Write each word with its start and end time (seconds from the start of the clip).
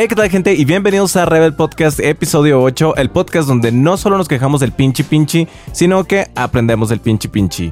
Hey, 0.00 0.08
¿qué 0.08 0.14
tal 0.14 0.30
gente? 0.30 0.54
Y 0.54 0.64
bienvenidos 0.64 1.14
a 1.16 1.26
Rebel 1.26 1.52
Podcast 1.52 2.00
episodio 2.00 2.62
8, 2.62 2.96
el 2.96 3.10
podcast 3.10 3.46
donde 3.46 3.70
no 3.70 3.98
solo 3.98 4.16
nos 4.16 4.28
quejamos 4.28 4.62
del 4.62 4.72
pinche 4.72 5.04
pinche, 5.04 5.46
sino 5.72 6.04
que 6.04 6.26
aprendemos 6.34 6.88
del 6.88 7.00
pinche 7.00 7.28
pinche. 7.28 7.68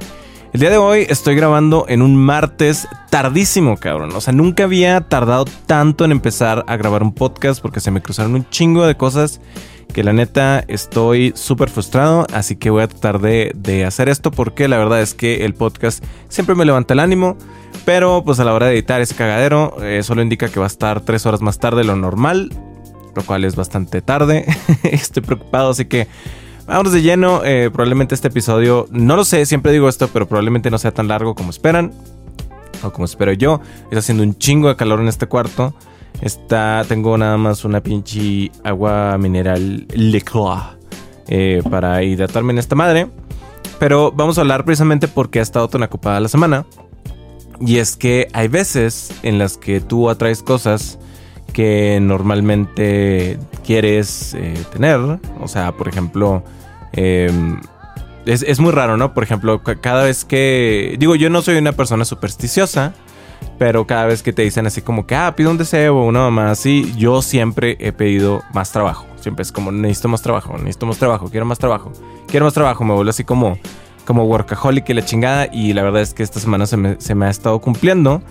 El 0.51 0.61
día 0.61 0.71
de 0.71 0.77
hoy 0.77 1.05
estoy 1.07 1.35
grabando 1.35 1.85
en 1.87 2.01
un 2.01 2.15
martes 2.15 2.87
tardísimo, 3.11 3.77
cabrón. 3.77 4.15
O 4.15 4.21
sea, 4.21 4.33
nunca 4.33 4.63
había 4.63 4.99
tardado 5.01 5.45
tanto 5.67 6.05
en 6.05 6.11
empezar 6.11 6.65
a 6.67 6.75
grabar 6.75 7.03
un 7.03 7.13
podcast 7.13 7.61
porque 7.61 7.79
se 7.79 7.91
me 7.91 8.01
cruzaron 8.01 8.33
un 8.33 8.49
chingo 8.49 8.87
de 8.87 8.97
cosas 8.97 9.41
que 9.93 10.03
la 10.03 10.11
neta 10.11 10.63
estoy 10.67 11.33
súper 11.35 11.69
frustrado, 11.69 12.25
así 12.33 12.55
que 12.55 12.71
voy 12.71 12.81
a 12.81 12.87
tratar 12.87 13.19
de, 13.19 13.51
de, 13.55 13.85
hacer 13.85 14.09
esto 14.09 14.31
porque 14.31 14.67
la 14.67 14.77
verdad 14.77 15.01
es 15.01 15.13
que 15.13 15.45
el 15.45 15.53
podcast 15.53 16.03
siempre 16.29 16.55
me 16.55 16.65
levanta 16.65 16.93
el 16.95 16.99
ánimo, 16.99 17.37
pero 17.85 18.23
pues 18.23 18.39
a 18.39 18.43
la 18.43 18.53
hora 18.53 18.67
de 18.67 18.73
editar 18.73 19.01
ese 19.01 19.15
cagadero 19.15 19.77
eh, 19.83 20.01
solo 20.01 20.21
indica 20.23 20.49
que 20.49 20.59
va 20.59 20.65
a 20.65 20.67
estar 20.67 21.01
tres 21.01 21.25
horas 21.27 21.41
más 21.41 21.59
tarde 21.59 21.79
de 21.79 21.85
lo 21.85 21.95
normal, 21.95 22.49
lo 23.15 23.23
cual 23.23 23.45
es 23.45 23.55
bastante 23.55 24.01
tarde. 24.01 24.45
estoy 24.83 25.21
preocupado, 25.21 25.71
así 25.71 25.85
que 25.85 26.07
Vámonos 26.69 26.93
de 26.93 27.01
lleno. 27.01 27.43
Eh, 27.43 27.71
probablemente 27.73 28.13
este 28.13 28.27
episodio, 28.27 28.85
no 28.91 29.15
lo 29.15 29.25
sé, 29.25 29.47
siempre 29.47 29.71
digo 29.71 29.89
esto, 29.89 30.07
pero 30.13 30.27
probablemente 30.27 30.69
no 30.69 30.77
sea 30.77 30.91
tan 30.91 31.07
largo 31.07 31.33
como 31.33 31.49
esperan. 31.49 31.91
O 32.83 32.91
como 32.91 33.05
espero 33.05 33.33
yo. 33.33 33.59
Está 33.85 33.97
haciendo 33.97 34.21
un 34.21 34.37
chingo 34.37 34.67
de 34.67 34.75
calor 34.75 34.99
en 34.99 35.07
este 35.07 35.25
cuarto. 35.25 35.73
Está, 36.21 36.85
tengo 36.87 37.17
nada 37.17 37.37
más 37.37 37.65
una 37.65 37.81
pinche 37.81 38.51
agua 38.63 39.17
mineral 39.17 39.87
Leclerc 39.95 40.77
eh, 41.27 41.63
para 41.71 42.03
hidratarme 42.03 42.53
en 42.53 42.59
esta 42.59 42.75
madre. 42.75 43.07
Pero 43.79 44.11
vamos 44.11 44.37
a 44.37 44.41
hablar 44.41 44.63
precisamente 44.63 45.07
porque 45.07 45.39
ha 45.39 45.41
estado 45.41 45.67
tan 45.69 45.81
ocupada 45.81 46.19
la 46.19 46.27
semana. 46.27 46.67
Y 47.59 47.77
es 47.77 47.95
que 47.95 48.27
hay 48.31 48.47
veces 48.47 49.11
en 49.23 49.39
las 49.39 49.57
que 49.57 49.81
tú 49.81 50.07
atraes 50.07 50.43
cosas 50.43 50.99
que 51.51 51.97
normalmente 51.99 53.39
quieres 53.65 54.35
eh, 54.35 54.53
tener. 54.71 54.99
O 55.41 55.47
sea, 55.47 55.71
por 55.71 55.87
ejemplo, 55.87 56.43
Em, 57.01 57.61
es, 58.25 58.59
muy 58.59 58.73
raro, 58.73 58.97
¿no? 58.97 59.13
Por 59.13 59.23
ejemplo, 59.23 59.61
cada 59.63 60.03
vez 60.03 60.25
que... 60.25 60.97
Digo, 60.99 61.15
yo 61.15 61.29
no 61.29 61.41
soy 61.41 61.55
una 61.55 61.71
persona 61.71 62.03
supersticiosa, 62.03 62.93
pero 63.57 63.87
cada 63.87 64.05
vez 64.05 64.21
que 64.21 64.33
te 64.33 64.41
dicen 64.41 64.67
así 64.67 64.81
como 64.81 65.07
que, 65.07 65.15
ah, 65.15 65.33
pido 65.33 65.49
un 65.49 65.57
deseo 65.57 65.97
o 65.97 66.05
una 66.05 66.19
mamá 66.19 66.51
así, 66.51 66.93
yo 66.97 67.21
siempre 67.21 67.77
he 67.79 67.93
pedido 67.93 68.41
más 68.53 68.73
trabajo. 68.73 69.05
Siempre 69.21 69.43
es 69.43 69.53
como, 69.53 69.71
necesito 69.71 70.09
más 70.09 70.21
trabajo, 70.21 70.57
necesito 70.57 70.85
más 70.87 70.97
trabajo, 70.97 71.29
quiero 71.29 71.45
más 71.45 71.57
trabajo, 71.57 71.93
quiero 72.27 72.45
más 72.45 72.53
trabajo. 72.53 72.83
Me 72.83 72.93
vuelvo 72.93 73.09
así 73.09 73.23
como, 73.23 73.57
como 74.05 74.25
workaholic 74.25 74.89
y 74.89 74.93
la 74.93 75.05
chingada. 75.05 75.47
Y 75.53 75.71
la 75.71 75.83
verdad 75.83 76.01
es 76.01 76.13
que 76.13 76.23
esta 76.23 76.41
semana 76.41 76.65
se 76.67 76.75
me, 76.75 76.99
se 76.99 77.15
me 77.15 77.27
ha 77.27 77.29
estado 77.29 77.61
cumpliendo. 77.61 78.21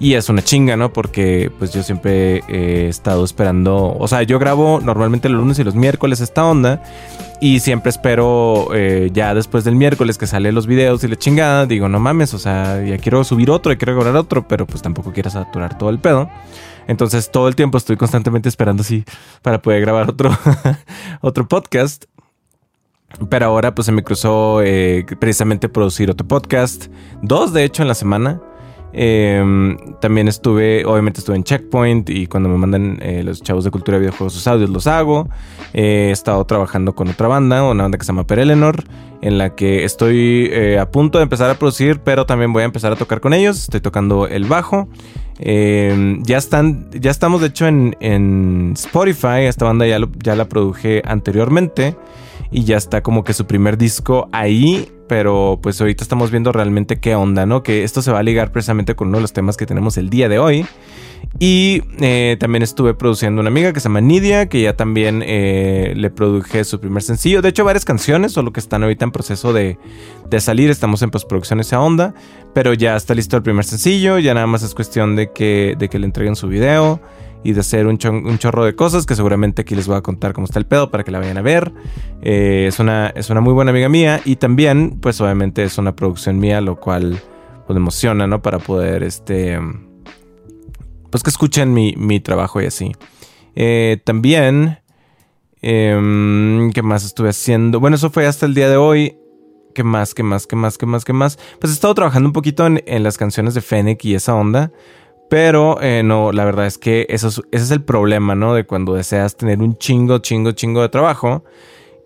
Y 0.00 0.14
es 0.14 0.28
una 0.28 0.42
chinga, 0.42 0.76
¿no? 0.76 0.92
Porque 0.92 1.52
pues 1.58 1.72
yo 1.72 1.84
siempre 1.84 2.42
he 2.48 2.88
estado 2.88 3.24
esperando, 3.24 3.96
o 3.98 4.08
sea, 4.08 4.24
yo 4.24 4.38
grabo 4.38 4.80
normalmente 4.82 5.28
los 5.28 5.40
lunes 5.40 5.58
y 5.58 5.64
los 5.64 5.74
miércoles 5.74 6.20
esta 6.20 6.44
onda 6.44 6.82
y 7.40 7.60
siempre 7.60 7.90
espero 7.90 8.68
eh, 8.74 9.10
ya 9.12 9.34
después 9.34 9.64
del 9.64 9.74
miércoles 9.74 10.16
que 10.18 10.26
salen 10.26 10.54
los 10.54 10.66
videos 10.66 11.04
y 11.04 11.08
la 11.08 11.16
chingada, 11.16 11.66
digo, 11.66 11.88
no 11.88 12.00
mames, 12.00 12.32
o 12.34 12.38
sea, 12.38 12.82
ya 12.82 12.98
quiero 12.98 13.24
subir 13.24 13.50
otro, 13.50 13.72
ya 13.72 13.78
quiero 13.78 13.94
grabar 13.94 14.16
otro, 14.16 14.48
pero 14.48 14.66
pues 14.66 14.82
tampoco 14.82 15.12
quiero 15.12 15.30
saturar 15.30 15.76
todo 15.76 15.90
el 15.90 15.98
pedo. 15.98 16.30
Entonces 16.86 17.30
todo 17.30 17.48
el 17.48 17.56
tiempo 17.56 17.78
estoy 17.78 17.96
constantemente 17.96 18.48
esperando 18.48 18.82
así 18.82 19.04
para 19.42 19.60
poder 19.60 19.80
grabar 19.80 20.08
otro, 20.08 20.30
otro 21.20 21.46
podcast. 21.46 22.04
Pero 23.28 23.46
ahora 23.46 23.74
pues 23.74 23.86
se 23.86 23.92
me 23.92 24.02
cruzó 24.02 24.62
eh, 24.62 25.04
precisamente 25.18 25.68
producir 25.68 26.10
otro 26.10 26.26
podcast, 26.26 26.86
dos 27.22 27.52
de 27.52 27.64
hecho 27.64 27.82
en 27.82 27.88
la 27.88 27.94
semana. 27.94 28.40
Em, 28.92 29.76
también 30.00 30.28
estuve, 30.28 30.84
obviamente 30.86 31.20
estuve 31.20 31.36
en 31.36 31.44
Checkpoint 31.44 32.08
y 32.08 32.26
cuando 32.26 32.48
me 32.48 32.56
mandan 32.56 32.98
eh, 33.02 33.22
los 33.22 33.42
chavos 33.42 33.64
de 33.64 33.70
cultura 33.70 33.98
de 33.98 34.00
videojuegos 34.00 34.32
sus 34.32 34.46
audios 34.46 34.70
los 34.70 34.86
hago. 34.86 35.28
he 35.74 36.10
estado 36.10 36.44
trabajando 36.46 36.94
con 36.94 37.08
otra 37.08 37.28
banda, 37.28 37.62
una 37.64 37.82
banda 37.82 37.98
que 37.98 38.04
se 38.04 38.08
llama 38.08 38.26
Perelenor, 38.26 38.84
en 39.20 39.38
la 39.38 39.54
que 39.54 39.84
estoy 39.84 40.48
eh, 40.50 40.78
a 40.78 40.90
punto 40.90 41.18
de 41.18 41.24
empezar 41.24 41.50
a 41.50 41.58
producir, 41.58 42.00
pero 42.00 42.26
también 42.26 42.52
voy 42.52 42.62
a 42.62 42.66
empezar 42.66 42.92
a 42.92 42.96
tocar 42.96 43.20
con 43.20 43.34
ellos. 43.34 43.62
Estoy 43.62 43.80
tocando 43.80 44.26
el 44.26 44.44
bajo. 44.44 44.88
Em, 45.38 46.22
ya 46.22 46.38
están, 46.38 46.88
ya 46.92 47.10
estamos 47.10 47.42
de 47.42 47.48
hecho 47.48 47.66
en, 47.66 47.96
en 48.00 48.72
Spotify. 48.76 49.42
Esta 49.42 49.64
banda 49.66 49.86
ya, 49.86 49.98
ya 50.22 50.36
la 50.36 50.48
produje 50.48 51.02
anteriormente 51.04 51.96
y 52.50 52.64
ya 52.64 52.76
está 52.76 53.02
como 53.02 53.24
que 53.24 53.32
su 53.32 53.46
primer 53.46 53.78
disco 53.78 54.28
ahí, 54.32 54.88
pero 55.08 55.58
pues 55.62 55.80
ahorita 55.80 56.02
estamos 56.02 56.30
viendo 56.30 56.52
realmente 56.52 56.98
qué 56.98 57.14
onda, 57.14 57.46
¿no? 57.46 57.62
Que 57.62 57.84
esto 57.84 58.02
se 58.02 58.10
va 58.12 58.20
a 58.20 58.22
ligar 58.22 58.52
precisamente 58.52 58.94
con 58.94 59.08
uno 59.08 59.18
de 59.18 59.22
los 59.22 59.32
temas 59.32 59.56
que 59.56 59.66
tenemos 59.66 59.96
el 59.96 60.10
día 60.10 60.28
de 60.28 60.38
hoy. 60.38 60.66
Y 61.38 61.82
eh, 62.00 62.36
también 62.40 62.62
estuve 62.62 62.94
produciendo 62.94 63.40
una 63.40 63.48
amiga 63.48 63.72
que 63.72 63.80
se 63.80 63.88
llama 63.88 64.00
Nidia, 64.00 64.48
que 64.48 64.62
ya 64.62 64.74
también 64.76 65.22
eh, 65.26 65.92
le 65.94 66.10
produje 66.10 66.64
su 66.64 66.80
primer 66.80 67.02
sencillo. 67.02 67.42
De 67.42 67.50
hecho, 67.50 67.64
varias 67.64 67.84
canciones, 67.84 68.32
solo 68.32 68.52
que 68.52 68.60
están 68.60 68.82
ahorita 68.82 69.04
en 69.04 69.12
proceso 69.12 69.52
de, 69.52 69.78
de 70.30 70.40
salir. 70.40 70.70
Estamos 70.70 71.02
en 71.02 71.10
postproducción 71.10 71.60
esa 71.60 71.80
onda, 71.80 72.14
pero 72.54 72.72
ya 72.72 72.96
está 72.96 73.14
listo 73.14 73.36
el 73.36 73.42
primer 73.42 73.64
sencillo. 73.64 74.18
Ya 74.18 74.32
nada 74.32 74.46
más 74.46 74.62
es 74.62 74.74
cuestión 74.74 75.14
de 75.14 75.30
que, 75.32 75.74
de 75.78 75.88
que 75.88 75.98
le 75.98 76.06
entreguen 76.06 76.36
su 76.36 76.48
video 76.48 77.00
y 77.46 77.52
de 77.52 77.60
hacer 77.60 77.86
un, 77.86 77.96
chorro 77.96 78.64
de 78.64 78.74
cosas 78.74 79.06
que 79.06 79.14
seguramente 79.14 79.62
aquí 79.62 79.76
les 79.76 79.86
voy 79.86 79.96
a 79.96 80.00
contar 80.00 80.32
cómo 80.32 80.46
está 80.46 80.58
el 80.58 80.66
pedo 80.66 80.90
para 80.90 81.04
que 81.04 81.12
la 81.12 81.20
vayan 81.20 81.38
a 81.38 81.42
ver. 81.42 81.72
Eh, 82.20 82.64
es, 82.66 82.80
una, 82.80 83.12
es 83.14 83.30
una 83.30 83.40
muy 83.40 83.52
buena 83.52 83.70
amiga 83.70 83.88
mía 83.88 84.20
y 84.24 84.34
también, 84.34 84.98
pues 85.00 85.20
obviamente 85.20 85.62
es 85.62 85.78
una 85.78 85.94
producción 85.94 86.40
mía, 86.40 86.60
lo 86.60 86.80
cual 86.80 87.20
pues 87.68 87.76
emociona, 87.76 88.26
¿no? 88.26 88.42
Para 88.42 88.58
poder, 88.58 89.04
este, 89.04 89.60
pues 91.08 91.22
que 91.22 91.30
escuchen 91.30 91.72
mi, 91.72 92.18
trabajo 92.18 92.60
y 92.60 92.66
así. 92.66 92.90
Eh, 93.54 94.00
también, 94.02 94.80
em, 95.62 96.72
¿qué 96.72 96.82
más 96.82 97.04
estuve 97.04 97.28
haciendo? 97.28 97.78
Bueno, 97.78 97.94
eso 97.94 98.10
fue 98.10 98.26
hasta 98.26 98.44
el 98.44 98.54
día 98.54 98.68
de 98.68 98.76
hoy. 98.76 99.18
¿Qué 99.72 99.84
más? 99.84 100.14
¿Qué 100.14 100.24
más? 100.24 100.48
¿Qué 100.48 100.56
más? 100.56 100.78
¿Qué 100.78 100.86
más? 100.86 101.04
¿Qué 101.04 101.12
más? 101.12 101.38
Pues 101.60 101.70
he 101.70 101.74
estado 101.74 101.94
trabajando 101.94 102.28
un 102.28 102.32
poquito 102.32 102.66
en, 102.66 102.82
en 102.86 103.04
las 103.04 103.16
canciones 103.16 103.54
de 103.54 103.60
Fennec 103.60 104.04
y 104.04 104.16
esa 104.16 104.34
onda. 104.34 104.72
Pero 105.28 105.80
eh, 105.82 106.02
no, 106.04 106.32
la 106.32 106.44
verdad 106.44 106.66
es 106.66 106.78
que 106.78 107.06
eso 107.08 107.28
ese 107.28 107.42
es 107.50 107.70
el 107.70 107.82
problema, 107.82 108.34
¿no? 108.34 108.54
De 108.54 108.64
cuando 108.64 108.94
deseas 108.94 109.36
tener 109.36 109.58
un 109.60 109.76
chingo, 109.76 110.18
chingo, 110.18 110.52
chingo 110.52 110.82
de 110.82 110.88
trabajo. 110.88 111.44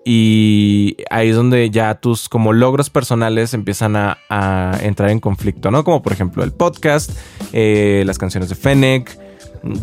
Y 0.05 0.97
ahí 1.11 1.29
es 1.29 1.37
donde 1.37 1.69
ya 1.69 1.95
tus 1.97 2.31
como 2.31 2.55
logros 2.55 2.89
personales 2.89 3.53
empiezan 3.53 3.97
a, 3.97 4.79
entrar 4.83 5.11
en 5.11 5.21
conflicto, 5.21 5.71
¿no? 5.71 5.85
Como 5.85 6.03
por 6.03 6.13
ejemplo 6.13 6.43
el 6.43 6.53
podcast, 6.53 7.11
eh, 7.53 8.03
las 8.07 8.17
canciones 8.17 8.49
de 8.49 8.55
Fennec, 8.55 9.19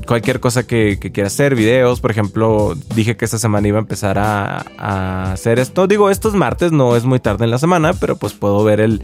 cualquier 0.06 0.40
cosa 0.40 0.66
que, 0.66 0.98
quiera 1.00 1.28
hacer, 1.28 1.56
videos. 1.56 2.00
Por 2.00 2.12
ejemplo, 2.12 2.76
dije 2.96 3.16
que 3.18 3.26
esta 3.26 3.38
semana 3.38 3.68
iba 3.68 3.78
a 3.78 3.82
empezar 3.82 4.18
a, 4.18 5.32
hacer 5.32 5.60
esto. 5.60 5.88
Digo, 5.88 6.10
estos 6.10 6.34
martes 6.34 6.72
no 6.72 6.96
es 6.96 7.06
muy 7.06 7.20
tarde 7.20 7.46
en 7.46 7.52
la 7.52 7.60
semana, 7.60 7.94
pero 7.94 8.18
pues 8.18 8.34
puedo 8.34 8.64
ver 8.64 8.80
el, 8.80 9.04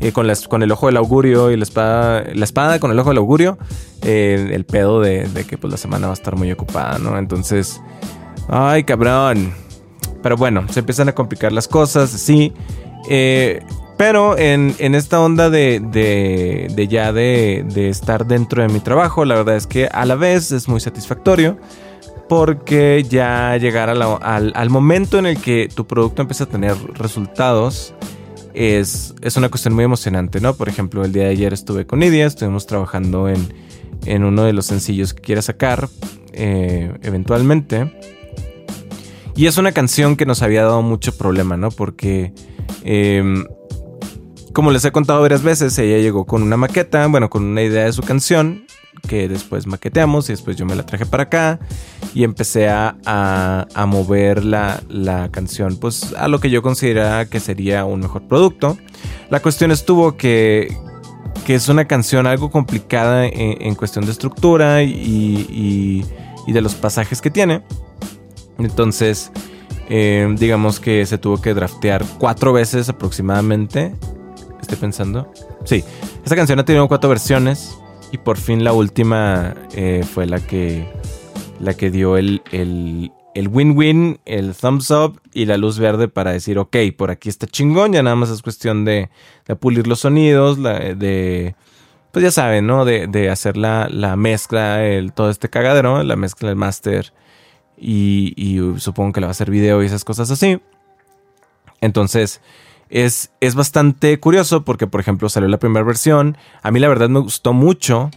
eh, 0.00 0.12
con, 0.12 0.26
con, 0.48 0.62
el 0.62 0.70
ojo 0.70 0.86
del 0.86 0.96
augurio 0.96 1.50
y 1.50 1.56
la 1.56 1.64
espada, 1.64 2.24
la 2.34 2.44
espada 2.44 2.78
con 2.78 2.90
el 2.90 2.98
ojo 2.98 3.10
del 3.10 3.18
augurio, 3.18 3.58
eh, 4.02 4.50
el 4.52 4.64
pedo 4.64 5.00
de, 5.00 5.28
que 5.48 5.58
pues 5.58 5.70
la 5.70 5.76
semana 5.76 6.06
va 6.06 6.12
a 6.12 6.14
estar 6.14 6.36
muy 6.36 6.50
ocupada, 6.52 6.98
¿no? 6.98 7.18
Entonces, 7.18 7.80
ay 8.48 8.84
cabrón. 8.84 9.52
Pero 10.22 10.36
bueno, 10.36 10.66
se 10.70 10.80
empiezan 10.80 11.08
a 11.08 11.14
complicar 11.14 11.52
las 11.52 11.66
cosas, 11.66 12.10
sí. 12.10 12.52
Eh, 13.08 13.60
pero 14.04 14.36
en, 14.36 14.96
esta 14.96 15.20
onda 15.20 15.48
de, 15.48 15.78
de, 15.78 16.88
ya 16.88 17.12
de, 17.12 17.64
estar 17.88 18.26
dentro 18.26 18.60
de 18.60 18.68
mi 18.68 18.80
trabajo, 18.80 19.24
la 19.24 19.36
verdad 19.36 19.54
es 19.54 19.68
que 19.68 19.86
a 19.86 20.04
la 20.04 20.16
vez 20.16 20.50
es 20.50 20.66
muy 20.66 20.80
satisfactorio 20.80 21.56
porque 22.28 23.06
ya 23.08 23.56
llegar 23.58 23.90
al, 23.90 24.02
al, 24.02 24.70
momento 24.70 25.20
en 25.20 25.26
el 25.26 25.40
que 25.40 25.68
tu 25.72 25.86
producto 25.86 26.20
empieza 26.20 26.42
a 26.42 26.46
tener 26.48 26.74
resultados 26.94 27.94
es, 28.54 29.14
es 29.22 29.36
una 29.36 29.48
cuestión 29.50 29.72
muy 29.72 29.84
emocionante, 29.84 30.40
¿no? 30.40 30.54
Por 30.54 30.68
ejemplo, 30.68 31.04
el 31.04 31.12
día 31.12 31.22
de 31.22 31.30
ayer 31.30 31.52
estuve 31.52 31.86
con 31.86 32.00
Nidia, 32.00 32.26
estuvimos 32.26 32.66
trabajando 32.66 33.28
en, 33.28 33.54
en 34.04 34.24
uno 34.24 34.42
de 34.42 34.52
los 34.52 34.66
sencillos 34.66 35.14
que 35.14 35.22
quiere 35.22 35.42
sacar 35.42 35.88
eh, 36.32 36.92
eventualmente. 37.02 37.96
Y 39.36 39.46
es 39.46 39.58
una 39.58 39.70
canción 39.70 40.16
que 40.16 40.26
nos 40.26 40.42
había 40.42 40.64
dado 40.64 40.82
mucho 40.82 41.16
problema, 41.16 41.56
¿no? 41.56 41.70
Porque, 41.70 42.32
em, 42.82 43.46
como 44.52 44.70
les 44.70 44.84
he 44.84 44.92
contado 44.92 45.20
varias 45.22 45.42
veces, 45.42 45.78
ella 45.78 45.98
llegó 45.98 46.24
con 46.24 46.42
una 46.42 46.56
maqueta, 46.56 47.06
bueno, 47.06 47.30
con 47.30 47.44
una 47.44 47.62
idea 47.62 47.84
de 47.84 47.92
su 47.92 48.02
canción, 48.02 48.66
que 49.08 49.28
después 49.28 49.66
maqueteamos 49.66 50.28
y 50.28 50.32
después 50.32 50.56
yo 50.56 50.66
me 50.66 50.74
la 50.74 50.84
traje 50.84 51.06
para 51.06 51.24
acá 51.24 51.58
y 52.14 52.24
empecé 52.24 52.68
a, 52.68 52.96
a, 53.04 53.86
mover 53.86 54.44
la, 54.44 54.82
la, 54.88 55.30
canción 55.30 55.76
pues 55.76 56.14
a 56.16 56.28
lo 56.28 56.40
que 56.40 56.50
yo 56.50 56.62
consideraba 56.62 57.24
que 57.24 57.40
sería 57.40 57.84
un 57.84 58.00
mejor 58.00 58.22
producto. 58.28 58.76
La 59.30 59.40
cuestión 59.40 59.70
estuvo 59.70 60.16
que, 60.16 60.76
que 61.46 61.54
es 61.54 61.68
una 61.68 61.86
canción 61.86 62.26
algo 62.26 62.50
complicada 62.50 63.26
en, 63.26 63.74
cuestión 63.74 64.04
de 64.04 64.12
estructura 64.12 64.82
y, 64.82 66.04
y, 66.46 66.52
de 66.52 66.60
los 66.60 66.74
pasajes 66.74 67.20
que 67.20 67.30
tiene. 67.30 67.62
Entonces, 68.58 69.32
eh, 69.88 70.28
digamos 70.38 70.80
que 70.80 71.06
se 71.06 71.18
tuvo 71.18 71.40
que 71.40 71.54
draftear 71.54 72.04
cuatro 72.18 72.52
veces 72.52 72.88
aproximadamente. 72.88 73.94
Estoy 74.62 74.78
pensando. 74.78 75.30
Sí, 75.64 75.84
esta 76.24 76.36
canción 76.36 76.58
ha 76.58 76.64
tenido 76.64 76.88
cuatro 76.88 77.10
versiones. 77.10 77.76
Y 78.12 78.18
por 78.18 78.36
fin 78.36 78.62
la 78.62 78.74
última 78.74 79.54
eh, 79.74 80.04
fue 80.08 80.26
la 80.26 80.38
que, 80.38 80.86
la 81.58 81.74
que 81.74 81.90
dio 81.90 82.18
el, 82.18 82.42
el, 82.52 83.48
win-win, 83.48 84.20
el 84.26 84.54
thumbs 84.54 84.90
up 84.90 85.18
y 85.32 85.46
la 85.46 85.56
luz 85.56 85.78
verde 85.78 86.08
para 86.08 86.30
decir, 86.30 86.58
ok, 86.58 86.76
por 86.96 87.10
aquí 87.10 87.30
está 87.30 87.46
chingón, 87.46 87.94
ya 87.94 88.02
nada 88.02 88.14
más 88.14 88.28
es 88.28 88.42
cuestión 88.42 88.84
de, 88.84 89.08
de 89.46 89.56
pulir 89.56 89.86
los 89.86 90.00
sonidos, 90.00 90.62
de, 90.62 91.54
pues 92.12 92.22
ya 92.22 92.30
saben, 92.30 92.66
¿no? 92.66 92.84
De, 92.84 93.06
de 93.06 93.30
hacer 93.30 93.56
la, 93.56 93.88
la, 93.90 94.14
mezcla, 94.16 94.84
el, 94.84 95.14
todo 95.14 95.30
este 95.30 95.48
cagadero, 95.48 96.02
la 96.02 96.16
mezcla, 96.16 96.50
el 96.50 96.56
master 96.56 97.14
y, 97.78 98.34
y, 98.36 98.78
supongo 98.78 99.14
que 99.14 99.20
le 99.20 99.26
va 99.26 99.30
a 99.30 99.32
hacer 99.32 99.50
video 99.50 99.82
y 99.82 99.86
esas 99.86 100.04
cosas 100.04 100.30
así. 100.30 100.60
Entonces, 101.80 102.42
es, 102.92 103.32
es 103.40 103.54
bastante 103.54 104.20
curioso 104.20 104.64
porque, 104.64 104.86
por 104.86 105.00
ejemplo, 105.00 105.28
salió 105.28 105.48
la 105.48 105.58
primera 105.58 105.84
versión, 105.84 106.36
a 106.62 106.70
mí 106.70 106.78
la 106.78 106.88
verdad 106.88 107.08
me 107.08 107.20
gustó 107.20 107.52
mucho 107.52 108.10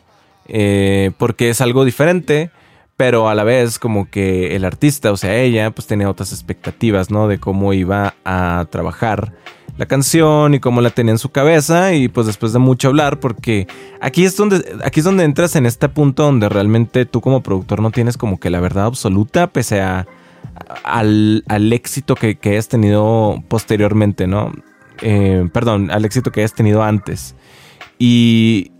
eh, 0.47 1.11
porque 1.17 1.49
es 1.49 1.61
algo 1.61 1.85
diferente 1.85 2.51
pero 2.97 3.27
a 3.27 3.35
la 3.35 3.43
vez 3.43 3.77
como 3.77 4.09
que 4.09 4.55
el 4.55 4.63
artista, 4.63 5.11
o 5.11 5.17
sea, 5.17 5.37
ella, 5.37 5.71
pues 5.71 5.87
tenía 5.87 6.09
otras 6.09 6.31
expectativas, 6.31 7.11
¿no? 7.11 7.27
De 7.27 7.39
cómo 7.39 7.73
iba 7.73 8.15
a 8.23 8.65
trabajar 8.69 9.33
la 9.77 9.85
canción 9.85 10.53
y 10.53 10.61
cómo 10.61 10.79
la 10.79 10.91
tenía 10.91 11.11
en 11.11 11.17
su 11.17 11.29
cabeza 11.29 11.93
y 11.93 12.07
pues 12.07 12.27
después 12.27 12.53
de 12.53 12.59
mucho 12.59 12.87
hablar, 12.87 13.19
porque 13.19 13.67
aquí 13.99 14.23
es 14.23 14.37
donde, 14.37 14.77
aquí 14.85 15.01
es 15.01 15.03
donde 15.03 15.25
entras 15.25 15.57
en 15.57 15.65
este 15.65 15.89
punto 15.89 16.23
donde 16.23 16.47
realmente 16.47 17.05
tú 17.05 17.19
como 17.19 17.43
productor 17.43 17.81
no 17.81 17.91
tienes 17.91 18.15
como 18.15 18.39
que 18.39 18.49
la 18.49 18.61
verdad 18.61 18.85
absoluta, 18.85 19.47
pese 19.47 19.81
a, 19.81 20.07
al, 20.83 21.43
éxito 21.73 22.15
que, 22.15 22.35
que 22.35 22.61
tenido 22.63 23.43
posteriormente, 23.47 24.27
¿no? 24.27 24.51
Eh, 25.01 25.49
perdón, 25.51 25.91
al 25.91 26.05
éxito 26.05 26.31
que 26.31 26.41
hayas 26.41 26.53
tenido 26.53 26.83
antes. 26.83 27.35
Y, 27.99 28.71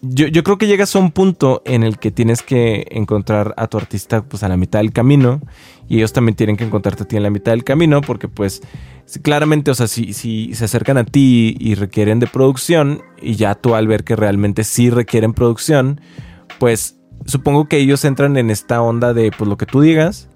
yo, 0.00 0.44
creo 0.44 0.58
que 0.58 0.68
llegas 0.68 0.94
a 0.94 1.00
un 1.00 1.10
punto 1.10 1.62
en 1.64 1.82
el 1.82 1.98
que 1.98 2.12
tienes 2.12 2.42
que 2.42 2.86
encontrar 2.90 3.54
a 3.56 3.66
tu 3.66 3.78
artista 3.78 4.22
pues 4.22 4.44
a 4.44 4.48
la 4.48 4.56
mitad 4.56 4.78
del 4.78 4.92
camino 4.92 5.40
y 5.88 5.96
ellos 5.96 6.12
también 6.12 6.36
tienen 6.36 6.56
que 6.56 6.64
encontrarte 6.64 7.02
a 7.02 7.08
ti 7.08 7.16
en 7.16 7.24
la 7.24 7.30
mitad 7.30 7.52
del 7.52 7.64
camino 7.64 8.00
porque 8.00 8.28
pues 8.28 8.62
claramente, 9.22 9.72
o 9.72 9.74
sea, 9.74 9.88
si, 9.88 10.12
si 10.12 10.54
se 10.54 10.66
acercan 10.66 10.98
a 10.98 11.04
ti 11.04 11.56
y 11.58 11.74
requieren 11.74 12.20
de 12.20 12.28
producción 12.28 13.02
y 13.20 13.34
ya 13.34 13.56
tú 13.56 13.74
al 13.74 13.88
ver 13.88 14.04
que 14.04 14.14
realmente 14.14 14.62
sí 14.62 14.88
requieren 14.88 15.32
producción, 15.32 16.00
pues 16.60 16.96
supongo 17.26 17.66
que 17.66 17.78
ellos 17.78 18.04
entran 18.04 18.36
en 18.36 18.50
esta 18.50 18.80
onda 18.80 19.12
de 19.14 19.32
pues 19.36 19.48
lo 19.48 19.56
que 19.56 19.66
tú 19.66 19.80
digas, 19.80 20.27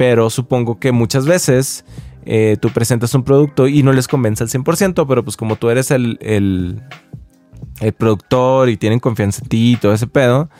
pero 0.00 0.30
supongo 0.30 0.80
que 0.80 0.92
muchas 0.92 1.26
veces 1.26 1.84
eh, 2.24 2.56
tú 2.58 2.70
presentas 2.70 3.12
un 3.14 3.22
producto 3.22 3.68
y 3.68 3.82
no 3.82 3.92
les 3.92 4.08
convence 4.08 4.42
al 4.42 4.48
100%, 4.48 5.04
pero 5.06 5.22
pues 5.22 5.36
como 5.36 5.56
tú 5.56 5.68
eres 5.68 5.90
el 5.90 6.16
el 7.80 7.92
productor 7.92 8.68
y 8.68 8.76
tienen 8.76 9.00
confianza 9.00 9.42
en 9.42 9.48
ti 9.48 9.72
y 9.72 9.76
todo 9.76 9.92
ese 9.92 10.06
pedo, 10.06 10.50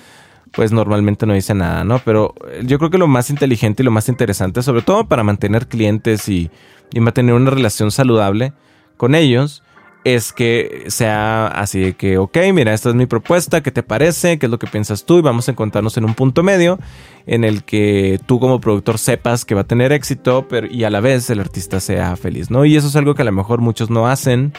pues 0.53 0.73
normalmente 0.73 1.27
no 1.27 1.35
dice 1.35 1.55
nada, 1.55 1.85
¿no? 1.85 2.01
Pero 2.05 2.35
eh, 2.51 2.63
yo 2.65 2.79
creo 2.79 2.91
que 2.91 2.99
lo 2.99 3.07
más 3.07 3.31
inteligente 3.31 3.83
y 3.83 3.85
lo 3.85 3.91
más 3.91 4.09
interesante, 4.09 4.63
sobre 4.63 4.83
todo 4.83 5.07
para 5.07 5.23
mantener 5.23 5.69
clientes 5.69 6.29
y, 6.29 6.51
mantener 6.99 7.37
una 7.37 7.51
relación 7.51 7.93
saludable 7.93 8.53
con 8.97 9.15
ellos, 9.15 9.63
es 10.05 10.33
que 10.33 10.85
sea 10.89 11.47
así 11.47 11.81
de 11.81 11.95
que, 11.95 12.19
ok, 12.19 12.39
mira, 12.53 12.73
esta 12.73 12.89
es 12.89 12.95
mi 12.95 13.07
propuesta, 13.07 13.63
¿qué 13.63 13.71
te 13.71 13.83
parece? 13.83 14.39
¿Qué 14.39 14.47
es 14.47 14.51
lo 14.51 14.59
que 14.59 14.67
piensas 14.67 15.05
tú? 15.05 15.19
Y 15.19 15.23
vamos 15.23 15.49
a 15.49 15.53
encontrarnos 15.53 15.97
en 15.97 16.05
un 16.05 16.15
punto 16.15 16.43
medio 16.43 16.79
en 17.27 17.45
el 17.45 17.65
que 17.65 18.19
tú 18.27 18.41
como 18.41 18.61
productor 18.61 18.99
sepas 18.99 19.45
que 19.45 19.55
va 19.55 19.63
a 19.63 19.67
tener 19.67 19.93
éxito 19.93 20.47
pero, 20.49 20.67
y 20.67 20.85
a 20.85 20.91
la 20.91 21.01
vez 21.01 21.29
el 21.31 21.41
artista 21.41 21.81
sea 21.81 22.17
feliz, 22.17 22.51
¿no? 22.51 22.65
Y 22.65 22.77
eso 22.77 22.89
es 22.89 22.97
algo 22.97 23.15
que 23.15 23.23
a 23.23 23.27
lo 23.27 23.33
mejor 23.33 23.61
muchos 23.61 23.91
no 23.91 24.07
hacen 24.07 24.53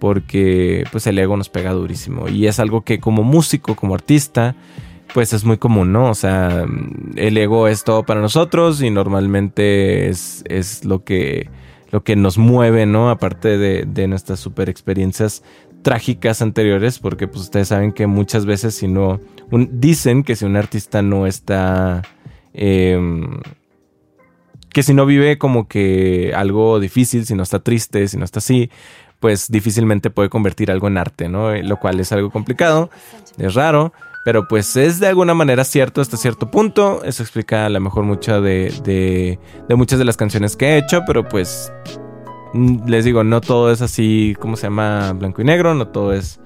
porque 0.00 0.84
pues 0.90 1.06
el 1.06 1.18
ego 1.18 1.36
nos 1.36 1.50
pega 1.50 1.72
durísimo 1.72 2.28
y 2.28 2.46
es 2.46 2.58
algo 2.58 2.82
que 2.82 2.98
como 3.00 3.22
músico, 3.22 3.76
como 3.76 3.94
artista, 3.94 4.56
pues 5.12 5.32
es 5.32 5.44
muy 5.44 5.58
común, 5.58 5.92
¿no? 5.92 6.10
O 6.10 6.14
sea, 6.14 6.66
el 7.16 7.36
ego 7.36 7.68
es 7.68 7.84
todo 7.84 8.02
para 8.04 8.20
nosotros 8.20 8.82
y 8.82 8.90
normalmente 8.90 10.08
es, 10.08 10.42
es 10.46 10.84
lo, 10.84 11.04
que, 11.04 11.48
lo 11.90 12.02
que 12.02 12.16
nos 12.16 12.38
mueve, 12.38 12.86
¿no? 12.86 13.10
Aparte 13.10 13.58
de, 13.58 13.84
de 13.86 14.08
nuestras 14.08 14.40
super 14.40 14.68
experiencias 14.68 15.42
trágicas 15.82 16.42
anteriores, 16.42 16.98
porque 16.98 17.26
pues 17.26 17.42
ustedes 17.42 17.68
saben 17.68 17.92
que 17.92 18.06
muchas 18.06 18.46
veces 18.46 18.74
si 18.74 18.88
no, 18.88 19.20
dicen 19.50 20.22
que 20.22 20.36
si 20.36 20.44
un 20.44 20.56
artista 20.56 21.02
no 21.02 21.26
está... 21.26 22.02
Em, 22.52 23.40
que 24.70 24.82
si 24.82 24.94
no 24.94 25.04
vive 25.04 25.36
como 25.36 25.66
que 25.66 26.32
algo 26.34 26.78
difícil, 26.78 27.26
si 27.26 27.34
no 27.34 27.42
está 27.42 27.58
triste, 27.58 28.06
si 28.06 28.16
no 28.16 28.24
está 28.24 28.38
así, 28.38 28.70
pues 29.18 29.50
difícilmente 29.50 30.10
puede 30.10 30.28
convertir 30.28 30.70
algo 30.70 30.86
en 30.86 30.96
arte, 30.96 31.28
¿no? 31.28 31.52
Eh, 31.52 31.64
lo 31.64 31.78
cual 31.78 31.98
es 31.98 32.12
algo 32.12 32.30
complicado, 32.30 32.88
es 33.36 33.54
raro, 33.54 33.92
pero 34.24 34.46
pues 34.48 34.76
es 34.76 35.00
de 35.00 35.08
alguna 35.08 35.34
manera 35.34 35.64
cierto 35.64 36.00
hasta 36.00 36.16
cierto 36.16 36.50
punto. 36.50 37.02
Eso 37.04 37.22
explica 37.22 37.66
a 37.66 37.68
lo 37.68 37.80
mejor 37.80 38.04
mucha 38.04 38.40
de, 38.40 38.72
de, 39.68 39.76
muchas 39.76 39.98
de 39.98 40.04
las 40.04 40.16
canciones 40.16 40.56
que 40.56 40.70
he 40.70 40.78
hecho, 40.78 41.02
pero 41.06 41.28
pues 41.28 41.72
mm, 42.52 42.88
les 42.88 43.04
digo, 43.04 43.24
no 43.24 43.40
todo 43.40 43.72
es 43.72 43.82
así, 43.82 44.36
como 44.38 44.56
se 44.56 44.64
llama? 44.64 45.12
Blanco 45.12 45.42
y 45.42 45.44
negro, 45.44 45.74
no 45.74 45.88
todo 45.88 46.12
es 46.12 46.40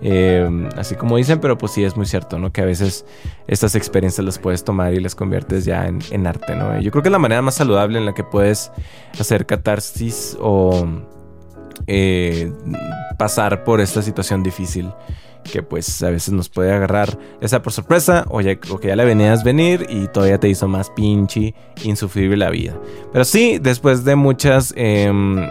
eh, 0.00 0.68
así 0.76 0.94
como 0.94 1.16
dicen, 1.16 1.40
pero 1.40 1.58
pues 1.58 1.72
sí 1.72 1.82
es 1.82 1.96
muy 1.96 2.06
cierto, 2.06 2.38
¿no? 2.38 2.52
Que 2.52 2.62
a 2.62 2.64
veces 2.64 3.04
estas 3.46 3.74
experiencias 3.74 4.24
las 4.24 4.38
puedes 4.38 4.62
tomar 4.64 4.94
y 4.94 5.00
las 5.00 5.14
conviertes 5.14 5.64
ya 5.64 5.86
en, 5.86 5.98
en 6.10 6.26
arte, 6.26 6.54
¿no? 6.54 6.80
Yo 6.80 6.90
creo 6.90 7.02
que 7.02 7.08
es 7.08 7.12
la 7.12 7.18
manera 7.18 7.42
más 7.42 7.56
saludable 7.56 7.98
en 7.98 8.06
la 8.06 8.14
que 8.14 8.24
puedes 8.24 8.70
hacer 9.18 9.44
catarsis 9.44 10.36
o 10.40 10.86
eh, 11.86 12.52
pasar 13.18 13.64
por 13.64 13.80
esta 13.80 14.02
situación 14.02 14.42
difícil 14.42 14.92
que 15.44 15.62
pues 15.62 16.02
a 16.02 16.10
veces 16.10 16.32
nos 16.34 16.48
puede 16.48 16.72
agarrar 16.72 17.18
esa 17.40 17.62
por 17.62 17.72
sorpresa 17.72 18.24
o, 18.28 18.40
ya, 18.40 18.56
que 18.56 18.88
ya 18.88 18.96
la 18.96 19.04
venías 19.04 19.44
venir 19.44 19.86
y 19.88 20.08
todavía 20.08 20.38
te 20.38 20.48
hizo 20.48 20.68
más 20.68 20.90
pinche 20.90 21.54
insufrible 21.84 22.36
la 22.36 22.50
vida. 22.50 22.78
Pero 23.12 23.24
sí, 23.24 23.58
después 23.58 24.04
de 24.04 24.16
muchas 24.16 24.72
em, 24.76 25.46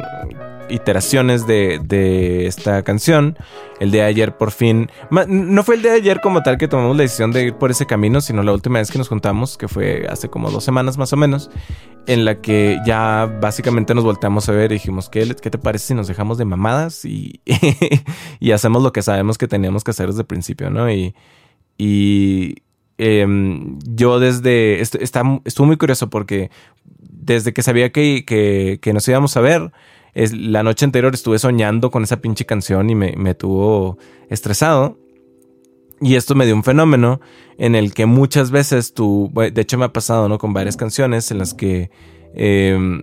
iteraciones 0.69 1.47
de, 1.47 2.45
esta 2.47 2.83
canción. 2.83 3.37
El 3.79 3.91
de 3.91 4.01
ayer 4.01 4.37
por 4.37 4.51
fin... 4.51 4.89
No 5.09 5.63
fue 5.63 5.75
el 5.75 5.81
de 5.81 5.91
ayer 5.91 6.21
como 6.21 6.43
tal 6.43 6.57
que 6.57 6.67
tomamos 6.67 6.95
la 6.95 7.03
decisión 7.03 7.31
de 7.31 7.45
ir 7.45 7.53
por 7.55 7.71
ese 7.71 7.85
camino, 7.85 8.21
sino 8.21 8.43
la 8.43 8.53
última 8.53 8.79
vez 8.79 8.91
que 8.91 8.97
nos 8.97 9.07
juntamos, 9.07 9.57
que 9.57 9.67
fue 9.67 10.07
hace 10.09 10.29
como 10.29 10.49
dos 10.51 10.63
semanas 10.63 10.97
más 10.97 11.13
o 11.13 11.17
menos, 11.17 11.49
en 12.07 12.25
la 12.25 12.41
que 12.41 12.79
ya 12.85 13.31
básicamente 13.41 13.93
nos 13.93 14.03
volteamos 14.03 14.47
a 14.49 14.51
ver 14.51 14.71
y 14.71 14.75
dijimos, 14.75 15.09
¿qué, 15.09 15.35
qué 15.41 15.49
te 15.49 15.57
parece 15.57 15.87
si 15.87 15.93
nos 15.93 16.07
dejamos 16.07 16.37
de 16.37 16.45
mamadas 16.45 17.05
y, 17.05 17.41
y 18.39 18.51
hacemos 18.51 18.83
lo 18.83 18.91
que 18.91 19.01
sabemos 19.01 19.37
que 19.37 19.47
teníamos 19.47 19.83
que 19.83 19.91
hacer 19.91 20.07
desde 20.07 20.21
el 20.21 20.27
principio, 20.27 20.69
¿no? 20.69 20.91
Y... 20.91 21.15
y 21.77 22.55
em, 22.97 23.77
yo 23.85 24.19
desde... 24.19 24.81
está, 24.81 25.23
estuvo 25.45 25.67
muy 25.67 25.77
curioso 25.77 26.09
porque 26.09 26.49
desde 26.99 27.53
que 27.53 27.61
sabía 27.61 27.91
que, 27.91 28.23
que 28.25 28.93
nos 28.93 29.07
íbamos 29.07 29.35
a 29.37 29.41
ver 29.41 29.71
la 30.33 30.63
noche 30.63 30.85
anterior 30.85 31.13
estuve 31.13 31.39
soñando 31.39 31.91
con 31.91 32.03
esa 32.03 32.21
pinche 32.21 32.45
canción 32.45 32.89
y 32.89 32.95
me, 32.95 33.35
tuvo 33.35 33.97
estresado. 34.29 34.97
Y 35.99 36.15
esto 36.15 36.35
me 36.35 36.45
dio 36.45 36.55
un 36.55 36.63
fenómeno 36.63 37.21
en 37.57 37.75
el 37.75 37.93
que 37.93 38.05
muchas 38.05 38.51
veces 38.51 38.93
tú, 38.93 39.31
de 39.33 39.61
hecho 39.61 39.77
me 39.77 39.85
ha 39.85 39.93
pasado, 39.93 40.29
¿no? 40.29 40.37
Con 40.37 40.53
varias 40.53 40.77
canciones 40.77 41.31
en 41.31 41.39
las 41.39 41.53
que 41.53 41.89
em, 42.35 43.01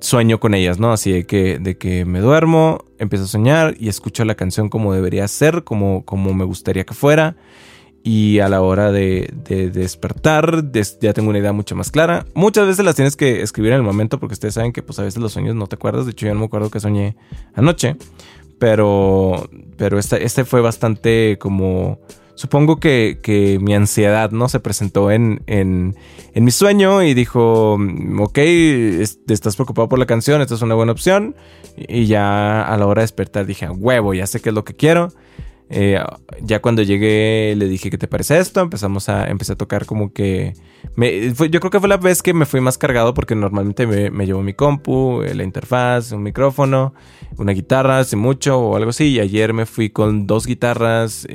sueño 0.00 0.38
con 0.38 0.54
ellas, 0.54 0.78
¿no? 0.78 0.92
Así 0.92 1.12
de 1.12 1.26
que, 1.26 1.58
de 1.58 1.78
que 1.78 2.04
me 2.04 2.20
duermo, 2.20 2.84
empiezo 2.98 3.24
a 3.24 3.28
soñar 3.28 3.74
y 3.78 3.88
escucho 3.88 4.24
la 4.24 4.36
canción 4.36 4.68
como 4.68 4.94
debería 4.94 5.26
ser, 5.26 5.64
como, 5.64 6.04
como 6.04 6.32
me 6.34 6.44
gustaría 6.44 6.84
que 6.84 6.94
fuera 6.94 7.36
y 8.04 8.40
a 8.40 8.48
la 8.48 8.62
hora 8.62 8.90
de, 8.90 9.32
despertar 9.72 10.72
ya 11.00 11.12
tengo 11.12 11.30
una 11.30 11.38
idea 11.38 11.52
mucho 11.52 11.76
más 11.76 11.90
clara. 11.90 12.26
Muchas 12.34 12.66
veces 12.66 12.84
las 12.84 12.96
tienes 12.96 13.16
que 13.16 13.42
escribir 13.42 13.72
en 13.72 13.78
el 13.78 13.82
momento 13.82 14.18
porque 14.18 14.34
ustedes 14.34 14.54
saben 14.54 14.72
que 14.72 14.82
pues 14.82 14.98
a 14.98 15.02
veces 15.02 15.20
los 15.20 15.32
sueños 15.32 15.54
no 15.54 15.66
te 15.68 15.76
acuerdas. 15.76 16.06
De 16.06 16.12
hecho 16.12 16.26
yo 16.26 16.34
no 16.34 16.40
me 16.40 16.46
acuerdo 16.46 16.70
que 16.70 16.80
soñé 16.80 17.16
anoche. 17.54 17.96
Pero, 18.58 19.48
pero 19.76 19.98
este, 19.98 20.24
este 20.24 20.44
fue 20.44 20.60
bastante 20.60 21.36
como... 21.40 21.98
Supongo 22.34 22.80
que, 22.80 23.18
que, 23.22 23.58
mi 23.60 23.74
ansiedad 23.74 24.30
no 24.30 24.48
se 24.48 24.58
presentó 24.58 25.10
en, 25.10 25.42
en, 25.46 25.94
en, 26.32 26.44
mi 26.44 26.50
sueño 26.50 27.02
y 27.02 27.12
dijo, 27.12 27.74
ok, 28.18 28.38
estás 28.38 29.54
preocupado 29.54 29.88
por 29.88 29.98
la 29.98 30.06
canción, 30.06 30.40
esta 30.40 30.54
es 30.54 30.62
una 30.62 30.74
buena 30.74 30.92
opción. 30.92 31.36
Y 31.76 32.06
ya 32.06 32.62
a 32.62 32.76
la 32.78 32.86
hora 32.86 33.00
de 33.00 33.04
despertar 33.04 33.46
dije, 33.46 33.68
huevo, 33.68 34.14
ya 34.14 34.26
sé 34.26 34.40
qué 34.40 34.48
es 34.48 34.54
lo 34.54 34.64
que 34.64 34.74
quiero. 34.74 35.12
Eh, 35.74 35.98
ya 36.42 36.60
cuando 36.60 36.82
llegué 36.82 37.54
le 37.56 37.66
dije, 37.66 37.90
¿qué 37.90 37.96
te 37.96 38.06
parece 38.06 38.38
esto? 38.38 38.60
Empezamos 38.60 39.08
a, 39.08 39.28
empecé 39.28 39.54
a 39.54 39.56
tocar 39.56 39.86
como 39.86 40.12
que... 40.12 40.52
yo 40.96 41.60
creo 41.60 41.70
que 41.70 41.80
fue 41.80 41.88
la 41.88 41.96
vez 41.96 42.22
que 42.22 42.34
me 42.34 42.44
fui 42.44 42.60
más 42.60 42.76
cargado 42.76 43.14
porque 43.14 43.34
normalmente 43.34 43.86
me, 43.86 44.26
llevo 44.26 44.42
mi 44.42 44.52
compu, 44.52 45.22
eh, 45.22 45.34
la 45.34 45.44
interfaz, 45.44 46.12
un 46.12 46.22
micrófono, 46.22 46.92
una 47.38 47.52
guitarra, 47.52 48.00
hace 48.00 48.16
mucho 48.16 48.60
o 48.60 48.76
algo 48.76 48.90
así. 48.90 49.12
Y 49.12 49.20
ayer 49.20 49.54
me 49.54 49.64
fui 49.64 49.88
con 49.88 50.26
dos 50.26 50.46
guitarras, 50.46 51.26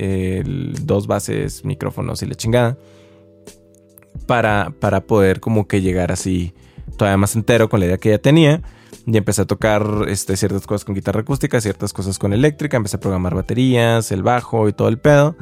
dos 0.82 1.08
bases, 1.08 1.66
micrófonos 1.66 2.22
y 2.22 2.28
la 2.28 2.36
chingada. 2.36 2.78
Para, 4.28 4.74
para 4.80 5.02
poder 5.02 5.40
como 5.40 5.68
que 5.68 5.82
llegar 5.82 6.12
así 6.12 6.54
todavía 6.96 7.18
más 7.18 7.36
entero 7.36 7.70
con 7.70 7.80
la 7.80 7.88
idea 7.88 7.98
que 7.98 8.10
ya 8.10 8.20
tenía. 8.20 8.62
Y 9.10 9.16
empecé 9.16 9.44
a 9.44 9.46
tocar 9.46 9.88
este, 10.10 10.36
ciertas 10.36 10.68
cosas 10.68 10.84
con 10.84 10.94
guitarra 10.94 11.22
acústica, 11.22 11.62
ciertas 11.62 11.94
cosas 11.94 12.20
con 12.20 12.34
eléctrica, 12.34 12.76
empecé 12.76 12.98
a 12.98 13.00
programar 13.00 13.36
baterías, 13.36 14.12
el 14.12 14.22
bajo 14.22 14.68
y 14.68 14.74
todo 14.74 14.90
el 14.90 15.00
pedo. 15.00 15.38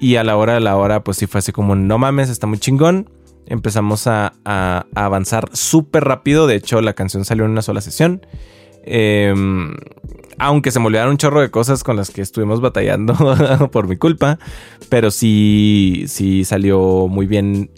Y 0.00 0.16
a 0.16 0.24
la 0.24 0.36
hora 0.36 0.54
de 0.54 0.60
la 0.60 0.76
hora, 0.76 1.04
pues 1.04 1.18
sí 1.18 1.28
fue 1.28 1.38
así 1.38 1.52
como, 1.52 1.76
no 1.76 1.96
mames, 1.96 2.28
está 2.28 2.48
muy 2.48 2.58
chingón. 2.58 3.08
empezamos 3.46 4.08
a, 4.08 4.34
avanzar 4.96 5.48
súper 5.52 6.02
rápido. 6.02 6.48
De 6.48 6.56
hecho, 6.56 6.80
la 6.80 6.94
canción 6.94 7.24
salió 7.24 7.44
en 7.44 7.52
una 7.52 7.62
sola 7.62 7.80
sesión. 7.80 8.26
Em, 8.82 9.76
aunque 10.38 10.72
se 10.72 10.80
me 10.80 10.86
olvidaron 10.86 11.12
un 11.12 11.16
chorro 11.16 11.40
de 11.40 11.52
cosas 11.52 11.84
con 11.84 11.94
las 11.96 12.10
que 12.10 12.20
estuvimos 12.20 12.60
batallando 12.60 13.14
por 13.70 13.86
mi 13.86 13.96
culpa. 13.96 14.40
Pero 14.88 15.12
sí, 15.12 16.06
sí 16.08 16.44
salió 16.44 17.06
muy 17.06 17.26
bien. 17.26 17.70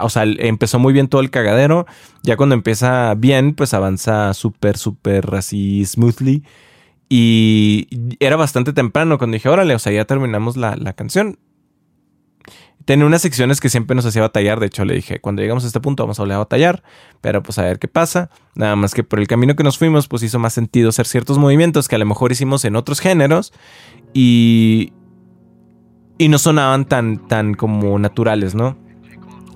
O 0.00 0.10
sea, 0.10 0.24
empezó 0.24 0.78
muy 0.78 0.92
bien 0.92 1.08
todo 1.08 1.20
el 1.20 1.30
cagadero. 1.30 1.86
Ya 2.22 2.36
cuando 2.36 2.54
empieza 2.54 3.14
bien, 3.14 3.54
pues 3.54 3.74
avanza 3.74 4.34
súper, 4.34 4.76
súper 4.76 5.34
así 5.34 5.84
smoothly. 5.84 6.44
Y 7.08 7.86
era 8.20 8.36
bastante 8.36 8.72
temprano 8.72 9.18
cuando 9.18 9.34
dije, 9.34 9.48
órale, 9.48 9.74
o 9.74 9.78
sea, 9.78 9.92
ya 9.92 10.04
terminamos 10.04 10.56
la, 10.56 10.76
la 10.76 10.92
canción. 10.92 11.38
Tenía 12.84 13.06
unas 13.06 13.22
secciones 13.22 13.60
que 13.60 13.68
siempre 13.68 13.94
nos 13.94 14.06
hacía 14.06 14.22
batallar. 14.22 14.60
De 14.60 14.66
hecho, 14.66 14.84
le 14.84 14.94
dije, 14.94 15.20
cuando 15.20 15.42
llegamos 15.42 15.64
a 15.64 15.66
este 15.66 15.80
punto 15.80 16.02
vamos 16.02 16.18
a 16.18 16.22
volver 16.22 16.36
a 16.36 16.38
batallar. 16.38 16.82
Pero 17.20 17.42
pues 17.42 17.58
a 17.58 17.62
ver 17.62 17.78
qué 17.78 17.88
pasa. 17.88 18.30
Nada 18.54 18.76
más 18.76 18.94
que 18.94 19.04
por 19.04 19.20
el 19.20 19.26
camino 19.26 19.56
que 19.56 19.62
nos 19.62 19.78
fuimos, 19.78 20.08
pues 20.08 20.22
hizo 20.22 20.38
más 20.38 20.54
sentido 20.54 20.88
hacer 20.88 21.06
ciertos 21.06 21.38
movimientos 21.38 21.86
que 21.86 21.96
a 21.96 21.98
lo 21.98 22.06
mejor 22.06 22.32
hicimos 22.32 22.64
en 22.64 22.76
otros 22.76 23.00
géneros. 23.00 23.52
Y... 24.12 24.92
Y 26.20 26.28
no 26.28 26.38
sonaban 26.38 26.84
tan, 26.84 27.28
tan 27.28 27.54
como 27.54 27.96
naturales, 27.98 28.56
¿no? 28.56 28.76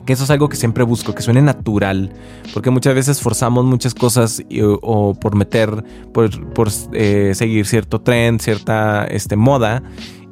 Que 0.07 0.15
eso 0.15 0.25
es 0.25 0.31
algo 0.31 0.49
que 0.49 0.57
siempre 0.57 0.85
busco, 0.85 1.15
que 1.15 1.23
suene 1.23 1.43
natural. 1.43 2.13
Porque 2.53 2.71
muchas 2.71 2.95
veces 2.95 3.21
forzamos 3.21 3.65
muchas 3.65 3.95
cosas 3.95 4.43
o, 4.83 5.15
por 5.15 5.37
meter, 5.37 5.85
por, 6.13 6.31
eh, 6.93 7.33
seguir 7.35 7.67
cierto 7.67 8.01
trend, 8.01 8.41
cierta 8.41 9.05
este, 9.05 9.37
moda. 9.37 9.83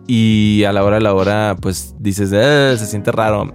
Y 0.06 0.64
a 0.64 0.72
la 0.72 0.82
hora 0.82 0.96
a 0.96 1.00
la 1.00 1.14
hora, 1.14 1.56
pues 1.60 1.94
dices, 1.98 2.30
eh, 2.32 2.74
se 2.76 2.86
siente 2.86 3.12
raro. 3.12 3.52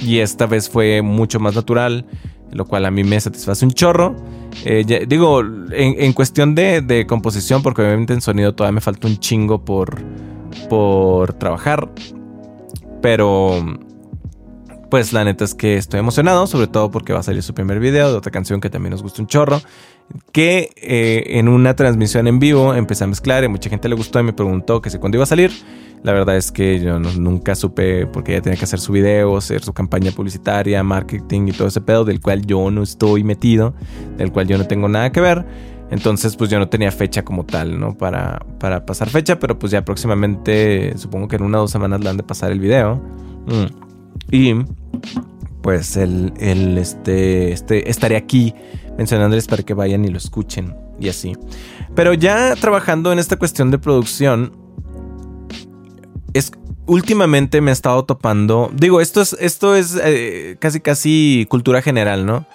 Y 0.00 0.18
esta 0.18 0.46
vez 0.46 0.68
fue 0.68 1.02
mucho 1.02 1.38
más 1.38 1.54
natural, 1.54 2.06
lo 2.50 2.64
cual 2.64 2.84
a 2.86 2.90
mí 2.90 3.04
me 3.04 3.20
satisface 3.20 3.64
un 3.64 3.72
chorro. 3.72 4.16
Eh, 4.64 5.06
digo, 5.08 5.42
en, 5.70 6.12
cuestión 6.12 6.54
de, 6.54 7.04
composición, 7.08 7.62
porque 7.62 7.82
obviamente 7.82 8.12
en 8.12 8.20
sonido 8.20 8.54
todavía 8.54 8.74
me 8.74 8.80
falta 8.80 9.06
un 9.06 9.18
chingo 9.18 9.64
por, 9.64 10.02
por 10.68 11.32
trabajar. 11.34 11.88
Pero, 13.00 13.62
pues 14.94 15.12
la 15.12 15.24
neta 15.24 15.42
es 15.42 15.56
que 15.56 15.76
estoy 15.76 15.98
emocionado, 15.98 16.46
sobre 16.46 16.68
todo 16.68 16.92
porque 16.92 17.12
va 17.12 17.18
a 17.18 17.22
salir 17.24 17.42
su 17.42 17.52
primer 17.52 17.80
video 17.80 18.12
de 18.12 18.16
otra 18.16 18.30
canción 18.30 18.60
que 18.60 18.70
también 18.70 18.92
nos 18.92 19.02
gusta 19.02 19.22
un 19.22 19.26
chorro 19.26 19.60
que 20.30 20.70
eh, 20.76 21.24
en 21.36 21.48
una 21.48 21.74
transmisión 21.74 22.28
en 22.28 22.38
vivo 22.38 22.72
empecé 22.76 23.02
a 23.02 23.08
mezclar 23.08 23.42
y 23.42 23.48
mucha 23.48 23.68
gente 23.68 23.88
le 23.88 23.96
gustó 23.96 24.20
y 24.20 24.22
me 24.22 24.32
preguntó 24.32 24.80
que 24.80 24.90
si 24.90 24.98
cuándo 24.98 25.16
iba 25.16 25.24
a 25.24 25.26
salir. 25.26 25.50
La 26.04 26.12
verdad 26.12 26.36
es 26.36 26.52
que 26.52 26.78
yo 26.78 27.00
nunca 27.00 27.56
supe 27.56 28.06
porque 28.06 28.34
ella 28.34 28.42
tenía 28.42 28.56
que 28.56 28.66
hacer 28.66 28.78
su 28.78 28.92
video, 28.92 29.36
hacer 29.36 29.64
su 29.64 29.72
campaña 29.72 30.12
publicitaria, 30.12 30.80
marketing 30.84 31.48
y 31.48 31.52
todo 31.52 31.66
ese 31.66 31.80
pedo 31.80 32.04
del 32.04 32.20
cual 32.20 32.46
yo 32.46 32.70
no 32.70 32.84
estoy 32.84 33.24
metido, 33.24 33.74
del 34.16 34.30
cual 34.30 34.46
yo 34.46 34.56
no 34.58 34.68
tengo 34.68 34.88
nada 34.88 35.10
que 35.10 35.20
ver. 35.20 35.44
Entonces, 35.90 36.36
pues 36.36 36.50
yo 36.50 36.60
no 36.60 36.68
tenía 36.68 36.92
fecha 36.92 37.24
como 37.24 37.44
tal, 37.44 37.80
¿no? 37.80 37.98
Para, 37.98 38.46
para 38.60 38.86
pasar 38.86 39.10
fecha, 39.10 39.40
pero 39.40 39.58
pues 39.58 39.72
ya 39.72 39.84
próximamente, 39.84 40.96
supongo 40.98 41.26
que 41.26 41.34
en 41.34 41.42
una 41.42 41.58
o 41.58 41.62
dos 41.62 41.72
semanas 41.72 42.00
le 42.00 42.10
han 42.10 42.16
de 42.16 42.22
pasar 42.22 42.52
el 42.52 42.60
video. 42.60 43.02
Mm. 43.48 43.84
Y 44.30 44.54
pues 45.62 45.96
el, 45.96 46.32
el 46.38 46.78
este, 46.78 47.52
este, 47.52 47.90
estaré 47.90 48.16
aquí 48.16 48.54
mencionándoles 48.98 49.46
para 49.46 49.62
que 49.62 49.74
vayan 49.74 50.04
y 50.04 50.08
lo 50.08 50.18
escuchen 50.18 50.76
y 51.00 51.08
así. 51.08 51.32
Pero 51.94 52.14
ya 52.14 52.54
trabajando 52.56 53.12
en 53.12 53.18
esta 53.18 53.36
cuestión 53.36 53.70
de 53.70 53.78
producción, 53.78 54.52
es, 56.34 56.52
últimamente 56.86 57.60
me 57.60 57.70
he 57.70 57.72
estado 57.72 58.04
topando, 58.04 58.70
digo, 58.74 59.00
esto 59.00 59.22
es, 59.22 59.34
esto 59.40 59.74
es 59.74 59.98
eh, 60.02 60.56
casi 60.58 60.80
casi 60.80 61.46
cultura 61.48 61.80
general, 61.82 62.26
¿no? 62.26 62.46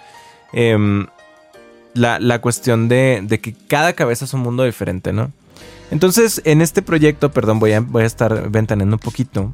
Em, 0.54 1.08
la, 1.94 2.40
cuestión 2.42 2.88
de, 2.88 3.22
de, 3.24 3.40
que 3.40 3.54
cada 3.68 3.94
cabeza 3.94 4.26
es 4.26 4.34
un 4.34 4.42
mundo 4.42 4.64
diferente, 4.64 5.14
¿no? 5.14 5.32
Entonces, 5.92 6.42
en 6.46 6.62
este 6.62 6.82
proyecto, 6.82 7.32
perdón, 7.32 7.60
voy 7.60 7.74
a, 7.74 7.80
voy 7.80 8.04
a 8.04 8.06
estar 8.06 8.50
ventaneando 8.50 8.96
un 8.96 9.00
poquito. 9.00 9.54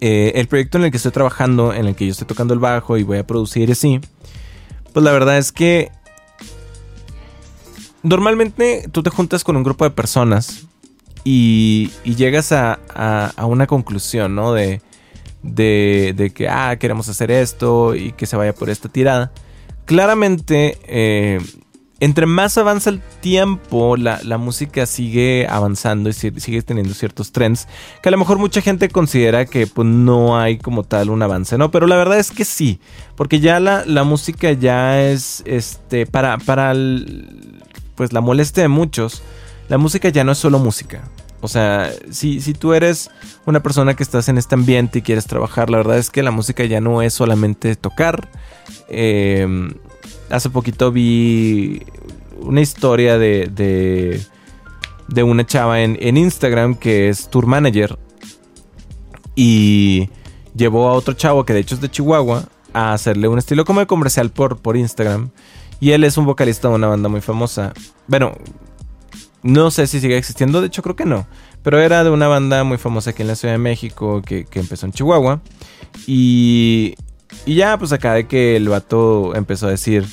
Eh, 0.00 0.32
el 0.34 0.48
proyecto 0.48 0.78
en 0.78 0.84
el 0.84 0.90
que 0.90 0.96
estoy 0.96 1.12
trabajando, 1.12 1.72
en 1.72 1.86
el 1.86 1.94
que 1.94 2.06
yo 2.06 2.12
estoy 2.12 2.26
tocando 2.26 2.54
el 2.54 2.60
bajo 2.60 2.96
y 2.96 3.04
voy 3.04 3.18
a 3.18 3.26
producir 3.26 3.70
así, 3.70 4.00
pues 4.92 5.04
la 5.04 5.12
verdad 5.12 5.38
es 5.38 5.52
que 5.52 5.92
normalmente 8.02 8.88
tú 8.90 9.02
te 9.02 9.10
juntas 9.10 9.44
con 9.44 9.56
un 9.56 9.62
grupo 9.62 9.84
de 9.84 9.90
personas 9.90 10.66
y, 11.24 11.90
llegas 12.04 12.52
a, 12.52 12.78
una 13.46 13.66
conclusión, 13.66 14.34
¿no? 14.34 14.52
De, 14.52 14.80
de, 15.42 16.14
de, 16.16 16.30
que, 16.30 16.48
ah, 16.48 16.76
queremos 16.78 17.08
hacer 17.08 17.30
esto 17.30 17.94
y 17.94 18.12
que 18.12 18.26
se 18.26 18.36
vaya 18.36 18.54
por 18.54 18.70
esta 18.70 18.88
tirada. 18.88 19.30
Claramente, 19.84 20.78
eh, 20.84 21.40
entre 22.00 22.26
más 22.26 22.56
avanza 22.58 22.90
el 22.90 23.00
tiempo, 23.20 23.96
la, 23.96 24.38
música 24.38 24.86
sigue 24.86 25.48
avanzando 25.48 26.08
y 26.08 26.12
sigue 26.12 26.62
teniendo 26.62 26.94
ciertos 26.94 27.32
trends 27.32 27.66
que 28.02 28.08
a 28.08 28.12
lo 28.12 28.18
mejor 28.18 28.38
mucha 28.38 28.60
gente 28.60 28.88
considera 28.88 29.46
que 29.46 29.66
pues, 29.66 29.86
no 29.86 30.38
hay 30.38 30.58
como 30.58 30.84
tal 30.84 31.10
un 31.10 31.22
avance, 31.22 31.58
¿no? 31.58 31.72
Pero 31.72 31.88
la 31.88 31.96
verdad 31.96 32.18
es 32.18 32.30
que 32.30 32.44
sí, 32.44 32.78
porque 33.16 33.40
ya 33.40 33.58
la, 33.58 34.04
música 34.04 34.52
ya 34.52 35.02
es, 35.02 35.42
este, 35.44 36.06
para, 36.06 36.38
para 36.38 36.72
pues 37.96 38.12
la 38.12 38.20
molestia 38.20 38.62
de 38.62 38.68
muchos, 38.68 39.22
la 39.68 39.76
música 39.76 40.08
ya 40.08 40.22
no 40.22 40.32
es 40.32 40.38
solo 40.38 40.60
música. 40.60 41.02
O 41.40 41.48
sea, 41.48 41.92
si, 42.10 42.40
si 42.40 42.52
tú 42.52 42.74
eres 42.74 43.10
una 43.44 43.60
persona 43.60 43.94
que 43.94 44.02
estás 44.02 44.28
en 44.28 44.38
este 44.38 44.54
ambiente 44.54 45.00
y 45.00 45.02
quieres 45.02 45.26
trabajar, 45.26 45.68
la 45.70 45.78
verdad 45.78 45.98
es 45.98 46.10
que 46.10 46.22
la 46.22 46.30
música 46.30 46.64
ya 46.64 46.80
no 46.80 47.02
es 47.02 47.14
solamente 47.14 47.74
tocar. 47.76 48.28
Eh, 48.88 49.68
hace 50.30 50.50
poquito 50.50 50.92
vi 50.92 51.82
una 52.40 52.60
historia 52.60 53.18
de, 53.18 54.20
de, 55.08 55.22
una 55.22 55.46
chava 55.46 55.80
en, 55.80 56.16
Instagram 56.16 56.74
que 56.74 57.08
es 57.08 57.28
tour 57.28 57.46
manager 57.46 57.98
y 59.34 60.08
llevó 60.54 60.88
a 60.88 60.92
otro 60.92 61.14
chavo 61.14 61.44
que 61.44 61.52
de 61.52 61.60
hecho 61.60 61.74
es 61.74 61.80
de 61.80 61.90
Chihuahua 61.90 62.48
a 62.72 62.92
hacerle 62.92 63.28
un 63.28 63.38
estilo 63.38 63.64
como 63.64 63.80
de 63.80 63.86
comercial 63.86 64.30
por, 64.30 64.58
por 64.58 64.76
Instagram. 64.76 65.30
Y 65.80 65.92
él 65.92 66.04
es 66.04 66.18
un 66.18 66.26
vocalista 66.26 66.68
de 66.68 66.74
una 66.74 66.88
banda 66.88 67.08
muy 67.08 67.20
famosa. 67.20 67.72
Bueno, 68.08 68.32
no 69.42 69.70
sé 69.70 69.86
si 69.86 70.00
sigue 70.00 70.16
existiendo, 70.16 70.60
de 70.60 70.66
hecho 70.66 70.82
creo 70.82 70.96
que 70.96 71.04
no. 71.04 71.26
Pero 71.62 71.78
era 71.80 72.02
de 72.02 72.10
una 72.10 72.26
banda 72.26 72.64
muy 72.64 72.78
famosa 72.78 73.10
aquí 73.10 73.22
en 73.22 73.28
la 73.28 73.36
Ciudad 73.36 73.54
de 73.54 73.58
México 73.58 74.22
que, 74.22 74.44
que 74.44 74.58
empezó 74.58 74.86
en 74.86 74.92
Chihuahua. 74.92 75.40
Y 76.06 76.96
y 77.48 77.54
ya, 77.54 77.78
pues 77.78 77.92
acá 77.92 78.12
de 78.12 78.26
que 78.26 78.56
el 78.56 78.68
vato 78.68 79.34
empezó 79.34 79.68
a 79.68 79.70
decir 79.70 80.04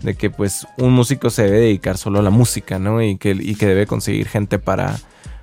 de 0.00 0.14
que 0.14 0.30
pues 0.30 0.66
un 0.78 0.94
músico 0.94 1.28
se 1.28 1.42
debe 1.42 1.58
dedicar 1.58 1.98
solo 1.98 2.20
a 2.20 2.22
la 2.22 2.30
música, 2.30 2.78
¿no? 2.78 3.02
Y 3.02 3.18
que, 3.18 3.36
y 3.38 3.56
que 3.56 3.66
debe 3.66 3.86
conseguir 3.86 4.26
gente 4.26 4.58
para, 4.58 4.98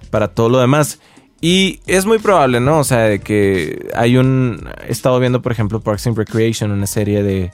para 0.09 0.29
todo 0.29 0.49
lo 0.49 0.59
demás. 0.59 0.99
Y 1.41 1.81
es 1.85 2.07
muy 2.07 2.17
probable, 2.17 2.61
¿no? 2.61 2.79
O 2.79 2.83
sea, 2.83 3.01
de 3.01 3.19
que 3.19 3.91
hay 3.93 4.17
un... 4.17 4.67
He 4.87 4.91
estado 4.91 5.19
viendo, 5.19 5.43
por 5.43 5.51
ejemplo, 5.51 5.81
Parks 5.81 6.07
and 6.07 6.17
Recreation, 6.17 6.71
una 6.71 6.87
serie 6.87 7.21
de... 7.21 7.51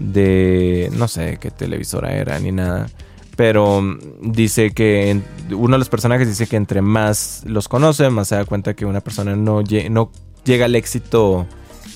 de 0.00 0.90
no 0.94 1.06
sé 1.06 1.38
qué 1.40 1.52
televisora 1.52 2.16
era 2.16 2.40
ni 2.40 2.50
nada. 2.50 2.88
Pero 3.36 3.84
dice 4.20 4.72
que 4.72 5.20
uno 5.52 5.76
de 5.76 5.78
los 5.78 5.88
personajes 5.88 6.26
dice 6.26 6.48
que 6.48 6.56
entre 6.56 6.82
más 6.82 7.44
los 7.46 7.68
conoce, 7.68 8.10
más 8.10 8.26
se 8.26 8.34
da 8.34 8.44
cuenta 8.46 8.74
que 8.74 8.84
una 8.84 9.00
persona 9.00 9.36
no, 9.36 9.62
no 9.90 10.10
llega 10.42 10.64
al 10.64 10.74
éxito 10.74 11.46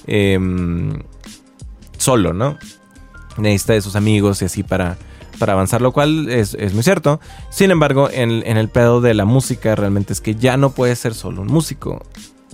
Em, 0.06 1.02
solo, 2.02 2.32
¿no? 2.32 2.58
Necesita 3.38 3.72
de 3.72 3.80
sus 3.80 3.96
amigos 3.96 4.42
y 4.42 4.46
así 4.46 4.62
para, 4.62 4.98
para 5.38 5.54
avanzar, 5.54 5.80
lo 5.80 5.92
cual 5.92 6.28
es, 6.28 6.56
muy 6.74 6.82
cierto. 6.82 7.20
Sin 7.50 7.70
embargo, 7.70 8.10
en, 8.10 8.42
el 8.44 8.68
pedo 8.68 9.00
de 9.00 9.14
la 9.14 9.24
música, 9.24 9.74
realmente 9.74 10.12
es 10.12 10.20
que 10.20 10.34
ya 10.34 10.56
no 10.56 10.70
puede 10.70 10.94
ser 10.96 11.14
solo 11.14 11.42
un 11.42 11.48
músico. 11.48 12.02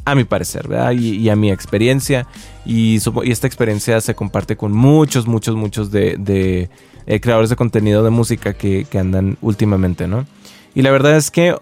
A 0.05 0.15
mi 0.15 0.25
parecer, 0.25 0.69
¿verdad? 0.69 0.93
Y, 0.93 1.29
a 1.29 1.37
mi 1.37 1.51
experiencia. 1.51 2.27
Y, 2.65 2.97
y, 2.97 3.31
esta 3.31 3.47
experiencia 3.47 4.01
se 4.01 4.15
comparte 4.15 4.57
con 4.57 4.73
muchos, 4.73 5.27
muchos, 5.27 5.55
muchos 5.57 5.91
de, 5.91 6.71
eh, 7.07 7.21
creadores 7.21 7.51
de 7.51 7.57
contenido 7.57 8.03
de 8.03 8.11
música 8.11 8.55
que, 8.55 8.87
andan 8.99 9.37
últimamente, 9.43 10.07
¿no? 10.07 10.27
Y 10.75 10.83
la 10.83 10.91
verdad 10.91 11.17
es 11.17 11.31
que, 11.31 11.57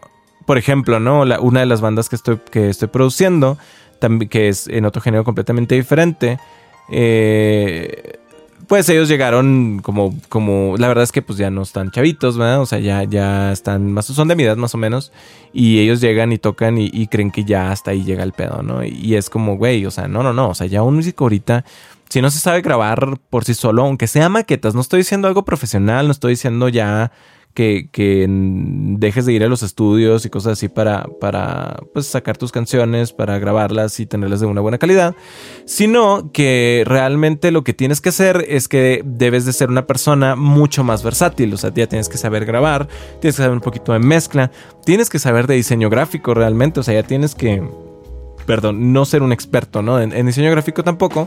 por 0.45 0.59
ejemplo, 0.59 1.01
¿no? 1.01 1.23
una 1.23 1.61
de 1.61 1.67
las 1.67 1.81
bandas 1.81 2.09
que 2.09 2.17
estoy, 2.17 2.39
que 2.51 2.69
estoy 2.69 2.89
produciendo 2.89 3.59
que 4.31 4.49
es 4.49 4.69
en 4.69 4.85
otro 4.85 5.03
género 5.03 5.25
completamente 5.25 5.75
diferente. 5.75 6.39
Eh, 6.91 8.19
pues 8.67 8.89
ellos 8.89 9.09
llegaron 9.09 9.81
como, 9.83 10.15
como, 10.29 10.77
la 10.77 10.89
verdad 10.89 11.05
es 11.05 11.13
que 11.13 11.23
pues 11.23 11.39
ya 11.39 11.51
no 11.51 11.63
están 11.63 11.91
chavitos, 11.91 12.37
¿verdad? 12.37 12.61
O 12.61 12.67
sea, 12.67 12.79
ya, 12.79 13.05
ya 13.05 13.53
están, 13.53 13.93
más, 13.93 14.07
son 14.07 14.29
de 14.29 14.35
mi 14.35 14.43
edad 14.43 14.57
más 14.57 14.75
o 14.75 14.79
menos, 14.79 15.13
y 15.53 15.79
ellos 15.79 16.01
llegan 16.01 16.33
y 16.33 16.39
tocan 16.39 16.77
y, 16.79 17.07
creen 17.07 17.31
que 17.31 17.45
ya 17.45 17.71
hasta 17.71 17.93
ahí 17.93 18.03
llega 18.05 18.25
el 18.25 18.33
pedo, 18.33 18.63
¿no? 18.63 18.85
Y, 18.85 19.15
es 19.15 19.31
como, 19.31 19.57
güey, 19.57 19.87
o 19.87 19.91
sea, 19.91 20.09
no, 20.09 20.23
no, 20.23 20.33
no, 20.33 20.51
o 20.51 20.55
sea, 20.55 20.67
ya 20.67 20.83
un 20.83 20.97
músico 20.97 21.25
ahorita, 21.25 21.65
si 22.09 22.21
no 22.21 22.31
se 22.31 22.41
sabe 22.41 22.61
grabar 22.61 23.19
por 23.31 23.45
sí 23.45 23.55
solo, 23.55 23.83
aunque 23.83 24.09
sea 24.09 24.29
maquetas, 24.29 24.75
no 24.75 24.81
estoy 24.81 24.99
diciendo 24.99 25.29
algo 25.29 25.45
profesional, 25.45 26.07
no 26.07 26.13
estoy 26.13 26.33
diciendo 26.33 26.69
ya 26.69 27.13
que, 27.57 28.27
dejes 28.99 29.25
de 29.25 29.33
ir 29.33 29.43
a 29.43 29.49
los 29.49 29.63
estudios 29.63 30.27
y 30.27 30.31
cosas 30.31 30.53
así 30.53 30.69
para, 30.69 31.07
para 31.21 31.79
pues, 31.95 32.07
sacar 32.07 32.37
tus 32.37 32.53
canciones, 32.53 33.13
para 33.13 33.39
grabarlas 33.39 33.99
y 33.99 34.07
tenerlas 34.07 34.41
de 34.41 34.47
una 34.47 34.61
buena 34.61 34.79
calidad, 34.79 35.17
sino 35.65 36.31
que 36.33 36.85
realmente 36.87 37.51
lo 37.51 37.65
que 37.65 37.73
tienes 37.73 38.01
que 38.01 38.11
hacer 38.11 38.45
es 38.49 38.69
que 38.69 39.03
debes 39.05 39.47
de 39.47 39.55
ser 39.55 39.71
una 39.71 39.87
persona 39.87 40.37
mucho 40.37 40.85
más 40.85 41.03
versátil, 41.03 41.55
o 41.55 41.57
sea, 41.57 41.73
ya 41.75 41.87
tienes 41.87 42.11
que 42.11 42.19
saber 42.19 42.45
grabar, 42.45 42.89
tienes 43.21 43.37
que 43.37 43.43
saber 43.43 43.53
un 43.53 43.63
poquito 43.63 43.93
de 43.95 44.01
mezcla, 44.01 44.51
tienes 44.85 45.09
que 45.09 45.19
saber 45.19 45.47
de 45.47 45.55
diseño 45.55 45.89
gráfico 45.89 46.35
realmente, 46.35 46.81
o 46.81 46.83
sea, 46.83 46.95
ya 46.95 47.03
tienes 47.03 47.35
que, 47.35 47.67
perdón, 48.45 48.93
no 48.93 49.07
ser 49.07 49.23
un 49.23 49.33
experto, 49.33 49.81
¿no? 49.81 49.99
En, 49.99 50.27
diseño 50.27 50.51
gráfico 50.51 50.85
tampoco, 50.85 51.27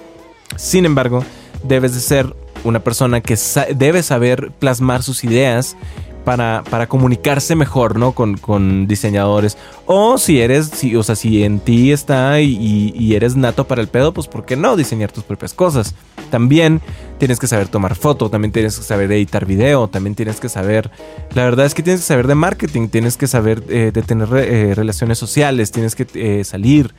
sin 0.55 0.86
embargo, 0.86 1.24
debes 1.63 1.95
de 1.95 2.01
ser 2.01 2.36
una 2.63 2.81
persona 2.81 3.21
que 3.21 3.36
debe 3.75 4.03
saber 4.03 4.51
plasmar 4.59 5.01
sus 5.01 5.24
ideas 5.24 5.75
para, 6.24 6.64
para 6.70 6.88
comunicarse 6.88 7.56
mejor, 7.56 7.98
¿no? 7.98 8.14
Con, 8.14 8.88
diseñadores. 8.88 9.58
O 9.86 10.18
si 10.18 10.40
eres, 10.40 10.68
si, 10.68 10.96
o 10.96 11.04
sea, 11.04 11.16
si 11.16 11.44
en 11.44 11.60
ti 11.60 11.92
está 11.92 12.42
y, 12.42 13.14
eres 13.14 13.36
nato 13.36 13.66
para 13.66 13.82
el 13.82 13.88
pedo, 13.88 14.14
pues 14.14 14.28
¿por 14.28 14.46
qué 14.46 14.56
no 14.56 14.76
diseñar 14.76 15.12
tus 15.12 15.24
propias 15.24 15.54
cosas? 15.54 15.96
También 16.30 16.82
tienes 17.18 17.40
que 17.40 17.48
saber 17.48 17.68
tomar 17.68 17.96
foto, 17.96 18.30
también 18.30 18.52
tienes 18.52 18.78
que 18.78 18.84
saber 18.84 19.12
editar 19.12 19.46
video, 19.46 19.88
también 19.88 20.16
tienes 20.16 20.40
que 20.40 20.50
saber, 20.50 20.92
la 21.34 21.44
verdad 21.44 21.66
es 21.66 21.74
que 21.74 21.84
tienes 21.84 22.02
que 22.02 22.08
saber 22.08 22.28
de 22.28 22.36
marketing, 22.36 22.88
tienes 22.90 23.18
que 23.18 23.28
saber 23.28 23.64
eh, 23.70 23.92
de 23.94 24.02
tener 24.04 24.30
eh, 24.34 24.76
relaciones 24.76 25.18
sociales, 25.18 25.72
tienes 25.72 25.96
que 25.96 26.08
eh, 26.14 26.44
salir, 26.44 26.94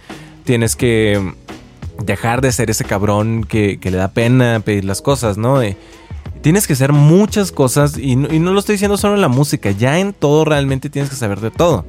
tienes 0.44 0.76
que 0.76 1.34
dejar 2.04 2.40
de 2.40 2.52
ser 2.52 2.70
ese 2.70 2.84
cabrón 2.84 3.44
que, 3.44 3.78
le 3.82 3.96
da 3.96 4.08
pena 4.08 4.60
pedir 4.60 4.84
las 4.84 5.02
cosas, 5.02 5.38
¿no? 5.38 5.60
Tienes 6.42 6.66
que 6.66 6.72
hacer 6.72 6.92
muchas 6.92 7.52
cosas 7.52 7.98
y 7.98 8.16
no, 8.16 8.52
lo 8.52 8.58
estoy 8.58 8.74
diciendo 8.74 8.96
solo 8.96 9.14
en 9.14 9.20
la 9.20 9.28
música, 9.28 9.70
ya 9.70 9.98
en 9.98 10.12
todo 10.12 10.44
realmente 10.44 10.90
tienes 10.90 11.10
que 11.10 11.16
saber 11.16 11.40
de 11.40 11.50
todo. 11.50 11.84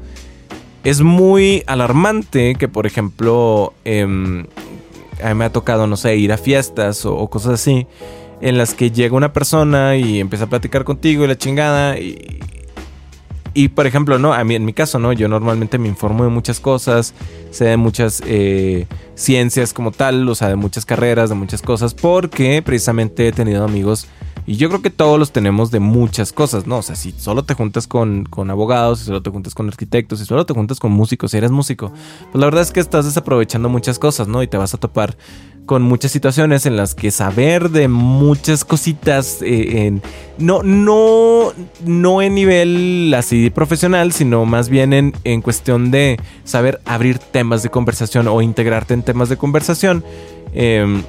Es 0.83 1.01
muy 1.01 1.63
alarmante 1.67 2.55
que, 2.55 2.67
por 2.67 2.87
ejemplo, 2.87 3.73
em, 3.85 4.45
a 5.23 5.29
mí 5.29 5.35
me 5.35 5.45
ha 5.45 5.51
tocado, 5.51 5.87
no 5.87 5.95
sé, 5.95 6.15
ir 6.17 6.33
a 6.33 6.37
fiestas 6.37 7.05
o, 7.05 7.27
cosas 7.29 7.53
así, 7.53 7.87
en 8.41 8.57
las 8.57 8.73
que 8.73 8.89
llega 8.89 9.15
una 9.15 9.31
persona 9.31 9.95
y 9.95 10.19
empieza 10.19 10.45
a 10.45 10.49
platicar 10.49 10.83
contigo 10.83 11.23
y 11.23 11.27
la 11.27 11.37
chingada 11.37 11.99
y, 11.99 12.39
y 13.53 13.69
por 13.69 13.85
ejemplo, 13.85 14.17
no, 14.17 14.33
a 14.33 14.43
mí 14.43 14.55
en 14.55 14.65
mi 14.65 14.73
caso, 14.73 14.97
no, 14.97 15.13
yo 15.13 15.27
normalmente 15.27 15.77
me 15.77 15.87
informo 15.87 16.23
de 16.23 16.29
muchas 16.29 16.59
cosas, 16.59 17.13
sé 17.51 17.65
de 17.65 17.77
muchas 17.77 18.23
eh, 18.25 18.87
ciencias 19.13 19.73
como 19.73 19.91
tal, 19.91 20.27
o 20.27 20.35
sea, 20.35 20.47
de 20.47 20.55
muchas 20.55 20.85
carreras, 20.85 21.29
de 21.29 21.35
muchas 21.35 21.61
cosas, 21.61 21.93
porque 21.93 22.61
precisamente 22.61 23.27
he 23.27 23.31
tenido 23.31 23.63
amigos 23.63 24.07
y 24.45 24.55
yo 24.55 24.69
creo 24.69 24.81
que 24.81 24.89
todos 24.89 25.19
los 25.19 25.31
tenemos 25.31 25.71
de 25.71 25.79
muchas 25.79 26.33
cosas, 26.33 26.65
¿no? 26.65 26.77
O 26.77 26.81
sea, 26.81 26.95
si 26.95 27.11
solo 27.11 27.43
te 27.43 27.53
juntas 27.53 27.87
con, 27.87 28.25
con 28.25 28.49
abogados, 28.49 28.99
si 28.99 29.05
solo 29.05 29.21
te 29.21 29.29
juntas 29.29 29.53
con 29.53 29.67
arquitectos, 29.67 30.19
si 30.19 30.25
solo 30.25 30.45
te 30.45 30.53
juntas 30.53 30.79
con 30.79 30.91
músicos, 30.91 31.31
si 31.31 31.37
eres 31.37 31.51
músico, 31.51 31.91
pues 32.31 32.39
la 32.39 32.45
verdad 32.45 32.63
es 32.63 32.71
que 32.71 32.79
estás 32.79 33.05
desaprovechando 33.05 33.69
muchas 33.69 33.99
cosas, 33.99 34.27
¿no? 34.27 34.41
Y 34.41 34.47
te 34.47 34.57
vas 34.57 34.73
a 34.73 34.77
topar 34.77 35.15
con 35.65 35.83
muchas 35.83 36.11
situaciones 36.11 36.65
en 36.65 36.75
las 36.75 36.95
que 36.95 37.11
saber 37.11 37.69
de 37.69 37.87
muchas 37.87 38.65
cositas 38.65 39.41
eh, 39.41 39.85
en, 39.85 40.01
no, 40.39 40.63
no, 40.63 41.53
no 41.85 42.21
en 42.21 42.33
nivel 42.33 43.13
así 43.15 43.51
profesional, 43.51 44.11
sino 44.11 44.45
más 44.45 44.69
bien 44.69 44.91
en, 44.91 45.13
en 45.23 45.41
cuestión 45.41 45.91
de 45.91 46.19
saber 46.43 46.81
abrir 46.85 47.19
temas 47.19 47.61
de 47.61 47.69
conversación 47.69 48.27
o 48.27 48.41
integrarte 48.41 48.93
en 48.95 49.03
temas 49.03 49.29
de 49.29 49.37
conversación. 49.37 50.03
Eh, 50.53 51.03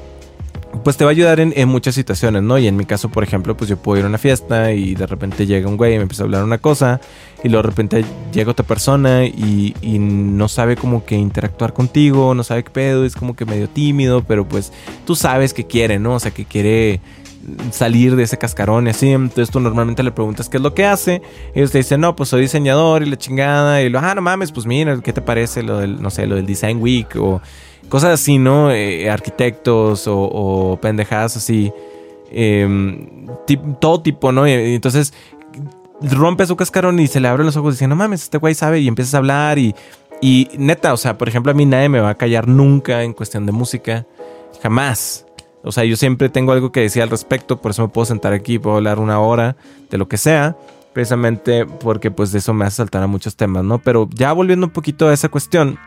pues 0.85 0.97
te 0.97 1.05
va 1.05 1.11
a 1.11 1.13
ayudar 1.13 1.39
en, 1.41 1.69
muchas 1.69 1.95
situaciones, 1.95 2.43
¿no? 2.43 2.59
Y 2.59 2.67
en 2.67 2.77
mi 2.77 2.85
caso, 2.85 3.09
por 3.09 3.23
ejemplo, 3.23 3.57
pues 3.57 3.69
yo 3.71 3.77
puedo 3.77 3.99
ir 3.99 4.05
a 4.05 4.09
una 4.09 4.19
fiesta 4.19 4.73
y 4.73 4.95
de 4.95 5.07
repente 5.07 5.47
llega 5.47 5.69
un 5.69 5.77
güey 5.77 5.95
y 5.95 5.97
me 5.97 6.03
empieza 6.03 6.23
a 6.23 6.27
hablar 6.27 6.45
una 6.45 6.59
cosa 6.59 7.01
y 7.45 7.49
luego 7.49 7.63
de 7.63 7.69
repente 7.69 8.05
llega 8.33 8.51
otra 8.51 8.67
persona 8.67 9.25
y, 9.25 9.75
no 9.83 10.49
sabe 10.49 10.77
como 10.77 11.05
que 11.05 11.15
interactuar 11.15 11.73
contigo, 11.73 12.35
no 12.35 12.43
sabe 12.43 12.65
qué 12.65 12.71
pedo, 12.71 13.05
es 13.05 13.15
como 13.15 13.37
que 13.37 13.45
medio 13.45 13.69
tímido, 13.69 14.25
pero 14.25 14.47
pues 14.49 14.73
tú 15.07 15.15
sabes 15.15 15.55
que 15.55 15.67
quiere, 15.67 15.99
¿no? 15.99 16.15
O 16.15 16.21
sea, 16.21 16.33
que 16.33 16.45
quiere 16.45 17.01
salir 17.71 18.17
de 18.17 18.23
ese 18.23 18.39
cascarón 18.39 18.87
y 18.87 18.91
así. 18.91 19.11
Entonces 19.11 19.51
tú 19.51 19.61
normalmente 19.61 20.03
le 20.03 20.13
preguntas 20.13 20.49
qué 20.49 20.57
es 20.57 20.63
lo 20.63 20.75
que 20.75 20.87
hace. 20.87 21.23
Ellos 21.55 21.71
te 21.71 21.79
dicen, 21.79 22.01
no, 22.01 22.17
pues 22.17 22.29
soy 22.29 22.43
diseñador 22.43 23.03
y 23.03 23.07
la 23.07 23.17
chingada. 23.17 23.83
Y 23.83 23.89
lo, 23.89 23.99
ah, 23.99 24.15
no 24.15 24.23
mames, 24.23 24.53
pues 24.53 24.67
mira, 24.67 25.01
¿qué 25.01 25.13
te 25.13 25.23
parece 25.23 25.63
lo 25.63 25.79
del, 25.79 26.01
no 26.01 26.11
sé, 26.11 26.27
lo 26.27 26.37
del 26.37 26.47
Design 26.47 26.81
Week 26.81 27.09
o 27.17 27.41
cosas 27.93 28.19
así, 28.19 28.39
¿no? 28.39 28.73
Eh, 28.73 29.11
arquitectos 29.11 30.05
o, 30.07 30.79
pendejadas 30.81 31.37
así. 31.37 31.71
Em, 32.31 33.27
todo 33.83 34.01
tipo, 34.01 34.33
¿no? 34.33 34.47
Entonces 34.47 35.13
rompe 36.01 36.47
su 36.47 36.57
cascarón 36.57 36.99
y 37.01 37.07
se 37.07 37.21
le 37.21 37.29
abren 37.29 37.45
los 37.45 37.59
ojos 37.59 37.75
diciendo, 37.75 37.95
no 37.95 37.99
mames, 37.99 38.23
este 38.23 38.39
güey 38.39 38.55
sabe 38.55 38.81
y 38.81 38.89
empiezas 38.89 39.13
a 39.13 39.19
hablar 39.19 39.59
y, 39.59 39.75
y 40.23 40.49
neta, 40.57 40.95
o 40.95 40.97
sea, 40.97 41.19
por 41.19 41.29
ejemplo, 41.29 41.53
a 41.53 41.55
mí 41.55 41.67
nadie 41.67 41.91
me 41.91 42.01
va 42.01 42.09
a 42.09 42.15
callar 42.15 42.49
nunca 42.49 43.03
en 43.03 43.13
cuestión 43.13 43.45
de 43.45 43.53
música, 43.53 44.07
jamás. 44.63 45.27
O 45.63 45.71
sea, 45.71 45.85
yo 45.85 45.97
siempre 45.97 46.31
tengo 46.31 46.53
algo 46.53 46.73
que 46.73 46.81
decir 46.81 47.03
al 47.03 47.11
respecto, 47.11 47.61
por 47.61 47.73
eso 47.73 47.83
me 47.83 47.89
puedo 47.89 48.07
sentar 48.07 48.33
aquí, 48.33 48.59
puedo 48.59 48.77
hablar 48.77 49.01
una 49.01 49.21
hora 49.21 49.55
de 49.91 49.99
lo 49.99 50.09
que 50.09 50.17
sea, 50.17 50.57
precisamente 50.95 51.67
porque 51.67 52.11
pues 52.11 52.33
de 52.33 52.39
eso 52.39 52.55
me 52.55 52.65
hace 52.65 52.77
saltar 52.77 53.03
a 53.03 53.07
muchos 53.07 53.37
temas, 53.37 53.65
¿no? 53.65 53.81
Pero 53.81 54.09
ya 54.15 54.33
volviendo 54.33 54.65
un 54.65 54.73
poquito 54.73 55.11
a 55.11 55.13
esa 55.13 55.29
cuestión, 55.29 55.79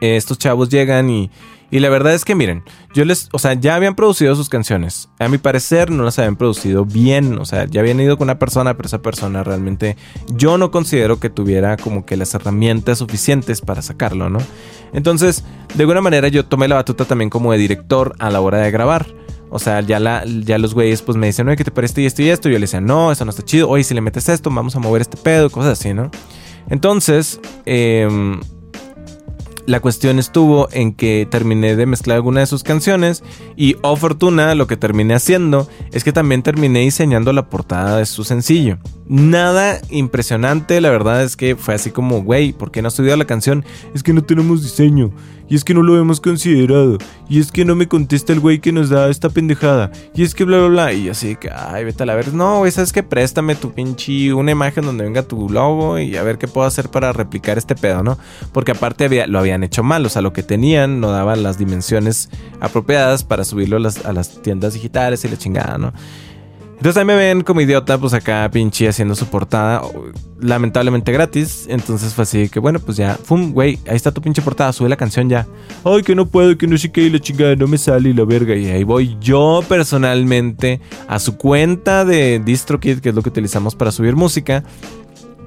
estos 0.00 0.38
chavos 0.38 0.68
llegan 0.68 1.10
y, 1.10 1.30
y 1.70 1.80
la 1.80 1.90
verdad 1.90 2.14
es 2.14 2.24
que 2.24 2.34
miren, 2.34 2.62
yo 2.94 3.04
les, 3.04 3.28
o 3.32 3.38
sea, 3.38 3.52
ya 3.52 3.74
habían 3.74 3.94
producido 3.94 4.34
sus 4.34 4.48
canciones. 4.48 5.08
A 5.18 5.28
mi 5.28 5.36
parecer 5.36 5.90
no 5.90 6.02
las 6.02 6.18
habían 6.18 6.36
producido 6.36 6.86
bien, 6.86 7.38
o 7.38 7.44
sea, 7.44 7.66
ya 7.66 7.80
habían 7.80 8.00
ido 8.00 8.16
con 8.16 8.26
una 8.26 8.38
persona, 8.38 8.74
pero 8.76 8.86
esa 8.86 9.02
persona 9.02 9.44
realmente 9.44 9.96
yo 10.28 10.56
no 10.56 10.70
considero 10.70 11.20
que 11.20 11.28
tuviera 11.28 11.76
como 11.76 12.06
que 12.06 12.16
las 12.16 12.34
herramientas 12.34 12.98
suficientes 12.98 13.60
para 13.60 13.82
sacarlo, 13.82 14.30
¿no? 14.30 14.38
Entonces, 14.94 15.44
de 15.74 15.82
alguna 15.82 16.00
manera 16.00 16.28
yo 16.28 16.46
tomé 16.46 16.68
la 16.68 16.76
batuta 16.76 17.04
también 17.04 17.28
como 17.28 17.52
de 17.52 17.58
director 17.58 18.14
a 18.18 18.30
la 18.30 18.40
hora 18.40 18.58
de 18.58 18.70
grabar. 18.70 19.06
O 19.50 19.58
sea, 19.58 19.80
ya, 19.80 19.98
la, 19.98 20.24
ya 20.26 20.58
los 20.58 20.74
güeyes 20.74 21.00
pues 21.00 21.16
me 21.16 21.26
dicen, 21.26 21.48
oye, 21.48 21.56
¿qué 21.56 21.64
te 21.64 21.70
parece 21.70 22.04
esto 22.04 22.20
y 22.22 22.28
esto? 22.28 22.48
Y 22.48 22.52
yo 22.52 22.58
les 22.58 22.70
decía, 22.70 22.82
no, 22.82 23.12
eso 23.12 23.24
no 23.24 23.30
está 23.30 23.42
chido. 23.42 23.68
Oye, 23.68 23.82
si 23.82 23.94
le 23.94 24.02
metes 24.02 24.28
esto, 24.28 24.50
vamos 24.50 24.76
a 24.76 24.78
mover 24.78 25.00
este 25.00 25.16
pedo, 25.16 25.48
cosas 25.48 25.78
así, 25.78 25.94
¿no? 25.94 26.10
Entonces, 26.68 27.40
eh, 27.64 28.06
la 29.68 29.80
cuestión 29.80 30.18
estuvo 30.18 30.70
en 30.72 30.94
que 30.94 31.28
terminé 31.30 31.76
de 31.76 31.84
mezclar 31.84 32.16
alguna 32.16 32.40
de 32.40 32.46
sus 32.46 32.62
canciones 32.62 33.22
y, 33.54 33.76
oh 33.82 33.96
fortuna, 33.96 34.54
lo 34.54 34.66
que 34.66 34.78
terminé 34.78 35.12
haciendo 35.14 35.68
es 35.92 36.04
que 36.04 36.12
también 36.12 36.42
terminé 36.42 36.80
diseñando 36.80 37.34
la 37.34 37.50
portada 37.50 37.98
de 37.98 38.06
su 38.06 38.24
sencillo. 38.24 38.78
Nada 39.08 39.78
impresionante, 39.90 40.80
la 40.80 40.88
verdad 40.88 41.22
es 41.22 41.36
que 41.36 41.54
fue 41.54 41.74
así 41.74 41.90
como, 41.90 42.22
güey, 42.22 42.54
¿por 42.54 42.70
qué 42.70 42.80
no 42.80 42.88
has 42.88 42.94
estudiado 42.94 43.18
la 43.18 43.26
canción? 43.26 43.62
Es 43.94 44.02
que 44.02 44.14
no 44.14 44.24
tenemos 44.24 44.62
diseño. 44.62 45.10
Y 45.48 45.54
es 45.56 45.64
que 45.64 45.74
no 45.74 45.82
lo 45.82 45.98
hemos 45.98 46.20
considerado. 46.20 46.98
Y 47.28 47.40
es 47.40 47.50
que 47.50 47.64
no 47.64 47.74
me 47.74 47.88
contesta 47.88 48.32
el 48.32 48.40
güey 48.40 48.60
que 48.60 48.72
nos 48.72 48.90
da 48.90 49.08
esta 49.08 49.30
pendejada. 49.30 49.90
Y 50.14 50.22
es 50.22 50.34
que 50.34 50.44
bla, 50.44 50.58
bla, 50.58 50.68
bla. 50.68 50.92
Y 50.92 51.08
así 51.08 51.36
que, 51.36 51.50
ay, 51.50 51.84
vete 51.84 52.02
a 52.02 52.06
la 52.06 52.14
ver. 52.14 52.34
No, 52.34 52.58
güey, 52.58 52.70
sabes 52.70 52.92
que 52.92 53.02
préstame 53.02 53.54
tu 53.54 53.72
pinche 53.72 54.32
una 54.34 54.52
imagen 54.52 54.84
donde 54.84 55.04
venga 55.04 55.22
tu 55.22 55.48
logo 55.48 55.98
y 55.98 56.16
a 56.16 56.22
ver 56.22 56.38
qué 56.38 56.48
puedo 56.48 56.66
hacer 56.66 56.90
para 56.90 57.12
replicar 57.12 57.58
este 57.58 57.74
pedo, 57.74 58.02
¿no? 58.02 58.18
Porque 58.52 58.72
aparte 58.72 59.04
había, 59.04 59.26
lo 59.26 59.38
habían 59.38 59.64
hecho 59.64 59.82
mal. 59.82 60.04
O 60.04 60.08
sea, 60.08 60.22
lo 60.22 60.32
que 60.32 60.42
tenían 60.42 61.00
no 61.00 61.10
daban 61.10 61.42
las 61.42 61.58
dimensiones 61.58 62.28
apropiadas 62.60 63.24
para 63.24 63.44
subirlo 63.44 63.76
a 63.76 63.80
las, 63.80 64.04
a 64.04 64.12
las 64.12 64.42
tiendas 64.42 64.74
digitales 64.74 65.24
y 65.24 65.28
la 65.28 65.36
chingada, 65.36 65.78
¿no? 65.78 65.92
Entonces 66.78 66.96
ahí 66.96 67.04
me 67.04 67.16
ven 67.16 67.42
como 67.42 67.60
idiota, 67.60 67.98
pues 67.98 68.14
acá 68.14 68.48
pinche 68.52 68.86
haciendo 68.88 69.16
su 69.16 69.26
portada, 69.26 69.82
lamentablemente 70.40 71.10
gratis. 71.10 71.66
Entonces 71.68 72.14
fue 72.14 72.22
así 72.22 72.48
que 72.48 72.60
bueno, 72.60 72.78
pues 72.78 72.96
ya, 72.96 73.18
fum, 73.20 73.52
güey, 73.52 73.80
ahí 73.88 73.96
está 73.96 74.12
tu 74.12 74.22
pinche 74.22 74.42
portada, 74.42 74.72
sube 74.72 74.88
la 74.88 74.96
canción 74.96 75.28
ya. 75.28 75.44
Ay, 75.82 76.02
que 76.02 76.14
no 76.14 76.26
puedo, 76.26 76.56
que 76.56 76.68
no 76.68 76.78
sé 76.78 76.92
qué, 76.92 77.02
y 77.02 77.10
la 77.10 77.18
chingada 77.18 77.56
no 77.56 77.66
me 77.66 77.78
sale 77.78 78.10
y 78.10 78.12
la 78.12 78.24
verga. 78.24 78.54
Y 78.54 78.66
ahí 78.66 78.84
voy 78.84 79.16
yo 79.20 79.64
personalmente 79.68 80.80
a 81.08 81.18
su 81.18 81.36
cuenta 81.36 82.04
de 82.04 82.40
DistroKid, 82.44 83.00
que 83.00 83.08
es 83.08 83.14
lo 83.14 83.22
que 83.22 83.30
utilizamos 83.30 83.74
para 83.74 83.90
subir 83.90 84.14
música. 84.14 84.62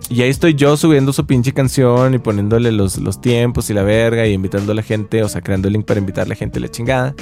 Y 0.10 0.24
ahí 0.24 0.30
estoy 0.30 0.56
yo 0.56 0.76
subiendo 0.76 1.14
su 1.14 1.26
pinche 1.26 1.54
canción 1.54 2.14
y 2.14 2.18
poniéndole 2.18 2.74
los, 2.74 2.98
los 2.98 3.22
tiempos 3.22 3.70
y 3.70 3.74
la 3.74 3.84
verga 3.84 4.28
y 4.28 4.34
invitando 4.34 4.74
a 4.74 4.76
la 4.76 4.84
gente, 4.84 5.24
o 5.24 5.30
sea, 5.30 5.40
creando 5.40 5.70
el 5.70 5.76
link 5.76 5.86
para 5.86 6.02
invitar 6.02 6.26
a 6.26 6.28
la 6.28 6.36
gente 6.36 6.60
a 6.60 6.62
la 6.64 6.68
chingada. 6.68 7.16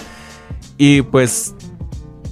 Y 0.79 1.03
pues 1.03 1.53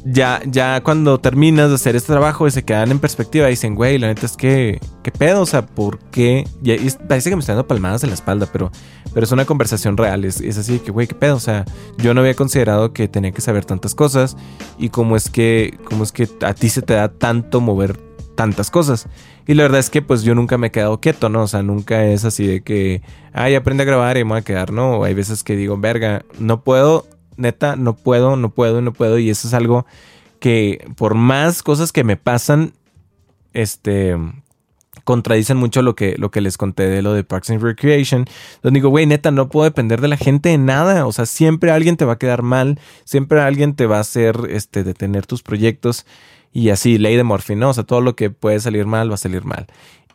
ya, 0.10 0.42
ya 0.46 0.82
cuando 0.84 1.20
terminas 1.20 1.70
de 1.70 1.76
hacer 1.76 1.96
este 1.98 2.14
trabajo 2.14 2.48
y 2.48 2.52
se 2.52 2.64
quedan 2.64 2.92
en 2.92 3.00
perspectiva, 3.00 3.48
dicen, 3.48 3.76
güey, 3.76 3.98
la 3.98 4.08
neta 4.08 4.26
es 4.26 4.38
que, 4.38 4.80
¿qué 5.04 5.12
pedo? 5.12 5.42
O 5.42 5.46
sea, 5.46 5.66
¿por 5.66 6.00
qué? 6.12 6.48
Y, 6.64 6.90
parece 7.08 7.30
que 7.30 7.36
me 7.36 7.42
están 7.42 7.58
dando 7.58 7.68
palmadas 7.68 8.04
en 8.04 8.10
la 8.10 8.16
espalda, 8.16 8.48
pero, 8.52 8.72
pero 9.14 9.26
es 9.26 9.32
una 9.34 9.44
conversación 9.46 9.98
real. 9.98 10.24
Es, 10.24 10.40
es 10.40 10.58
así 10.58 10.80
que, 10.80 10.92
güey, 10.92 11.08
¿qué 11.08 11.16
pedo? 11.16 11.36
O 11.36 11.42
sea, 11.42 11.66
yo 11.98 12.14
no 12.14 12.22
había 12.22 12.36
considerado 12.36 12.94
que 12.94 13.10
tenía 13.10 13.32
que 13.32 13.42
saber 13.42 13.66
tantas 13.66 13.96
cosas 13.96 14.38
y 14.78 14.90
cómo 14.90 15.18
es 15.18 15.30
que, 15.30 15.78
cómo 15.84 16.04
es 16.04 16.14
que 16.14 16.30
a 16.42 16.54
ti 16.54 16.70
se 16.70 16.82
te 16.82 16.94
da 16.94 17.10
tanto 17.10 17.60
mover 17.60 18.00
tantas 18.36 18.72
cosas. 18.72 19.08
Y 19.46 19.56
la 19.56 19.64
verdad 19.64 19.80
es 19.80 19.90
que 19.90 20.02
pues 20.02 20.24
yo 20.24 20.36
nunca 20.36 20.58
me 20.58 20.68
he 20.68 20.72
quedado 20.72 21.02
quieto, 21.02 21.28
¿no? 21.28 21.44
O 21.44 21.48
sea, 21.48 21.64
nunca 21.64 22.06
es 22.06 22.24
así 22.24 22.48
de 22.48 22.62
que, 22.62 23.02
ay, 23.34 23.56
aprende 23.56 23.84
a 23.84 23.86
grabar 23.86 24.18
y 24.18 24.24
me 24.24 24.32
voy 24.32 24.40
a 24.40 24.44
quedar, 24.44 24.72
¿no? 24.72 25.04
Hay 25.04 25.14
veces 25.14 25.44
que 25.44 25.58
digo, 25.58 25.78
verga, 25.78 26.24
no 26.40 26.64
puedo 26.64 27.06
neta, 27.38 27.76
no 27.76 27.96
puedo, 27.96 28.36
no 28.36 28.50
puedo, 28.50 28.82
no 28.82 28.94
puedo. 28.94 29.18
Y 29.20 29.30
eso 29.30 29.48
es 29.48 29.54
algo 29.54 29.86
que 30.40 30.86
por 30.96 31.16
más 31.16 31.64
cosas 31.64 31.92
que 31.92 32.04
me 32.04 32.18
pasan, 32.18 32.74
este 33.54 34.16
contradicen 35.08 35.56
mucho 35.56 35.82
lo 35.82 35.96
que, 35.96 36.16
lo 36.18 36.32
que 36.32 36.42
les 36.42 36.58
conté 36.58 36.90
de 36.90 37.02
lo 37.02 37.14
de 37.14 37.24
Parks 37.24 37.50
and 37.50 37.64
Recreation. 37.64 38.26
Donde 38.62 38.80
digo, 38.80 38.90
güey, 38.90 39.06
neta, 39.06 39.32
no 39.32 39.48
puedo 39.48 39.64
depender 39.64 40.02
de 40.02 40.10
la 40.10 40.18
gente 40.18 40.52
en 40.52 40.66
nada. 40.66 41.08
O 41.08 41.14
sea, 41.14 41.26
siempre 41.26 41.72
alguien 41.72 41.96
te 41.96 42.04
va 42.04 42.14
a 42.14 42.20
quedar 42.20 42.44
mal, 42.44 42.78
siempre 43.06 43.40
alguien 43.40 43.74
te 43.74 43.86
va 43.86 43.98
a 43.98 44.02
hacer 44.02 44.36
este, 44.50 44.84
detener 44.84 45.26
tus 45.26 45.44
proyectos. 45.44 46.06
Y 46.52 46.72
así, 46.72 46.98
ley 46.98 47.16
de 47.16 47.24
Murphy, 47.24 47.56
¿no? 47.56 47.70
O 47.70 47.74
sea, 47.74 47.86
todo 47.86 48.02
lo 48.02 48.18
que 48.18 48.32
puede 48.32 48.60
salir 48.60 48.86
mal 48.86 49.10
va 49.10 49.16
a 49.16 49.18
salir 49.18 49.46
mal. 49.46 49.68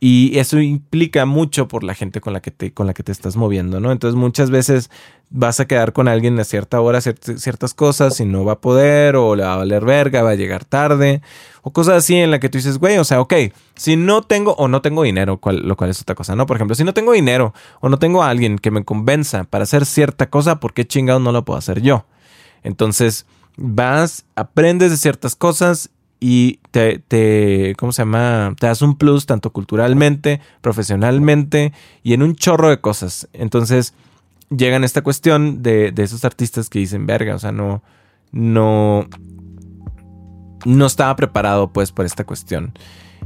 Y 0.04 0.36
eso 0.36 0.58
implica 0.58 1.26
mucho 1.26 1.68
por 1.68 1.84
la 1.84 1.94
gente 1.94 2.20
con 2.20 2.32
la 2.32 2.42
que 2.42 2.50
te, 2.50 2.74
con 2.74 2.88
la 2.88 2.92
que 2.92 3.04
te 3.04 3.12
estás 3.12 3.36
moviendo, 3.36 3.78
¿no? 3.78 3.92
Entonces 3.92 4.16
muchas 4.18 4.50
veces 4.50 4.90
vas 5.30 5.60
a 5.60 5.68
quedar 5.68 5.92
con 5.92 6.08
alguien 6.08 6.40
a 6.40 6.44
cierta 6.44 6.80
hora, 6.80 7.00
ciertas 7.00 7.72
cosas 7.72 8.18
y 8.18 8.24
no 8.24 8.44
va 8.44 8.54
a 8.54 8.60
poder, 8.60 9.14
o 9.14 9.36
le 9.36 9.44
va 9.44 9.54
a 9.54 9.56
valer 9.58 9.84
verga, 9.84 10.24
va 10.24 10.30
a 10.30 10.34
llegar 10.34 10.64
tarde, 10.64 11.22
o 11.62 11.72
cosas 11.72 11.98
así 11.98 12.16
en 12.16 12.32
la 12.32 12.40
que 12.40 12.48
tú 12.48 12.58
dices, 12.58 12.78
güey, 12.78 12.98
o 12.98 13.04
sea, 13.04 13.20
ok, 13.20 13.32
si 13.76 13.94
no 13.94 14.22
tengo 14.22 14.54
o 14.54 14.66
no 14.66 14.82
tengo 14.82 15.04
dinero, 15.04 15.38
lo 15.40 15.76
cual 15.76 15.90
es 15.90 16.02
otra 16.02 16.16
cosa, 16.16 16.34
¿no? 16.34 16.46
Por 16.46 16.56
ejemplo, 16.56 16.74
si 16.74 16.82
no 16.82 16.94
tengo 16.94 17.12
dinero 17.12 17.54
o 17.78 17.88
no 17.88 18.00
tengo 18.00 18.24
a 18.24 18.28
alguien 18.28 18.58
que 18.58 18.72
me 18.72 18.84
convenza 18.84 19.44
para 19.44 19.62
hacer 19.62 19.86
cierta 19.86 20.28
cosa, 20.30 20.58
¿por 20.58 20.72
qué 20.74 20.84
chingado 20.84 21.20
no 21.20 21.30
lo 21.30 21.44
puedo 21.44 21.60
hacer 21.60 21.80
yo? 21.80 22.06
Entonces, 22.64 23.24
vas, 23.56 24.24
aprendes 24.34 24.90
de 24.90 24.96
ciertas 24.96 25.36
cosas 25.36 25.90
y 26.24 26.60
te, 26.70 27.00
te, 27.00 27.74
¿cómo 27.76 27.90
se 27.90 28.02
llama? 28.02 28.54
Te 28.56 28.68
das 28.68 28.80
un 28.80 28.96
plus 28.96 29.26
tanto 29.26 29.52
culturalmente, 29.52 30.40
profesionalmente 30.60 31.72
y 32.04 32.12
en 32.12 32.22
un 32.22 32.36
chorro 32.36 32.70
de 32.70 32.80
cosas. 32.80 33.28
Entonces 33.32 33.92
llegan 34.48 34.84
esta 34.84 35.02
cuestión 35.02 35.64
de, 35.64 35.90
de 35.90 36.04
esos 36.04 36.24
artistas 36.24 36.70
que 36.70 36.78
dicen, 36.78 37.06
verga, 37.06 37.34
o 37.34 37.40
sea, 37.40 37.50
no, 37.50 37.82
no, 38.30 39.08
no 40.64 40.86
estaba 40.86 41.16
preparado 41.16 41.72
pues 41.72 41.90
por 41.90 42.06
esta 42.06 42.22
cuestión. 42.22 42.72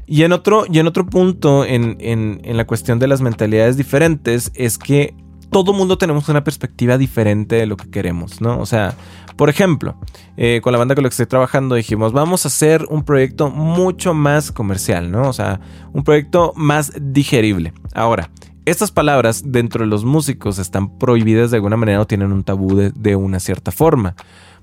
Y 0.06 0.22
en 0.22 0.32
otro, 0.32 0.64
y 0.66 0.78
en 0.78 0.86
otro 0.86 1.04
punto, 1.04 1.66
en, 1.66 1.98
en, 2.00 2.40
en 2.44 2.56
la 2.56 2.66
cuestión 2.66 2.98
de 2.98 3.08
las 3.08 3.20
mentalidades 3.20 3.76
diferentes, 3.76 4.52
es 4.54 4.78
que 4.78 5.14
todo 5.50 5.72
mundo 5.72 5.98
tenemos 5.98 6.28
una 6.28 6.44
perspectiva 6.44 6.98
diferente 6.98 7.56
de 7.56 7.66
lo 7.66 7.76
que 7.76 7.90
queremos, 7.90 8.40
¿no? 8.40 8.58
O 8.58 8.66
sea, 8.66 8.94
por 9.36 9.50
ejemplo, 9.50 9.96
eh, 10.36 10.60
con 10.62 10.72
la 10.72 10.78
banda 10.78 10.94
con 10.94 11.04
la 11.04 11.10
que 11.10 11.14
estoy 11.14 11.26
trabajando 11.26 11.74
dijimos, 11.74 12.12
vamos 12.12 12.44
a 12.44 12.48
hacer 12.48 12.86
un 12.88 13.04
proyecto 13.04 13.50
mucho 13.50 14.14
más 14.14 14.50
comercial, 14.50 15.10
¿no? 15.10 15.28
O 15.28 15.32
sea, 15.32 15.60
un 15.92 16.04
proyecto 16.04 16.52
más 16.56 16.92
digerible. 16.98 17.74
Ahora, 17.94 18.30
estas 18.64 18.90
palabras 18.90 19.42
dentro 19.46 19.84
de 19.84 19.90
los 19.90 20.04
músicos 20.04 20.58
están 20.58 20.98
prohibidas 20.98 21.50
de 21.50 21.58
alguna 21.58 21.76
manera 21.76 22.00
o 22.00 22.06
tienen 22.06 22.32
un 22.32 22.44
tabú 22.44 22.74
de, 22.74 23.16
una 23.16 23.38
cierta 23.38 23.70
forma. 23.70 24.16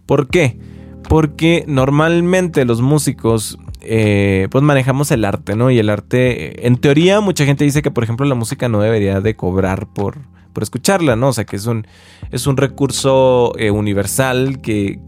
¿Por 0.06 0.28
qué? 0.28 0.60
Porque 1.08 1.64
normalmente 1.68 2.66
los 2.66 2.82
músicos 2.82 3.58
eh, 3.80 4.48
pues 4.52 4.64
manejamos 4.64 5.12
el 5.12 5.24
arte, 5.24 5.56
¿no? 5.56 5.72
Y 5.72 5.80
el 5.80 5.90
arte, 5.90 6.68
en 6.68 6.78
teoría, 6.78 7.22
mucha 7.22 7.46
gente 7.46 7.64
dice 7.64 7.82
que, 7.82 7.92
por 7.92 8.04
ejemplo, 8.04 8.26
la 8.26 8.36
música 8.36 8.68
no 8.68 8.82
debería 8.82 9.22
de 9.22 9.36
cobrar 9.36 9.88
por, 9.88 10.18
por 10.54 10.64
escucharla, 10.64 11.16
¿no? 11.16 11.30
O 11.30 11.34
sea, 11.34 11.46
que 11.46 11.56
es 11.56 11.66
un, 11.66 11.86
es 12.32 12.48
un 12.48 12.58
recurso 12.58 13.54
eh, 13.58 13.72
universal 13.72 14.62
que, 14.62 15.00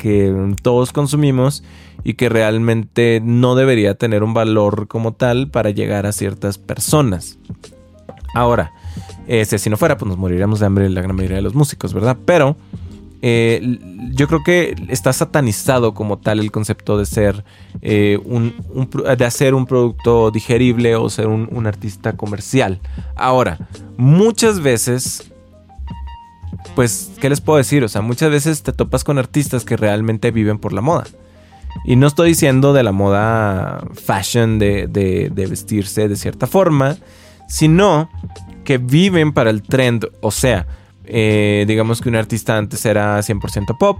todos 0.61 0.91
consumimos 0.91 1.63
y 2.03 2.15
que 2.15 2.29
realmente 2.29 3.21
no 3.23 3.55
debería 3.55 3.95
tener 3.95 4.23
un 4.23 4.33
valor 4.33 4.87
como 4.87 5.13
tal 5.13 5.49
para 5.49 5.69
llegar 5.69 6.05
a 6.05 6.11
ciertas 6.11 6.57
personas. 6.57 7.37
Ahora, 8.33 8.73
este, 9.27 9.57
si 9.57 9.69
no 9.69 9.77
fuera, 9.77 9.97
pues 9.97 10.09
nos 10.09 10.17
moriríamos 10.17 10.59
de 10.59 10.65
hambre 10.65 10.89
la 10.89 11.01
gran 11.01 11.15
mayoría 11.15 11.37
de 11.37 11.43
los 11.43 11.55
músicos, 11.55 11.93
¿verdad? 11.93 12.17
Pero 12.25 12.57
eh, 13.21 13.79
yo 14.13 14.27
creo 14.27 14.43
que 14.43 14.75
está 14.89 15.11
satanizado 15.11 15.95
como 15.95 16.19
tal 16.19 16.39
el 16.39 16.51
concepto 16.51 16.97
de 16.97 17.07
ser 17.07 17.43
eh, 17.81 18.19
un, 18.23 18.53
de 19.17 19.25
hacer 19.25 19.55
un 19.55 19.65
producto 19.65 20.29
digerible 20.29 20.95
o 20.95 21.09
ser 21.09 21.27
un, 21.27 21.49
un 21.51 21.65
artista 21.65 22.13
comercial. 22.13 22.79
Ahora, 23.15 23.57
muchas 23.97 24.59
veces 24.59 25.31
pues, 26.73 27.11
¿qué 27.19 27.29
les 27.29 27.41
puedo 27.41 27.57
decir? 27.57 27.83
O 27.83 27.89
sea, 27.89 28.01
muchas 28.01 28.31
veces 28.31 28.63
te 28.63 28.73
topas 28.73 29.03
con 29.03 29.17
artistas 29.17 29.65
que 29.65 29.77
realmente 29.77 30.31
viven 30.31 30.57
por 30.57 30.73
la 30.73 30.81
moda. 30.81 31.05
Y 31.85 31.97
no 31.97 32.07
estoy 32.07 32.29
diciendo 32.29 32.73
de 32.73 32.83
la 32.83 32.91
moda 32.91 33.85
fashion 33.93 34.59
de, 34.59 34.87
de, 34.87 35.29
de 35.29 35.47
vestirse 35.47 36.07
de 36.07 36.15
cierta 36.15 36.47
forma, 36.47 36.97
sino 37.47 38.09
que 38.63 38.77
viven 38.77 39.33
para 39.33 39.49
el 39.49 39.61
trend. 39.61 40.07
O 40.21 40.31
sea, 40.31 40.65
eh, 41.07 41.65
digamos 41.67 42.01
que 42.01 42.09
un 42.09 42.15
artista 42.15 42.57
antes 42.57 42.85
era 42.85 43.19
100% 43.19 43.77
pop 43.77 43.97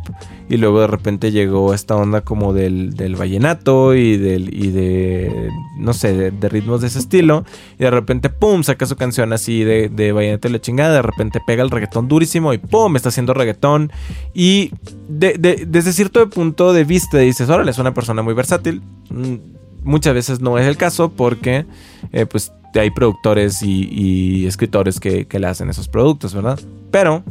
y 0.49 0.57
luego 0.57 0.81
de 0.81 0.87
repente 0.87 1.31
llegó 1.31 1.73
esta 1.73 1.95
onda 1.95 2.21
como 2.21 2.53
del, 2.53 2.95
del 2.95 3.15
vallenato 3.15 3.95
y, 3.95 4.17
del, 4.17 4.53
y 4.53 4.71
de, 4.71 5.49
no 5.77 5.93
sé, 5.93 6.31
de, 6.31 6.49
ritmos 6.49 6.81
de 6.81 6.87
ese 6.87 6.99
estilo 6.99 7.45
y 7.79 7.83
de 7.83 7.91
repente, 7.91 8.29
¡pum!, 8.29 8.63
saca 8.63 8.85
su 8.85 8.95
canción 8.95 9.33
así 9.33 9.63
de, 9.63 9.89
de 9.89 10.11
vallenato 10.11 10.47
y 10.47 10.51
la 10.51 10.61
chingada, 10.61 10.95
de 10.95 11.01
repente 11.01 11.39
pega 11.45 11.63
el 11.63 11.71
reggaetón 11.71 12.07
durísimo 12.07 12.53
y 12.53 12.57
¡pum!, 12.57 12.95
está 12.95 13.09
haciendo 13.09 13.33
reggaetón 13.33 13.91
y 14.33 14.71
desde 15.07 15.93
cierto 15.93 16.29
punto 16.29 16.73
de 16.73 16.83
vista 16.83 17.17
dices, 17.17 17.49
órale, 17.49 17.71
es 17.71 17.77
una 17.77 17.93
persona 17.93 18.21
muy 18.21 18.33
versátil. 18.33 18.81
Mm, 19.09 19.35
muchas 19.83 20.13
veces 20.13 20.41
no 20.41 20.57
es 20.57 20.67
el 20.67 20.77
caso 20.77 21.09
porque 21.09 21.65
eh, 22.11 22.25
pues 22.25 22.51
hay 22.79 22.91
productores 22.91 23.61
y, 23.63 24.45
escritores 24.45 24.99
que, 24.99 25.27
le 25.31 25.47
hacen 25.47 25.69
esos 25.69 25.87
productos, 25.87 26.33
¿verdad? 26.33 26.59
Pero 26.91 27.23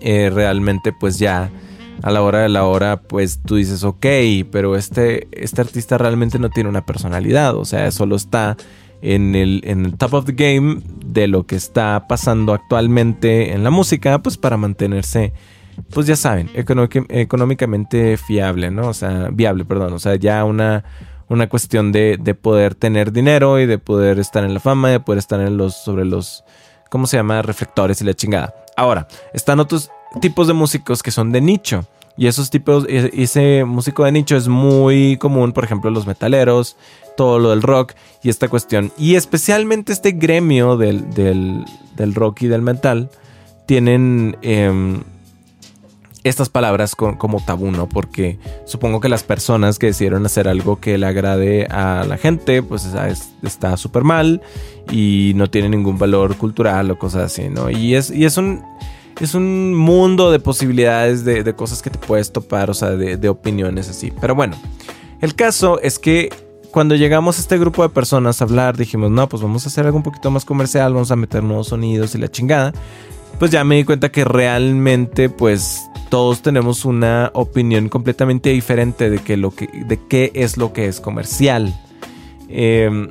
eh, 0.00 0.30
realmente 0.32 0.92
pues 0.92 1.18
ya 1.18 1.50
a 2.02 2.10
la 2.10 2.22
hora 2.22 2.40
de 2.40 2.48
la 2.48 2.64
hora 2.64 3.00
pues 3.00 3.40
tú 3.44 3.56
dices, 3.56 3.84
ok, 3.84 4.06
pero 4.50 4.76
este, 4.76 5.28
este 5.32 5.60
artista 5.60 5.98
realmente 5.98 6.38
no 6.38 6.50
tiene 6.50 6.68
una 6.68 6.84
personalidad, 6.84 7.56
o 7.56 7.64
sea, 7.64 7.90
solo 7.90 8.16
está 8.16 8.56
en 9.02 9.34
el, 9.34 9.60
en 9.64 9.84
el 9.84 9.96
top 9.96 10.14
of 10.14 10.24
the 10.24 10.32
game 10.32 10.80
de 11.04 11.28
lo 11.28 11.46
que 11.46 11.56
está 11.56 12.06
pasando 12.08 12.52
actualmente 12.52 13.52
en 13.52 13.64
la 13.64 13.70
música, 13.70 14.22
pues 14.22 14.36
para 14.36 14.56
mantenerse 14.56 15.32
pues 15.90 16.06
ya 16.06 16.16
saben, 16.16 16.50
económicamente 16.54 18.16
fiable, 18.16 18.70
¿no? 18.70 18.88
O 18.88 18.94
sea, 18.94 19.28
viable, 19.32 19.64
perdón, 19.64 19.92
o 19.92 19.98
sea, 19.98 20.16
ya 20.16 20.44
una 20.44 20.84
una 21.28 21.48
cuestión 21.48 21.92
de, 21.92 22.18
de, 22.20 22.34
poder 22.34 22.74
tener 22.74 23.12
dinero 23.12 23.58
y 23.58 23.66
de 23.66 23.78
poder 23.78 24.18
estar 24.18 24.44
en 24.44 24.54
la 24.54 24.60
fama, 24.60 24.90
de 24.90 25.00
poder 25.00 25.18
estar 25.18 25.40
en 25.40 25.56
los, 25.56 25.74
sobre 25.74 26.04
los, 26.04 26.44
¿cómo 26.90 27.06
se 27.06 27.16
llama? 27.16 27.42
Reflectores 27.42 28.00
y 28.00 28.04
la 28.04 28.14
chingada. 28.14 28.54
Ahora, 28.76 29.08
están 29.32 29.60
otros 29.60 29.90
tipos 30.20 30.46
de 30.46 30.52
músicos 30.52 31.02
que 31.02 31.10
son 31.10 31.32
de 31.32 31.40
nicho. 31.40 31.86
Y 32.16 32.28
esos 32.28 32.48
tipos, 32.48 32.86
ese 32.88 33.64
músico 33.64 34.04
de 34.04 34.12
nicho 34.12 34.36
es 34.36 34.46
muy 34.46 35.16
común, 35.16 35.52
por 35.52 35.64
ejemplo, 35.64 35.90
los 35.90 36.06
metaleros, 36.06 36.76
todo 37.16 37.40
lo 37.40 37.50
del 37.50 37.62
rock 37.62 37.94
y 38.22 38.28
esta 38.28 38.46
cuestión. 38.46 38.92
Y 38.96 39.16
especialmente 39.16 39.92
este 39.92 40.12
gremio 40.12 40.76
del, 40.76 41.10
del, 41.10 41.64
del 41.96 42.14
rock 42.14 42.42
y 42.42 42.46
del 42.46 42.62
metal 42.62 43.10
tienen 43.66 44.36
eh, 44.42 45.02
estas 46.24 46.48
palabras 46.48 46.96
como 46.96 47.44
tabú, 47.44 47.70
¿no? 47.70 47.88
Porque 47.88 48.38
supongo 48.64 49.00
que 49.00 49.10
las 49.10 49.22
personas 49.22 49.78
que 49.78 49.86
decidieron 49.86 50.24
hacer 50.24 50.48
algo 50.48 50.80
que 50.80 50.96
le 50.96 51.06
agrade 51.06 51.66
a 51.66 52.04
la 52.08 52.16
gente, 52.16 52.62
pues 52.62 52.88
está 53.42 53.76
súper 53.76 54.04
mal 54.04 54.40
y 54.90 55.32
no 55.36 55.50
tiene 55.50 55.68
ningún 55.68 55.98
valor 55.98 56.36
cultural 56.36 56.90
o 56.90 56.98
cosas 56.98 57.24
así, 57.24 57.48
¿no? 57.48 57.70
Y 57.70 57.94
es, 57.94 58.10
y 58.10 58.24
es 58.24 58.36
un... 58.36 58.62
Es 59.20 59.36
un 59.36 59.76
mundo 59.76 60.32
de 60.32 60.40
posibilidades 60.40 61.24
de, 61.24 61.54
cosas 61.54 61.82
que 61.82 61.88
te 61.88 62.00
puedes 62.00 62.32
topar, 62.32 62.68
o 62.68 62.74
sea, 62.74 62.90
de, 62.90 63.16
de 63.16 63.28
opiniones 63.28 63.88
así. 63.88 64.12
Pero 64.20 64.34
bueno, 64.34 64.56
el 65.20 65.36
caso 65.36 65.78
es 65.80 66.00
que 66.00 66.30
cuando 66.72 66.96
llegamos 66.96 67.38
a 67.38 67.40
este 67.40 67.56
grupo 67.56 67.84
de 67.84 67.90
personas 67.90 68.40
a 68.40 68.44
hablar, 68.44 68.76
dijimos, 68.76 69.12
no, 69.12 69.28
pues 69.28 69.40
vamos 69.40 69.64
a 69.64 69.68
hacer 69.68 69.86
algo 69.86 69.98
un 69.98 70.02
poquito 70.02 70.32
más 70.32 70.44
comercial, 70.44 70.92
vamos 70.92 71.12
a 71.12 71.14
meter 71.14 71.44
nuevos 71.44 71.68
sonidos 71.68 72.16
y 72.16 72.18
la 72.18 72.28
chingada. 72.28 72.72
Pues 73.38 73.52
ya 73.52 73.62
me 73.62 73.76
di 73.76 73.84
cuenta 73.84 74.10
que 74.10 74.24
realmente, 74.24 75.30
pues 75.30 75.88
todos 76.14 76.42
tenemos 76.42 76.84
una 76.84 77.32
opinión 77.34 77.88
completamente 77.88 78.50
diferente 78.50 79.10
de, 79.10 79.18
que 79.18 79.36
que, 79.56 79.98
qué 80.08 80.30
es 80.36 80.56
lo 80.56 80.72
que 80.72 80.86
es 80.86 81.00
comercial. 81.00 81.74
Em, 82.48 83.08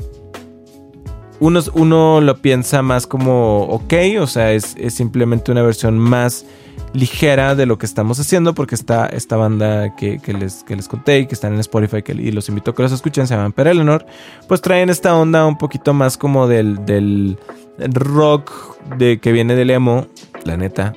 uno, 1.42 2.22
lo 2.22 2.38
piensa 2.38 2.82
más 2.82 3.06
como, 3.06 3.64
ok, 3.64 3.94
o 4.22 4.26
sea, 4.26 4.54
es, 4.54 4.78
simplemente 4.88 5.52
una 5.52 5.64
versión 5.64 6.00
más 6.00 6.46
ligera 6.94 7.56
de 7.56 7.66
lo 7.66 7.78
que 7.78 7.86
estamos 7.86 8.22
haciendo, 8.22 8.56
porque 8.56 8.76
está 8.76 9.08
esta 9.08 9.36
banda 9.36 9.98
que, 9.98 10.22
les, 10.40 10.64
les 10.70 10.88
conté 10.88 11.20
y 11.20 11.26
que 11.26 11.34
están 11.34 11.56
en 11.56 11.60
Spotify 11.60 12.04
que, 12.04 12.14
y 12.14 12.32
los 12.32 12.48
invito 12.48 12.72
a 12.72 12.74
que 12.74 12.84
los 12.84 12.94
escuchen, 12.94 13.28
se 13.28 13.36
llaman 13.36 13.52
Per 13.52 13.68
Eleanor, 13.68 14.06
pues 14.48 14.62
traen 14.62 14.90
esta 14.90 15.14
onda 15.14 15.46
un 15.46 15.58
poquito 15.58 15.94
más 15.94 16.18
como 16.18 16.48
del, 16.48 16.86
del 16.86 17.38
rock 17.78 18.78
de, 18.98 19.20
que 19.20 19.34
viene 19.34 19.56
del 19.56 19.72
emo, 19.72 20.08
la 20.46 20.56
neta, 20.56 20.94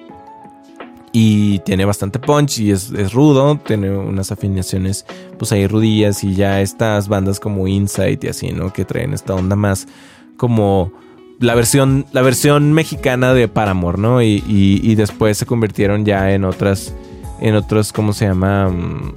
y 1.18 1.60
tiene 1.60 1.86
bastante 1.86 2.18
punch 2.18 2.58
y 2.58 2.70
es, 2.72 2.92
rudo, 3.14 3.58
tiene 3.66 3.90
unas 3.90 4.30
afinaciones 4.32 5.06
pues 5.38 5.50
ahí 5.50 5.66
rudillas 5.66 6.22
y 6.22 6.34
ya 6.34 6.60
estas 6.60 7.08
bandas 7.08 7.40
como 7.40 7.66
Insight 7.66 8.22
y 8.24 8.28
así, 8.28 8.52
¿no? 8.52 8.70
Que 8.70 8.84
traen 8.84 9.14
esta 9.14 9.34
onda 9.34 9.56
más 9.56 9.88
como 10.36 10.92
la 11.40 11.54
versión, 11.54 12.04
la 12.12 12.20
versión 12.20 12.74
mexicana 12.74 13.32
de 13.32 13.48
Paramore, 13.48 13.96
¿no? 13.96 14.20
Y, 14.20 14.94
después 14.94 15.38
se 15.38 15.46
convirtieron 15.46 16.04
ya 16.04 16.32
en 16.32 16.44
otras, 16.44 16.94
en 17.40 17.54
otros, 17.54 17.94
¿cómo 17.94 18.12
se 18.12 18.26
llama? 18.26 18.68
Mm, 18.68 19.14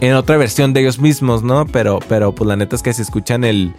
en 0.00 0.14
otra 0.14 0.36
versión 0.36 0.74
de 0.74 0.82
ellos 0.82 1.00
mismos, 1.00 1.42
¿no? 1.42 1.66
Pero, 1.66 1.98
pero 2.08 2.36
pues 2.36 2.46
la 2.46 2.54
neta 2.54 2.76
es 2.76 2.82
que 2.82 2.92
si 2.92 3.02
escuchan 3.02 3.42
el, 3.42 3.74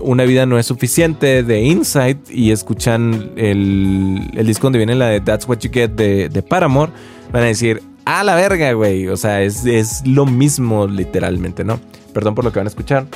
Una 0.00 0.24
vida 0.24 0.44
no 0.44 0.58
es 0.58 0.66
suficiente 0.66 1.42
de 1.42 1.62
Insight 1.62 2.30
y 2.30 2.50
escuchan 2.50 3.30
el, 3.36 4.30
el 4.34 4.46
disco 4.46 4.66
donde 4.66 4.78
viene 4.78 4.94
la 4.94 5.08
de 5.08 5.20
That's 5.20 5.48
What 5.48 5.60
You 5.60 5.70
Get 5.72 5.90
de, 5.90 6.28
de 6.28 6.42
Paramore, 6.42 6.92
van 7.32 7.44
a 7.44 7.46
decir, 7.46 7.82
a 8.04 8.22
la 8.24 8.34
verga, 8.34 8.72
güey. 8.72 9.08
O 9.08 9.16
sea, 9.16 9.42
es, 9.42 9.64
es 9.64 10.06
lo 10.06 10.26
mismo 10.26 10.86
literalmente, 10.86 11.64
¿no? 11.64 11.80
Perdón 12.12 12.34
por 12.34 12.44
lo 12.44 12.52
que 12.52 12.58
van 12.58 12.66
a 12.66 12.68
escuchar. 12.68 13.06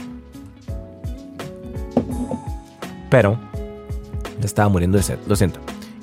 Pero 3.11 3.39
estaba 4.43 4.69
muriendo 4.69 4.99
de 4.99 5.05
sed, 5.05 5.19
lo 5.27 5.37
siento. 5.37 5.61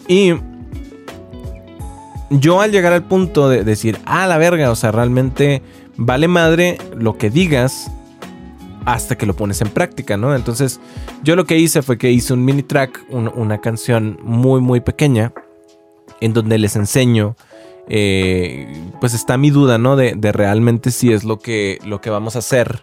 Y 0.08 0.34
yo 2.29 2.62
al 2.62 2.71
llegar 2.71 2.93
al 2.93 3.03
punto 3.03 3.49
de 3.49 3.63
decir, 3.63 3.99
ah, 4.05 4.27
la 4.27 4.38
verga, 4.38 4.71
o 4.71 4.75
sea, 4.75 4.91
realmente 4.91 5.62
vale 5.97 6.27
madre 6.27 6.77
lo 6.95 7.17
que 7.17 7.29
digas 7.29 7.91
hasta 8.86 9.17
que 9.17 9.26
lo 9.26 9.36
pones 9.36 9.62
en 9.62 9.69
práctica, 9.69 10.15
¿no? 10.15 10.36
Entonces, 10.36 10.80
yo 11.24 11.36
lo 11.36 11.45
que 11.45 11.58
hice 11.58 11.82
fue 11.82 11.98
que 11.98 12.12
hice 12.12 12.34
un 12.34 12.45
mini 12.45 12.63
track, 12.63 13.06
una 13.10 13.60
canción 13.60 14.19
muy, 14.24 14.62
muy 14.62 14.80
pequeña, 14.80 15.34
en 16.21 16.34
donde 16.34 16.58
les 16.58 16.76
enseño, 16.76 17.36
eh, 17.89 18.91
pues 19.00 19.13
está 19.13 19.38
mi 19.38 19.50
duda, 19.50 19.78
¿no? 19.78 19.95
De, 19.95 20.15
realmente 20.32 20.91
si 20.91 21.12
es 21.12 21.24
lo 21.24 21.39
que, 21.39 21.80
lo 21.86 22.00
que 22.00 22.10
vamos 22.10 22.36
a 22.36 22.39
hacer. 22.39 22.82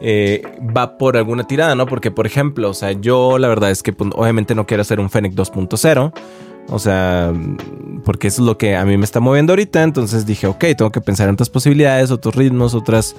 Eh, 0.00 0.42
va 0.76 0.98
por 0.98 1.16
alguna 1.16 1.46
tirada, 1.46 1.74
¿no? 1.74 1.86
Porque, 1.86 2.10
por 2.10 2.26
ejemplo, 2.26 2.68
o 2.68 2.74
sea, 2.74 2.92
yo 2.92 3.38
la 3.38 3.48
verdad 3.48 3.70
es 3.70 3.82
que 3.82 3.94
pues, 3.94 4.10
obviamente 4.14 4.54
no 4.54 4.66
quiero 4.66 4.82
hacer 4.82 5.00
un 5.00 5.08
Fennec 5.08 5.32
2.0. 5.32 6.12
O 6.68 6.78
sea, 6.78 7.32
porque 8.04 8.28
eso 8.28 8.42
es 8.42 8.46
lo 8.46 8.58
que 8.58 8.76
a 8.76 8.84
mí 8.84 8.96
me 8.96 9.04
está 9.04 9.20
moviendo 9.20 9.52
ahorita. 9.52 9.82
Entonces 9.82 10.26
dije, 10.26 10.46
ok, 10.46 10.64
tengo 10.76 10.90
que 10.90 11.00
pensar 11.00 11.28
en 11.28 11.34
otras 11.34 11.48
posibilidades, 11.48 12.10
otros 12.10 12.34
ritmos, 12.34 12.74
otros 12.74 13.16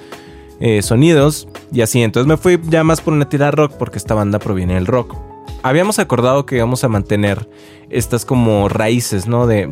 eh, 0.60 0.82
sonidos. 0.82 1.48
Y 1.72 1.82
así, 1.82 2.02
entonces 2.02 2.26
me 2.26 2.36
fui 2.36 2.60
ya 2.68 2.84
más 2.84 3.00
por 3.00 3.14
una 3.14 3.28
tirada 3.28 3.52
rock 3.52 3.72
porque 3.78 3.98
esta 3.98 4.14
banda 4.14 4.38
proviene 4.38 4.74
del 4.74 4.86
rock. 4.86 5.16
Habíamos 5.62 5.98
acordado 5.98 6.46
que 6.46 6.56
íbamos 6.56 6.84
a 6.84 6.88
mantener 6.88 7.48
estas 7.90 8.24
como 8.24 8.68
raíces, 8.68 9.26
¿no? 9.26 9.46
De, 9.46 9.66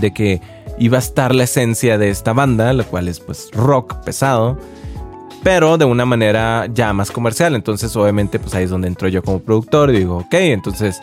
de, 0.00 0.12
que 0.12 0.40
iba 0.78 0.98
a 0.98 1.00
estar 1.00 1.34
la 1.34 1.44
esencia 1.44 1.98
de 1.98 2.10
esta 2.10 2.32
banda, 2.32 2.72
la 2.72 2.84
cual 2.84 3.08
es 3.08 3.18
pues 3.20 3.50
rock 3.52 3.94
pesado 4.04 4.58
pero 5.42 5.78
de 5.78 5.84
una 5.84 6.04
manera 6.04 6.66
ya 6.72 6.92
más 6.92 7.10
comercial. 7.10 7.54
Entonces, 7.54 7.94
obviamente, 7.96 8.38
pues 8.38 8.54
ahí 8.54 8.64
es 8.64 8.70
donde 8.70 8.88
entro 8.88 9.08
yo 9.08 9.22
como 9.22 9.40
productor 9.40 9.90
y 9.90 9.98
digo, 9.98 10.18
ok, 10.18 10.34
entonces 10.34 11.00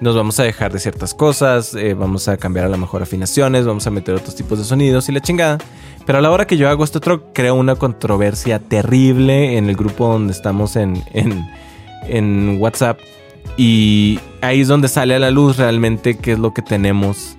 nos 0.00 0.14
vamos 0.14 0.38
a 0.38 0.44
dejar 0.44 0.72
de 0.72 0.78
ciertas 0.78 1.14
cosas, 1.14 1.74
eh, 1.74 1.94
vamos 1.94 2.28
a 2.28 2.36
cambiar 2.36 2.66
a 2.66 2.68
lo 2.68 2.78
mejor 2.78 3.02
afinaciones, 3.02 3.66
vamos 3.66 3.86
a 3.86 3.90
meter 3.90 4.14
otros 4.14 4.34
tipos 4.34 4.58
de 4.58 4.64
sonidos 4.64 5.08
y 5.08 5.12
la 5.12 5.20
chingada. 5.20 5.58
Pero 6.08 6.20
a 6.20 6.22
la 6.22 6.30
hora 6.30 6.46
que 6.46 6.56
yo 6.56 6.70
hago 6.70 6.84
este 6.84 6.96
otro, 6.96 7.34
creo 7.34 7.54
una 7.54 7.74
controversia 7.74 8.60
terrible 8.60 9.58
en 9.58 9.68
el 9.68 9.76
grupo 9.76 10.08
donde 10.08 10.32
estamos 10.32 10.74
en, 10.74 11.04
en, 11.12 12.56
WhatsApp. 12.58 12.98
Y 13.58 14.18
ahí 14.40 14.62
es 14.62 14.68
donde 14.68 14.88
sale 14.88 15.14
a 15.14 15.18
la 15.18 15.30
luz 15.30 15.58
realmente 15.58 16.16
qué 16.16 16.32
es 16.32 16.38
lo 16.38 16.54
que 16.54 16.62
tenemos 16.62 17.36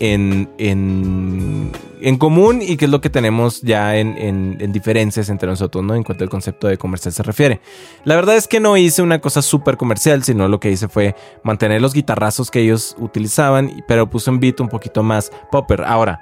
en, 0.00 0.50
en, 0.58 1.70
en 2.00 2.18
común 2.18 2.62
y 2.62 2.76
qué 2.78 2.86
es 2.86 2.90
lo 2.90 3.00
que 3.00 3.10
tenemos 3.10 3.62
ya 3.62 3.96
en, 3.96 4.16
en, 4.18 4.72
diferencias 4.72 5.28
entre 5.28 5.48
nosotros, 5.48 5.84
¿no? 5.84 5.94
En 5.94 6.02
cuanto 6.02 6.24
al 6.24 6.30
concepto 6.30 6.66
de 6.66 6.76
comercial 6.76 7.14
se 7.14 7.22
refiere. 7.22 7.60
La 8.02 8.16
verdad 8.16 8.34
es 8.34 8.48
que 8.48 8.58
no 8.58 8.76
hice 8.76 9.02
una 9.02 9.20
cosa 9.20 9.40
súper 9.40 9.76
comercial, 9.76 10.24
sino 10.24 10.48
lo 10.48 10.58
que 10.58 10.72
hice 10.72 10.88
fue 10.88 11.14
mantener 11.44 11.80
los 11.80 11.94
guitarrazos 11.94 12.50
que 12.50 12.58
ellos 12.58 12.96
utilizaban, 12.98 13.84
pero 13.86 14.10
puse 14.10 14.30
un 14.30 14.40
beat 14.40 14.58
un 14.58 14.68
poquito 14.68 15.04
más 15.04 15.30
popper. 15.52 15.84
Ahora, 15.84 16.20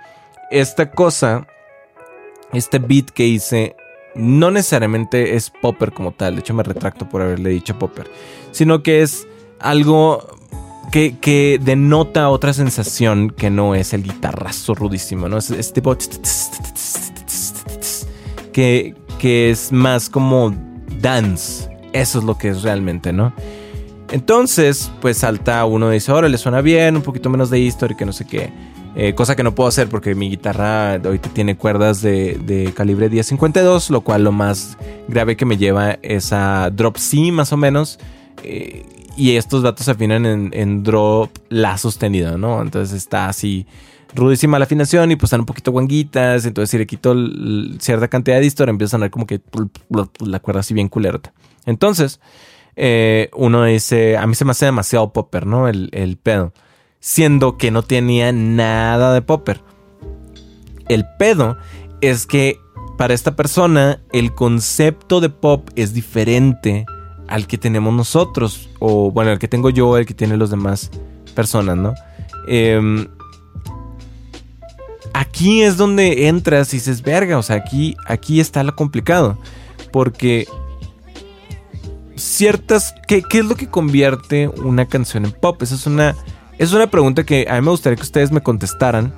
esta 0.50 0.90
cosa, 0.90 1.46
este 2.52 2.78
beat 2.78 3.10
que 3.10 3.26
hice, 3.26 3.76
no 4.14 4.50
necesariamente 4.50 5.36
es 5.36 5.50
popper 5.50 5.92
como 5.92 6.12
tal, 6.12 6.34
de 6.34 6.40
hecho 6.40 6.54
me 6.54 6.62
retracto 6.62 7.08
por 7.08 7.22
haberle 7.22 7.50
dicho 7.50 7.78
popper, 7.78 8.10
sino 8.50 8.82
que 8.82 9.02
es 9.02 9.26
algo 9.58 10.26
que, 10.90 11.58
denota 11.62 12.28
otra 12.28 12.52
sensación 12.52 13.30
que 13.30 13.50
no 13.50 13.74
es 13.74 13.94
el 13.94 14.02
guitarrazo 14.02 14.74
rudísimo, 14.74 15.28
¿no? 15.28 15.38
Es, 15.38 15.72
tipo... 15.72 15.96
Que, 18.52 18.94
que 19.18 19.50
es 19.50 19.72
más 19.72 20.10
como 20.10 20.54
dance. 21.00 21.70
Eso 21.94 22.18
es 22.18 22.24
lo 22.24 22.36
que 22.36 22.48
es 22.48 22.62
realmente, 22.62 23.12
¿no? 23.12 23.32
Entonces, 24.10 24.92
pues 25.00 25.18
salta 25.18 25.64
uno 25.64 25.90
y 25.90 25.94
dice, 25.94 26.12
ahora 26.12 26.28
le 26.28 26.36
suena 26.36 26.60
bien, 26.60 26.96
un 26.96 27.02
poquito 27.02 27.30
menos 27.30 27.48
de 27.48 27.60
history, 27.60 27.94
que 27.94 28.04
no 28.04 28.12
sé 28.12 28.26
qué. 28.26 28.52
Eh, 28.94 29.14
cosa 29.14 29.36
que 29.36 29.42
no 29.42 29.54
puedo 29.54 29.68
hacer 29.68 29.88
porque 29.88 30.14
mi 30.14 30.28
guitarra 30.28 30.94
ahorita 30.94 31.30
tiene 31.30 31.56
cuerdas 31.56 32.02
de, 32.02 32.72
calibre 32.76 33.08
1052, 33.08 33.90
lo 33.90 34.02
cual 34.02 34.24
lo 34.24 34.32
más 34.32 34.76
grave 35.08 35.36
que 35.36 35.46
me 35.46 35.56
lleva 35.56 35.98
es 36.02 36.32
a 36.32 36.70
drop 36.70 36.96
C 36.98 37.32
más 37.32 37.52
o 37.52 37.56
menos. 37.56 37.98
Eh, 38.44 38.84
y 39.16 39.36
estos 39.36 39.62
datos 39.62 39.86
se 39.86 39.92
afinan 39.92 40.26
en, 40.26 40.82
drop 40.82 41.30
la 41.48 41.76
sostenido, 41.78 42.38
¿no? 42.38 42.62
Entonces 42.62 42.96
está 42.96 43.28
así 43.28 43.66
rudísima 44.14 44.58
la 44.58 44.64
afinación 44.66 45.10
y 45.10 45.16
pues 45.16 45.28
están 45.28 45.40
un 45.40 45.46
poquito 45.46 45.72
guanguitas. 45.72 46.44
Entonces, 46.44 46.70
si 46.70 46.78
le 46.78 46.86
quito 46.86 47.14
cierta 47.78 48.08
cantidad 48.08 48.36
de 48.36 48.42
distor, 48.42 48.68
empieza 48.68 48.96
a 48.96 48.98
sonar 48.98 49.10
como 49.10 49.26
que 49.26 49.40
la 50.20 50.40
cuerda 50.40 50.60
así 50.60 50.74
bien 50.74 50.88
culerta. 50.88 51.32
Entonces, 51.66 52.20
eh, 52.76 53.30
uno 53.34 53.64
dice, 53.64 54.16
a 54.16 54.26
mí 54.26 54.34
se 54.34 54.44
me 54.44 54.52
hace 54.52 54.66
demasiado 54.66 55.12
popper, 55.12 55.46
¿no? 55.46 55.68
El 55.68 56.18
pedo. 56.22 56.52
Siendo 57.04 57.58
que 57.58 57.72
no 57.72 57.82
tenía 57.82 58.32
nada 58.32 59.12
de 59.12 59.22
popper. 59.22 59.60
El 60.88 61.04
pedo 61.18 61.58
es 62.00 62.26
que 62.26 62.58
para 62.96 63.12
esta 63.12 63.34
persona 63.34 64.00
el 64.12 64.32
concepto 64.32 65.20
de 65.20 65.28
pop 65.28 65.68
es 65.74 65.92
diferente 65.92 66.86
al 67.26 67.48
que 67.48 67.58
tenemos 67.58 67.92
nosotros, 67.92 68.70
o 68.78 69.10
bueno, 69.10 69.32
el 69.32 69.40
que 69.40 69.48
tengo 69.48 69.70
yo, 69.70 69.96
el 69.96 70.06
que 70.06 70.14
tienen 70.14 70.38
los 70.38 70.50
demás 70.50 70.90
personas, 71.34 71.76
¿no? 71.76 71.94
Em, 72.46 73.08
aquí 75.14 75.62
es 75.62 75.76
donde 75.76 76.28
entras 76.28 76.72
y 76.72 76.76
dices, 76.76 77.02
verga, 77.02 77.38
o 77.38 77.42
sea, 77.42 77.56
aquí, 77.56 77.96
aquí 78.06 78.38
está 78.38 78.62
lo 78.62 78.76
complicado, 78.76 79.38
porque 79.92 80.46
ciertas, 82.16 82.94
¿qué, 83.08 83.22
¿qué, 83.22 83.38
es 83.38 83.44
lo 83.44 83.56
que 83.56 83.68
convierte 83.68 84.46
una 84.48 84.86
canción 84.86 85.24
en 85.24 85.32
pop? 85.32 85.60
Esa 85.62 85.74
es 85.74 85.86
una, 85.86 86.14
es 86.62 86.72
una 86.72 86.86
pregunta 86.86 87.24
que 87.24 87.46
a 87.50 87.54
mí 87.56 87.60
me 87.60 87.70
gustaría 87.70 87.96
que 87.96 88.04
ustedes 88.04 88.30
me 88.30 88.40
contestaran 88.40 89.12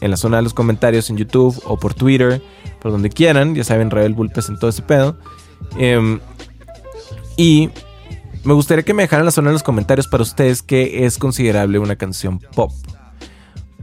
en 0.00 0.08
la 0.08 0.16
zona 0.16 0.36
de 0.36 0.44
los 0.44 0.54
comentarios 0.54 1.10
en 1.10 1.16
YouTube 1.16 1.60
o 1.64 1.76
por 1.76 1.94
Twitter, 1.94 2.40
por 2.80 2.92
donde 2.92 3.10
quieran, 3.10 3.56
ya 3.56 3.64
saben, 3.64 3.90
Rebel 3.90 4.14
Bulpes 4.14 4.48
en 4.48 4.56
todo 4.56 4.70
ese 4.70 4.82
pedo. 4.82 5.18
Eh, 5.78 6.20
y 7.36 7.70
me 8.44 8.54
gustaría 8.54 8.84
que 8.84 8.94
me 8.94 9.02
dejaran 9.02 9.24
la 9.24 9.32
zona 9.32 9.48
en 9.48 9.54
los 9.54 9.64
comentarios 9.64 10.06
para 10.06 10.22
ustedes 10.22 10.62
qué 10.62 11.04
es 11.04 11.18
considerable 11.18 11.80
una 11.80 11.96
canción 11.96 12.38
pop. 12.38 12.70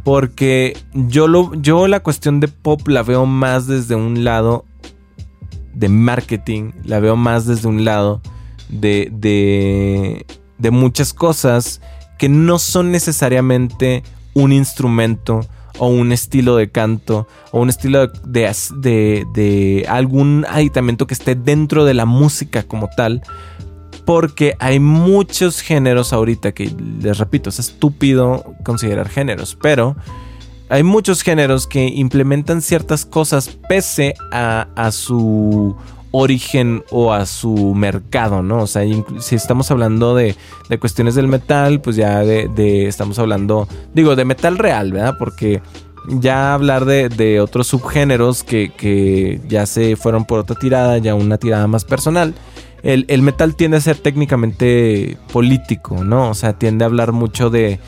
Porque 0.05 0.77
yo, 0.93 1.27
lo, 1.27 1.53
yo 1.55 1.87
la 1.87 1.99
cuestión 1.99 2.39
de 2.39 2.47
pop 2.47 2.87
la 2.87 3.03
veo 3.03 3.25
más 3.25 3.67
desde 3.67 3.95
un 3.95 4.23
lado 4.23 4.63
de 5.73 5.89
marketing, 5.89 6.71
la 6.85 7.01
veo 7.01 7.17
más 7.17 7.47
desde 7.47 7.67
un 7.67 7.83
lado 7.83 8.21
de, 8.69 9.09
de, 9.11 10.25
de 10.57 10.71
muchas 10.71 11.13
cosas 11.13 11.81
que 12.23 12.29
no 12.29 12.57
son 12.57 12.89
necesariamente 12.93 14.01
un 14.33 14.53
instrumento 14.53 15.41
o 15.77 15.88
un 15.88 16.13
estilo 16.13 16.55
de 16.55 16.71
canto 16.71 17.27
o 17.51 17.59
un 17.59 17.67
estilo 17.67 18.07
de, 18.07 18.49
de, 18.77 19.25
de, 19.33 19.86
algún 19.89 20.45
aditamento 20.47 21.05
que 21.05 21.15
esté 21.15 21.36
dentro 21.36 21.83
de 21.83 21.93
la 21.93 22.05
música 22.05 22.63
como 22.63 22.88
tal. 22.95 23.23
Porque 24.05 24.55
hay 24.59 24.79
muchos 24.79 25.59
géneros 25.59 26.13
ahorita 26.13 26.53
que, 26.53 26.73
les 27.01 27.17
repito, 27.17 27.49
es 27.49 27.59
estúpido 27.59 28.55
considerar 28.63 29.09
géneros, 29.09 29.57
pero 29.62 29.97
hay 30.69 30.83
muchos 30.83 31.23
géneros 31.23 31.67
que 31.67 31.88
implementan 31.88 32.62
ciertas 32.62 33.05
cosas 33.05 33.49
pese 33.67 34.13
a, 34.31 34.69
a 34.77 34.93
su 34.93 35.75
origen 36.15 36.84
o 36.91 37.12
a 37.12 37.26
su 37.26 37.73
mercado, 37.73 38.43
¿no? 38.43 38.62
O 38.62 38.67
sea, 38.67 38.84
si 39.19 39.36
estamos 39.36 39.71
hablando 39.71 40.13
de, 40.13 40.36
de 40.69 40.78
cuestiones 40.78 41.15
del 41.15 41.28
metal, 41.28 41.82
pues 41.82 41.95
ya 41.95 42.19
de, 42.19 42.88
estamos 42.88 43.17
hablando, 43.17 43.67
digo, 43.95 44.15
de 44.15 44.23
metal 44.23 44.60
real, 44.60 44.91
¿verdad? 44.91 45.15
Porque 45.17 45.63
ya 46.08 46.54
hablar 46.54 46.86
de, 46.86 47.10
de 47.10 47.41
otros 47.41 47.65
subgéneros 47.65 48.43
que, 48.43 48.71
que, 48.78 49.41
ya 49.47 49.65
se 49.65 49.95
fueron 49.95 50.26
por 50.26 50.38
otra 50.38 50.56
tirada, 50.56 50.99
ya 50.99 51.15
una 51.15 51.39
tirada 51.39 51.65
más 51.65 51.84
personal. 51.84 52.36
El, 52.84 53.06
el, 53.08 53.23
metal 53.23 53.56
tiende 53.56 53.78
a 53.78 53.82
ser 53.82 53.97
técnicamente 53.97 55.17
político, 55.32 56.04
¿no? 56.04 56.30
O 56.30 56.34
sea, 56.36 56.54
tiende 56.54 56.86
a 56.86 56.88
hablar 56.88 57.12
mucho 57.12 57.49
de, 57.49 57.80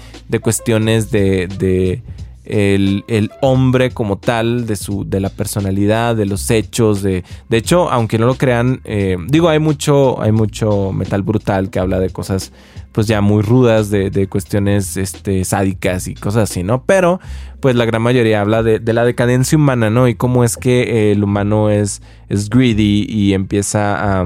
cuestiones 0.41 1.11
de 1.11 2.01
el, 2.45 3.03
el, 3.07 3.31
hombre 3.41 3.91
como 3.91 4.17
tal, 4.17 4.65
de, 4.65 4.75
su, 4.75 5.07
de 5.07 5.19
la 5.19 5.29
personalidad, 5.29 6.15
de 6.15 6.25
los 6.25 6.49
hechos. 6.51 7.01
De, 7.01 7.23
de 7.49 7.57
hecho, 7.57 7.89
aunque 7.91 8.17
no 8.17 8.25
lo 8.25 8.35
crean, 8.35 8.81
eh, 8.83 9.17
digo, 9.27 9.49
hay 9.49 9.59
mucho, 9.59 10.21
hay 10.21 10.31
mucho 10.31 10.91
metal 10.91 11.21
brutal 11.23 11.69
que 11.69 11.79
habla 11.79 11.99
de 11.99 12.09
cosas 12.09 12.51
pues 12.91 13.07
ya 13.07 13.19
muy 13.19 13.41
rudas, 13.41 13.89
de, 13.89 14.09
de 14.09 14.27
cuestiones 14.27 14.95
este, 14.95 15.43
sádicas 15.43 16.07
y 16.07 16.15
cosas 16.15 16.49
así, 16.49 16.63
¿no? 16.63 16.85
Pero 16.85 17.19
pues 17.59 17.75
la 17.75 17.83
gran 17.83 18.01
mayoría 18.01 18.39
habla 18.39 18.63
de, 18.63 18.79
de 18.79 18.93
la 18.93 19.03
decadencia 19.03 19.57
humana, 19.57 19.89
¿no? 19.89 20.07
Y 20.07 20.15
cómo 20.15 20.45
es 20.45 20.55
que 20.55 21.11
el 21.11 21.21
humano 21.21 21.69
es, 21.69 22.01
es 22.29 22.49
greedy 22.49 23.05
y 23.09 23.33
empieza 23.33 24.21
a 24.21 24.25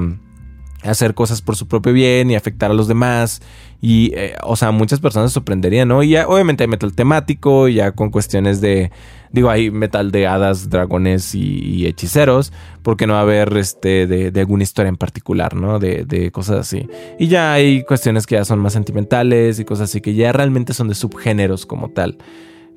hacer 0.84 1.14
cosas 1.14 1.42
por 1.42 1.56
su 1.56 1.68
propio 1.68 1.94
bien 1.94 2.32
y 2.32 2.36
afectar 2.36 2.72
a 2.72 2.74
los 2.74 2.88
demás. 2.88 3.42
Y, 3.82 4.12
eh, 4.14 4.36
o 4.44 4.58
sea, 4.58 4.72
muchas 4.72 5.00
personas 5.00 5.32
sorprenderían, 5.32 5.88
¿no? 5.88 6.04
Y 6.04 6.10
ya, 6.10 6.28
obviamente 6.28 6.64
hay 6.64 6.68
metal 6.68 6.94
temático, 6.94 7.70
ya 7.70 7.94
con 7.94 8.10
cuestiones 8.10 8.60
de, 8.60 8.92
digo, 9.32 9.50
hay 9.50 9.72
metal 9.72 10.12
de 10.12 10.28
hadas, 10.28 10.70
dragones 10.70 11.34
y, 11.34 11.88
hechiceros, 11.88 12.52
porque 12.84 13.08
no 13.08 13.14
va 13.14 13.20
a 13.20 13.24
haber, 13.24 13.56
este, 13.56 14.06
de, 14.06 14.40
alguna 14.40 14.64
historia 14.64 14.90
en 14.90 14.98
particular, 14.98 15.56
¿no? 15.56 15.80
De, 15.80 16.04
de 16.04 16.30
cosas 16.32 16.60
así. 16.60 16.90
Y 17.20 17.28
ya 17.28 17.54
hay 17.54 17.84
cuestiones 17.84 18.28
que 18.28 18.36
ya 18.36 18.44
son 18.44 18.60
más 18.60 18.74
sentimentales 18.74 19.60
y 19.60 19.66
cosas 19.66 19.90
así, 19.90 20.02
que 20.02 20.14
ya 20.14 20.34
realmente 20.34 20.74
son 20.74 20.90
de 20.90 20.96
subgéneros 20.96 21.66
como 21.66 21.90
tal. 21.90 22.18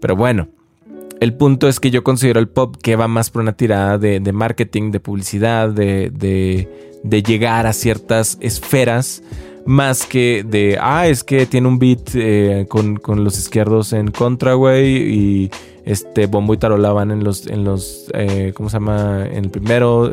Pero 0.00 0.14
bueno, 0.14 0.50
el 1.18 1.34
punto 1.34 1.68
es 1.68 1.80
que 1.80 1.90
yo 1.90 2.04
considero 2.04 2.38
el 2.38 2.48
pop 2.48 2.76
que 2.80 2.94
va 2.94 3.08
más 3.08 3.30
por 3.30 3.42
una 3.42 3.54
tirada 3.54 3.98
de, 3.98 4.20
de 4.20 4.32
marketing, 4.32 4.92
de 4.92 5.00
publicidad, 5.00 5.68
de, 5.70 6.10
de 7.02 7.22
llegar 7.22 7.66
a 7.66 7.72
ciertas 7.72 8.38
esferas 8.40 9.22
más 9.66 10.06
que 10.06 10.44
de, 10.46 10.78
ah, 10.80 11.06
es 11.06 11.22
que 11.24 11.46
tiene 11.46 11.68
un 11.68 11.78
beat 11.78 12.10
eh, 12.14 12.66
con, 12.68 12.96
con, 12.96 13.24
los 13.24 13.38
izquierdos 13.38 13.92
en 13.92 14.10
contra, 14.10 14.54
güey, 14.54 15.14
y 15.14 15.50
este 15.84 16.26
bombo 16.26 16.54
y 16.54 16.58
tarola 16.58 16.92
van 16.92 17.10
en 17.10 17.24
los, 17.24 17.46
en 17.46 17.64
los, 17.64 18.10
eh, 18.14 18.52
¿cómo 18.54 18.68
se 18.68 18.76
llama? 18.76 19.26
En 19.26 19.44
el 19.44 19.50
primero, 19.50 20.12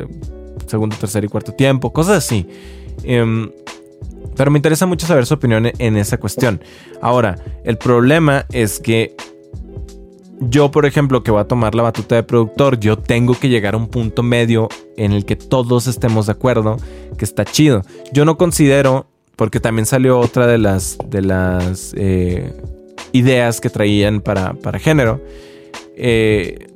segundo, 0.68 0.96
tercer 0.98 1.24
y 1.24 1.28
cuarto 1.28 1.54
tiempo, 1.54 1.92
cosas 1.92 2.18
así. 2.18 2.48
Um, 3.08 3.50
pero 4.36 4.52
me 4.52 4.58
interesa 4.58 4.86
mucho 4.86 5.06
saber 5.06 5.26
su 5.26 5.34
opinión 5.34 5.70
en 5.78 5.98
esa 5.98 6.18
cuestión. 6.18 6.62
Ahora, 7.02 7.38
el 7.66 7.78
problema 7.78 8.46
es 8.52 8.80
que 8.80 9.16
yo, 10.40 10.72
por 10.72 10.86
ejemplo, 10.86 11.24
que 11.24 11.32
voy 11.32 11.42
a 11.42 11.48
tomar 11.48 11.76
la 11.76 11.84
batuta 11.84 12.16
de 12.16 12.24
productor, 12.24 12.80
yo 12.80 12.98
tengo 12.98 13.38
que 13.38 13.50
llegar 13.50 13.74
a 13.74 13.78
un 13.78 13.90
punto 13.90 14.24
medio 14.24 14.70
en 14.96 15.12
el 15.12 15.26
que 15.26 15.36
todos 15.36 15.88
estemos 15.88 16.28
de 16.28 16.32
acuerdo 16.32 16.78
que 17.18 17.26
está 17.26 17.44
chido. 17.44 17.82
Yo 18.14 18.24
no 18.24 18.38
considero 18.38 19.08
porque 19.40 19.62
también 19.62 19.86
salió 19.86 20.20
otra 20.20 20.48
de 20.48 20.58
las, 20.58 20.98
de 21.06 21.22
las 21.22 21.94
eh, 21.96 22.52
ideas 23.14 23.62
que 23.62 23.70
traían 23.70 24.20
para, 24.20 24.54
para 24.54 24.80
género. 24.80 25.22
Eh, 25.96 26.68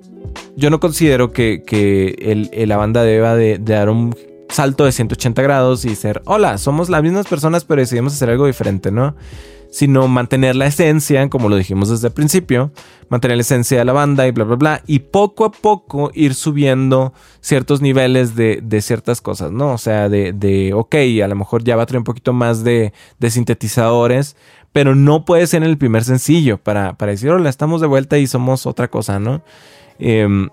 yo 0.55 0.69
no 0.69 0.79
considero 0.79 1.33
que, 1.33 1.63
que 1.67 2.65
la 2.65 2.77
banda 2.77 3.03
deba 3.03 3.35
de, 3.35 3.57
dar 3.57 3.89
un 3.89 4.15
salto 4.47 4.85
de 4.85 4.93
180 4.93 5.41
grados 5.41 5.83
y 5.83 5.93
ser, 5.97 6.21
hola, 6.23 6.57
somos 6.57 6.89
las 6.89 7.03
mismas 7.03 7.27
personas, 7.27 7.65
pero 7.65 7.81
decidimos 7.81 8.13
hacer 8.13 8.29
algo 8.29 8.47
diferente, 8.47 8.91
¿no? 8.91 9.13
Sino 9.73 10.07
mantener 10.07 10.55
la 10.55 10.67
esencia, 10.67 11.27
como 11.29 11.49
lo 11.49 11.55
dijimos 11.55 11.89
desde 11.89 12.09
el 12.09 12.13
principio, 12.13 12.71
mantener 13.09 13.37
la 13.37 13.41
esencia 13.41 13.79
de 13.79 13.83
la 13.83 13.91
banda 13.91 14.27
y 14.27 14.31
bla, 14.31 14.43
bla, 14.43 14.55
bla, 14.55 14.83
y 14.85 14.99
poco 14.99 15.45
a 15.45 15.51
poco 15.51 16.11
ir 16.13 16.35
subiendo 16.35 17.11
ciertos 17.41 17.81
niveles 17.81 18.35
de, 18.35 18.59
de 18.61 18.81
ciertas 18.83 19.19
cosas, 19.19 19.51
¿no? 19.51 19.73
O 19.73 19.79
sea, 19.79 20.09
de, 20.09 20.31
de, 20.31 20.75
ok, 20.75 20.93
a 21.23 21.27
lo 21.27 21.35
mejor 21.35 21.63
ya 21.63 21.75
va 21.75 21.83
a 21.83 21.85
traer 21.87 21.97
un 21.97 22.03
poquito 22.03 22.33
más 22.33 22.63
de, 22.63 22.93
de 23.17 23.31
sintetizadores, 23.31 24.35
pero 24.73 24.93
no 24.93 25.25
puede 25.25 25.47
ser 25.47 25.63
en 25.63 25.69
el 25.69 25.79
primer 25.79 26.03
sencillo 26.03 26.59
para, 26.59 26.93
para 26.93 27.13
decir, 27.13 27.31
hola, 27.31 27.49
estamos 27.49 27.81
de 27.81 27.87
vuelta 27.87 28.19
y 28.19 28.27
somos 28.27 28.67
otra 28.67 28.89
cosa, 28.89 29.19
¿no? 29.19 29.41
Em, 29.97 30.49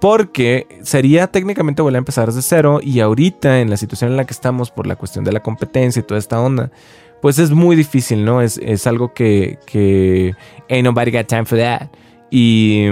porque 0.00 0.66
sería 0.82 1.28
técnicamente 1.28 1.82
volver 1.82 1.96
a 1.96 1.98
empezar 1.98 2.26
desde 2.26 2.42
cero 2.42 2.80
y 2.82 2.98
ahorita 2.98 3.60
en 3.60 3.70
la 3.70 3.76
situación 3.76 4.10
en 4.10 4.16
la 4.16 4.24
que 4.24 4.34
estamos 4.34 4.72
por 4.72 4.88
la 4.88 4.96
cuestión 4.96 5.24
de 5.24 5.32
la 5.32 5.40
competencia 5.40 6.00
y 6.00 6.02
toda 6.02 6.18
esta 6.18 6.40
onda, 6.40 6.72
pues 7.20 7.38
es 7.38 7.50
muy 7.50 7.76
difícil, 7.76 8.24
¿no? 8.24 8.42
Es, 8.42 8.58
es 8.58 8.86
algo 8.86 9.12
que, 9.12 9.58
que 9.66 10.34
ain't 10.68 10.84
nobody 10.84 11.10
got 11.10 11.26
time 11.26 11.44
for 11.44 11.58
that. 11.58 11.88
Y, 12.30 12.86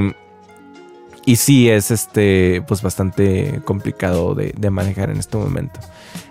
y 1.26 1.36
sí 1.36 1.68
es 1.68 1.90
este, 1.90 2.62
pues 2.66 2.82
bastante 2.82 3.60
complicado 3.64 4.34
de, 4.34 4.54
de, 4.56 4.70
manejar 4.70 5.10
en 5.10 5.18
este 5.18 5.36
momento. 5.36 5.80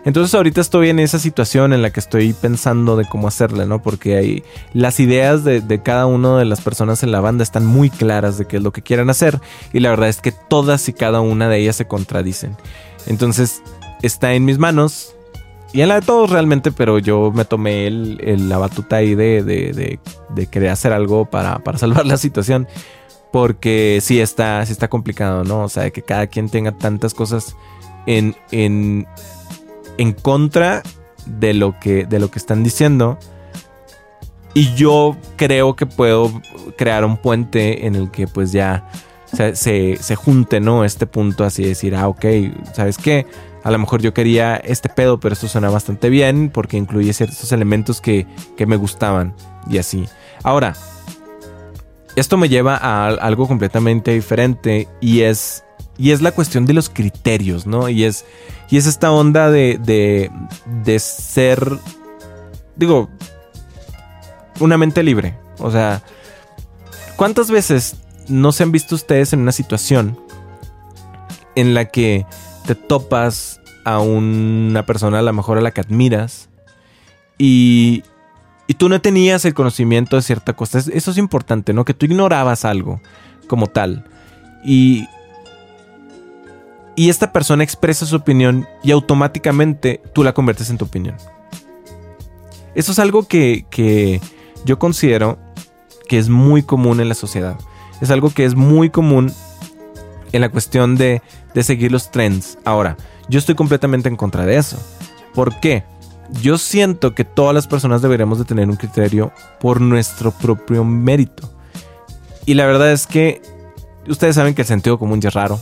Entonces 0.06 0.34
ahorita 0.36 0.62
estoy 0.62 0.90
en 0.90 1.00
esa 1.00 1.20
situación 1.20 1.74
en 1.74 1.82
la 1.82 1.92
que 1.92 2.00
estoy 2.00 2.34
pensando 2.34 2.96
de 2.96 3.06
cómo 3.06 3.28
hacerle, 3.28 3.66
¿no? 3.66 3.82
Porque 3.82 4.16
hay 4.16 4.44
las 4.74 5.00
ideas 5.00 5.44
de, 5.44 5.62
de 5.62 5.82
cada 5.82 6.06
una 6.06 6.38
de 6.38 6.46
las 6.46 6.62
personas 6.62 7.04
en 7.04 7.12
la 7.12 7.22
banda 7.22 7.44
están 7.44 7.66
muy 7.66 7.90
claras 7.90 8.38
de 8.38 8.46
qué 8.46 8.58
es 8.58 8.64
lo 8.64 8.72
que 8.72 8.82
quieren 8.82 9.10
hacer. 9.10 9.40
Y 9.72 9.80
la 9.80 9.90
verdad 9.90 10.10
es 10.10 10.22
que 10.22 10.32
todas 10.32 10.88
y 10.90 10.94
cada 10.94 11.22
una 11.22 11.50
de 11.50 11.60
ellas 11.60 11.76
se 11.76 11.88
contradicen. 11.88 12.56
Entonces 13.08 13.62
está 14.02 14.34
en 14.34 14.46
mis 14.46 14.58
manos 14.58 15.16
y 15.74 15.82
en 15.82 15.88
la 15.88 15.96
de 15.96 16.06
todos 16.06 16.30
realmente, 16.30 16.72
pero 16.72 17.00
yo 17.00 17.32
me 17.34 17.46
tomé 17.46 17.88
el, 17.88 18.48
la 18.48 18.60
batuta 18.60 18.98
ahí 18.98 19.16
de, 19.16 19.44
de, 19.44 20.00
de, 20.30 20.48
querer 20.48 20.70
hacer 20.70 20.94
algo 20.94 21.26
para, 21.26 21.60
para, 21.60 21.78
salvar 21.80 22.06
la 22.06 22.18
situación. 22.18 22.68
Porque 23.32 23.98
sí 24.00 24.22
está, 24.22 24.64
sí 24.68 24.72
está 24.72 24.88
complicado, 24.88 25.44
¿no? 25.44 25.64
O 25.64 25.70
sea, 25.70 25.90
que 25.90 26.04
cada 26.04 26.28
quien 26.28 26.50
tenga 26.50 26.74
tantas 26.74 27.16
cosas 27.16 27.56
en, 28.06 28.36
en, 28.52 29.08
en 29.98 30.14
contra 30.14 30.84
de 31.26 31.56
lo, 31.56 31.80
que, 31.80 32.06
de 32.06 32.20
lo 32.20 32.30
que 32.30 32.38
están 32.38 32.64
diciendo. 32.64 33.18
Y 34.54 34.76
yo 34.76 35.18
creo 35.36 35.76
que 35.76 35.88
puedo 35.88 36.40
crear 36.78 37.04
un 37.04 37.18
puente 37.18 37.88
en 37.88 37.96
el 37.96 38.12
que 38.12 38.28
pues 38.28 38.52
ya 38.52 38.88
se, 39.26 39.56
se, 39.56 39.98
se 40.00 40.16
junte, 40.16 40.60
¿no? 40.60 40.86
Este 40.86 41.08
punto 41.08 41.44
así 41.44 41.64
decir, 41.64 41.96
ah, 41.96 42.08
ok, 42.08 42.26
¿sabes 42.74 43.00
qué? 43.00 43.26
A 43.64 43.72
lo 43.72 43.80
mejor 43.80 44.02
yo 44.02 44.14
quería 44.14 44.56
este 44.58 44.90
pedo, 44.90 45.20
pero 45.20 45.34
esto 45.34 45.48
suena 45.48 45.70
bastante 45.70 46.10
bien 46.10 46.50
porque 46.50 46.78
incluye 46.78 47.14
ciertos 47.14 47.52
elementos 47.52 48.02
que, 48.02 48.28
me 48.68 48.76
gustaban 48.76 49.34
y 49.70 49.78
así. 49.78 50.06
Ahora, 50.44 50.76
esto 52.16 52.38
me 52.38 52.50
lleva 52.50 52.76
a 52.76 53.08
algo 53.08 53.48
completamente 53.48 54.12
diferente 54.12 54.88
y 55.00 55.22
es, 55.22 55.64
y 55.98 56.12
es 56.12 56.22
la 56.22 56.32
cuestión 56.32 56.66
de 56.66 56.74
los 56.74 56.90
criterios, 56.90 57.66
¿no? 57.66 57.88
Y 57.88 58.04
es, 58.04 58.26
y 58.70 58.78
es 58.78 58.86
esta 58.86 59.12
onda 59.12 59.50
de, 59.50 59.80
de, 59.82 60.30
de 60.84 61.00
ser, 61.00 61.80
digo, 62.76 63.10
una 64.60 64.78
mente 64.78 65.04
libre. 65.04 65.38
O 65.60 65.72
sea, 65.72 66.04
¿cuántas 67.16 67.50
veces 67.50 67.96
no 68.28 68.52
se 68.52 68.64
han 68.64 68.74
visto 68.74 68.96
ustedes 68.96 69.32
en 69.32 69.40
una 69.40 69.54
situación 69.54 70.20
en 71.56 71.74
la 71.74 71.86
que 71.86 72.26
te 72.66 72.76
topas 72.76 73.62
a 73.86 74.00
una 74.00 74.86
persona 74.86 75.20
a 75.20 75.22
lo 75.22 75.34
mejor 75.34 75.58
a 75.58 75.62
la 75.62 75.72
que 75.72 75.82
admiras 75.82 76.50
y, 77.38 78.04
y 78.68 78.76
tú 78.76 78.90
no 78.90 79.02
tenías 79.02 79.46
el 79.46 79.54
conocimiento 79.54 80.16
de 80.16 80.22
cierta 80.22 80.54
cosa. 80.54 80.80
Eso 80.80 81.12
es 81.12 81.18
importante, 81.18 81.74
¿no? 81.74 81.86
Que 81.86 81.94
tú 81.94 82.06
ignorabas 82.06 82.66
algo 82.66 83.02
como 83.48 83.68
tal. 83.68 84.06
Y, 84.64 85.08
y 86.96 87.10
esta 87.10 87.34
persona 87.34 87.64
expresa 87.64 88.06
su 88.06 88.16
opinión 88.16 88.68
y 88.84 88.92
automáticamente 88.92 90.02
tú 90.14 90.24
la 90.24 90.34
conviertes 90.34 90.70
en 90.70 90.78
tu 90.78 90.86
opinión. 90.86 91.18
Eso 92.76 92.92
es 92.92 93.00
algo 93.00 93.28
que, 93.28 93.66
que 93.70 94.22
yo 94.66 94.80
considero 94.80 95.38
que 96.08 96.18
es 96.18 96.30
muy 96.30 96.64
común 96.64 97.00
en 97.02 97.10
la 97.10 97.16
sociedad. 97.16 97.58
Es 98.02 98.10
algo 98.12 98.30
que 98.32 98.46
es 98.46 98.56
muy 98.56 98.90
común 98.90 99.32
en 100.34 100.42
la 100.42 100.50
cuestión 100.50 100.98
de 100.98 101.22
de 101.54 101.64
seguir 101.64 101.92
los 101.92 102.12
trends. 102.12 102.58
Ahora, 102.66 102.98
yo 103.30 103.40
estoy 103.40 103.56
completamente 103.56 104.10
en 104.10 104.16
contra 104.16 104.46
de 104.46 104.58
eso. 104.58 104.78
¿Por 105.34 105.60
qué? 105.60 105.84
Yo 106.42 106.58
siento 106.58 107.14
que 107.14 107.26
todas 107.26 107.54
las 107.54 107.68
personas 107.68 108.02
deberíamos 108.02 108.40
de 108.40 108.46
tener 108.46 108.70
un 108.70 108.76
criterio 108.76 109.32
por 109.60 109.82
nuestro 109.82 110.32
propio 110.32 110.84
mérito. 110.84 111.50
Y 112.46 112.56
la 112.56 112.66
verdad 112.66 112.92
es 112.92 113.08
que 113.08 113.42
ustedes 114.08 114.36
saben 114.36 114.56
que 114.56 114.64
el 114.64 114.68
sentido 114.68 114.98
común 114.98 115.22
ya 115.22 115.30
es 115.30 115.36
raro 115.36 115.60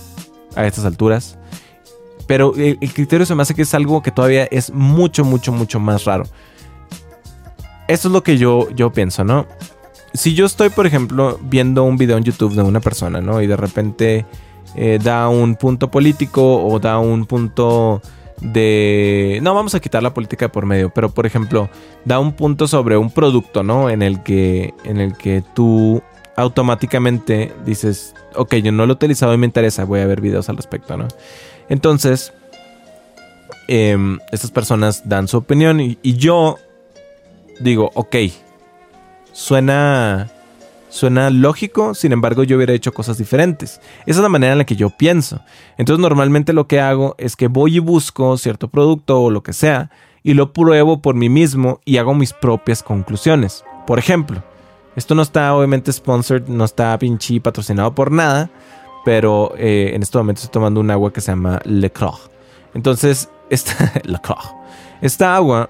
a 0.56 0.66
estas 0.66 0.86
alturas. 0.86 1.38
Pero 2.28 2.54
el, 2.56 2.78
criterio 2.94 3.26
se 3.26 3.36
me 3.36 3.42
hace 3.42 3.54
que 3.54 3.64
es 3.64 3.74
algo 3.74 4.02
que 4.02 4.12
todavía 4.12 4.46
es 4.46 4.72
mucho, 4.72 5.26
mucho, 5.26 5.52
mucho 5.52 5.80
más 5.80 6.06
raro. 6.06 6.24
Eso 7.88 8.08
es 8.08 8.12
lo 8.14 8.24
que 8.24 8.38
yo, 8.38 8.70
yo 8.70 8.94
pienso, 8.94 9.26
¿no? 9.26 9.48
Si 10.14 10.34
yo 10.34 10.46
estoy, 10.46 10.70
por 10.70 10.88
ejemplo, 10.88 11.40
viendo 11.42 11.84
un 11.84 11.98
video 11.98 12.18
en 12.18 12.24
YouTube 12.24 12.54
de 12.54 12.62
una 12.62 12.80
persona, 12.80 13.20
¿no? 13.20 13.42
Y 13.42 13.48
de 13.48 13.58
repente 13.58 14.26
eh, 14.76 15.00
da 15.02 15.30
un 15.30 15.56
punto 15.56 15.92
político 15.92 16.64
o 16.64 16.80
da 16.80 17.00
un 17.00 17.26
punto 17.26 18.02
de... 18.42 19.40
No, 19.42 19.54
vamos 19.54 19.76
a 19.76 19.80
quitar 19.80 20.02
la 20.02 20.14
política 20.14 20.52
por 20.52 20.66
medio, 20.66 20.90
pero 20.90 21.10
por 21.10 21.26
ejemplo, 21.26 21.70
da 22.06 22.20
un 22.20 22.34
punto 22.34 22.68
sobre 22.68 22.98
un 22.98 23.12
producto, 23.12 23.64
¿no? 23.64 23.90
En 23.90 24.02
el 24.02 24.24
que, 24.24 24.74
en 24.84 25.00
el 25.00 25.16
que 25.16 25.44
tú 25.54 26.02
automáticamente 26.36 27.54
dices, 27.66 28.16
ok, 28.36 28.56
yo 28.56 28.72
no 28.72 28.86
lo 28.86 28.94
he 28.94 28.96
utilizado 28.96 29.34
y 29.34 29.38
me 29.38 29.46
interesa, 29.46 29.84
voy 29.84 30.00
a 30.00 30.08
ver 30.08 30.22
videos 30.22 30.50
al 30.50 30.58
respecto, 30.58 30.98
¿no? 30.98 31.08
Entonces, 31.70 32.34
em, 33.68 34.20
estas 34.32 34.52
personas 34.52 35.08
dan 35.08 35.28
su 35.28 35.38
opinión 35.38 35.80
y, 35.80 35.98
y 36.02 36.16
yo 36.16 36.58
digo, 37.60 37.92
ok, 37.94 38.16
suena 39.34 40.30
suena 40.92 41.30
lógico, 41.30 41.96
sin 41.96 42.12
embargo 42.12 42.44
yo 42.44 42.58
hubiera 42.58 42.74
hecho 42.74 42.94
cosas 42.94 43.18
diferentes. 43.18 43.80
Esa 44.06 44.20
es 44.20 44.24
la 44.24 44.30
manera 44.30 44.52
en 44.52 44.60
la 44.60 44.66
que 44.66 44.76
yo 44.76 44.90
pienso. 44.90 45.42
Entonces 45.78 46.02
normalmente 46.02 46.54
lo 46.54 46.68
que 46.68 46.80
hago 46.80 47.16
es 47.18 47.36
que 47.36 47.48
voy 47.48 47.78
y 47.78 47.80
busco 47.80 48.38
cierto 48.38 48.68
producto 48.68 49.22
o 49.22 49.32
lo 49.32 49.42
que 49.42 49.54
sea 49.54 49.90
y 50.22 50.34
lo 50.34 50.54
pruebo 50.54 51.02
por 51.02 51.16
mí 51.16 51.30
mismo 51.30 51.80
y 51.86 51.98
hago 51.98 52.14
mis 52.14 52.34
propias 52.34 52.84
conclusiones. 52.84 53.64
Por 53.88 54.00
ejemplo, 54.00 54.44
esto 54.96 55.16
no 55.16 55.22
está 55.22 55.56
obviamente 55.56 55.92
sponsored, 55.92 56.48
no 56.48 56.66
está 56.66 57.00
pinche 57.00 57.40
patrocinado 57.40 57.96
por 57.96 58.12
nada, 58.12 58.52
pero 59.06 59.54
eh, 59.58 59.92
en 59.94 60.04
este 60.04 60.18
momento 60.18 60.40
estoy 60.40 60.52
tomando 60.52 60.82
un 60.82 60.92
agua 60.92 61.14
que 61.14 61.22
se 61.22 61.32
llama 61.32 61.62
Le 61.64 61.90
Croix. 61.90 62.30
Entonces, 62.74 63.30
esta, 63.50 63.94
Le 64.04 64.20
Croix. 64.20 64.54
esta 65.02 65.36
agua, 65.36 65.70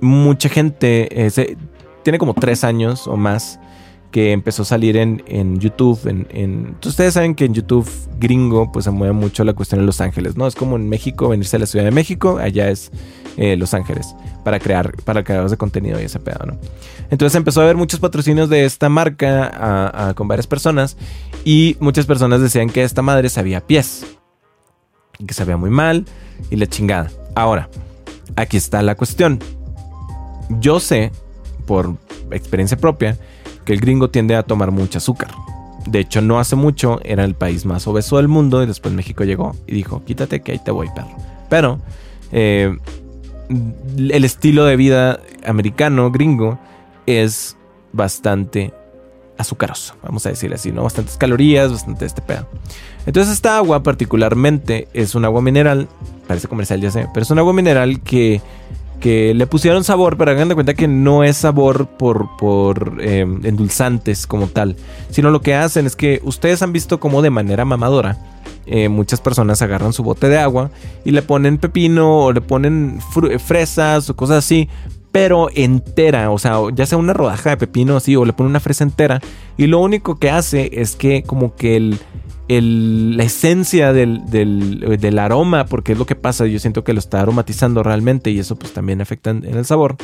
mucha 0.00 0.48
gente, 0.48 1.08
eh, 1.26 1.56
tiene 2.02 2.18
como 2.18 2.34
tres 2.34 2.64
años 2.64 3.06
o 3.06 3.16
más 3.16 3.60
que 4.10 4.32
empezó 4.32 4.62
a 4.62 4.64
salir 4.64 4.96
en, 4.96 5.22
en 5.26 5.58
YouTube. 5.58 6.00
En, 6.06 6.76
ustedes 6.84 7.14
saben 7.14 7.34
que 7.34 7.44
en 7.44 7.54
YouTube 7.54 7.88
gringo 8.18 8.70
pues 8.72 8.84
se 8.84 8.90
mueve 8.90 9.12
mucho 9.12 9.44
la 9.44 9.52
cuestión 9.52 9.80
de 9.80 9.86
Los 9.86 10.00
Ángeles, 10.00 10.36
¿no? 10.36 10.46
Es 10.46 10.54
como 10.54 10.76
en 10.76 10.88
México 10.88 11.28
venirse 11.28 11.56
a 11.56 11.58
la 11.58 11.66
Ciudad 11.66 11.84
de 11.84 11.90
México, 11.90 12.38
allá 12.38 12.70
es 12.70 12.90
eh, 13.36 13.56
Los 13.56 13.74
Ángeles, 13.74 14.14
para 14.44 14.58
crear, 14.58 14.94
para 15.04 15.22
creadores 15.22 15.50
de 15.50 15.56
contenido 15.56 16.00
y 16.00 16.04
ese 16.04 16.18
pedo, 16.18 16.46
¿no? 16.46 16.58
Entonces 17.10 17.36
empezó 17.36 17.60
a 17.60 17.64
haber 17.64 17.76
muchos 17.76 18.00
patrocinios 18.00 18.48
de 18.48 18.64
esta 18.64 18.88
marca 18.88 20.14
con 20.16 20.28
varias 20.28 20.46
personas 20.46 20.96
y 21.44 21.76
muchas 21.80 22.06
personas 22.06 22.40
decían 22.40 22.70
que 22.70 22.82
esta 22.82 23.02
madre 23.02 23.28
sabía 23.28 23.60
pies, 23.60 24.06
que 25.24 25.34
sabía 25.34 25.56
muy 25.56 25.70
mal 25.70 26.04
y 26.50 26.56
la 26.56 26.66
chingada. 26.66 27.10
Ahora, 27.34 27.68
aquí 28.34 28.56
está 28.56 28.82
la 28.82 28.94
cuestión. 28.94 29.38
Yo 30.60 30.80
sé, 30.80 31.12
por 31.66 31.96
experiencia 32.30 32.76
propia, 32.76 33.16
que 33.66 33.74
el 33.74 33.80
gringo 33.80 34.08
tiende 34.08 34.34
a 34.36 34.42
tomar 34.42 34.70
mucho 34.70 34.96
azúcar. 34.96 35.28
De 35.86 36.00
hecho, 36.00 36.22
no 36.22 36.40
hace 36.40 36.56
mucho 36.56 37.00
era 37.04 37.24
el 37.24 37.34
país 37.34 37.66
más 37.66 37.86
obeso 37.86 38.16
del 38.16 38.28
mundo 38.28 38.62
y 38.62 38.66
después 38.66 38.94
México 38.94 39.24
llegó 39.24 39.54
y 39.66 39.74
dijo, 39.74 40.02
quítate 40.04 40.40
que 40.40 40.52
ahí 40.52 40.58
te 40.58 40.70
voy, 40.70 40.88
perro. 40.94 41.16
Pero 41.50 41.78
eh, 42.32 42.74
el 43.98 44.24
estilo 44.24 44.64
de 44.64 44.76
vida 44.76 45.20
americano, 45.44 46.10
gringo, 46.10 46.58
es 47.06 47.56
bastante 47.92 48.72
azucaroso, 49.38 49.94
vamos 50.02 50.24
a 50.26 50.30
decir 50.30 50.52
así, 50.54 50.72
¿no? 50.72 50.82
Bastantes 50.82 51.16
calorías, 51.16 51.70
bastante 51.70 52.06
este 52.06 52.22
pedo. 52.22 52.48
Entonces 53.04 53.34
esta 53.34 53.56
agua 53.56 53.82
particularmente 53.82 54.88
es 54.92 55.14
un 55.14 55.24
agua 55.24 55.42
mineral, 55.42 55.88
parece 56.26 56.48
comercial 56.48 56.80
ya 56.80 56.90
sé, 56.90 57.06
pero 57.12 57.22
es 57.22 57.30
un 57.30 57.38
agua 57.38 57.52
mineral 57.52 58.00
que 58.00 58.40
que 59.00 59.34
le 59.34 59.46
pusieron 59.46 59.84
sabor, 59.84 60.16
pero 60.16 60.30
hagan 60.30 60.48
de 60.48 60.54
cuenta 60.54 60.74
que 60.74 60.88
no 60.88 61.24
es 61.24 61.36
sabor 61.36 61.86
por, 61.86 62.36
por 62.36 62.96
em, 63.00 63.44
endulzantes 63.44 64.26
como 64.26 64.48
tal, 64.48 64.76
sino 65.10 65.30
lo 65.30 65.40
que 65.40 65.54
hacen 65.54 65.86
es 65.86 65.96
que 65.96 66.20
ustedes 66.24 66.62
han 66.62 66.72
visto 66.72 67.00
como 67.00 67.22
de 67.22 67.30
manera 67.30 67.64
mamadora. 67.64 68.18
Eh, 68.68 68.88
muchas 68.88 69.20
personas 69.20 69.62
agarran 69.62 69.92
su 69.92 70.02
bote 70.02 70.28
de 70.28 70.38
agua 70.38 70.70
y 71.04 71.12
le 71.12 71.22
ponen 71.22 71.58
pepino 71.58 72.24
o 72.24 72.32
le 72.32 72.40
ponen 72.40 73.00
fresas 73.38 74.10
o 74.10 74.16
cosas 74.16 74.38
así, 74.38 74.68
pero 75.12 75.48
entera, 75.54 76.32
o 76.32 76.38
sea, 76.38 76.58
ya 76.74 76.84
sea 76.84 76.98
una 76.98 77.12
rodaja 77.12 77.50
de 77.50 77.56
pepino 77.58 77.96
así 77.96 78.16
o 78.16 78.24
le 78.24 78.32
ponen 78.32 78.50
una 78.50 78.60
fresa 78.60 78.82
entera 78.82 79.20
y 79.56 79.68
lo 79.68 79.78
único 79.78 80.18
que 80.18 80.30
hace 80.30 80.68
es 80.72 80.96
que 80.96 81.22
como 81.22 81.54
que 81.54 81.76
el, 81.76 82.00
la 82.48 83.24
esencia 83.24 83.92
del, 83.92 85.18
aroma, 85.18 85.66
porque 85.66 85.92
es 85.92 85.98
lo 85.98 86.06
que 86.06 86.14
pasa, 86.14 86.46
yo 86.46 86.58
siento 86.58 86.84
que 86.84 86.92
lo 86.92 87.00
está 87.00 87.20
aromatizando 87.20 87.82
realmente 87.82 88.30
y 88.30 88.38
eso 88.38 88.56
pues 88.56 88.72
también 88.72 89.00
afecta 89.00 89.30
en, 89.30 89.44
el 89.44 89.64
sabor. 89.64 89.96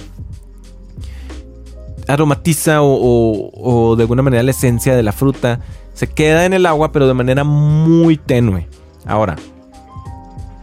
Aromatiza 2.09 2.78
o, 2.82 3.95
de 3.97 4.03
alguna 4.03 4.22
manera 4.22 4.43
la 4.43 4.51
esencia 4.51 4.97
de 4.97 5.05
la 5.05 5.12
fruta 5.12 5.61
se 5.95 6.09
queda 6.09 6.45
en 6.45 6.53
el 6.53 6.66
agua 6.66 6.90
pero 6.90 7.07
de 7.07 7.14
manera 7.14 7.45
muy 7.45 8.16
tenue. 8.16 8.66
Ahora, 9.07 9.36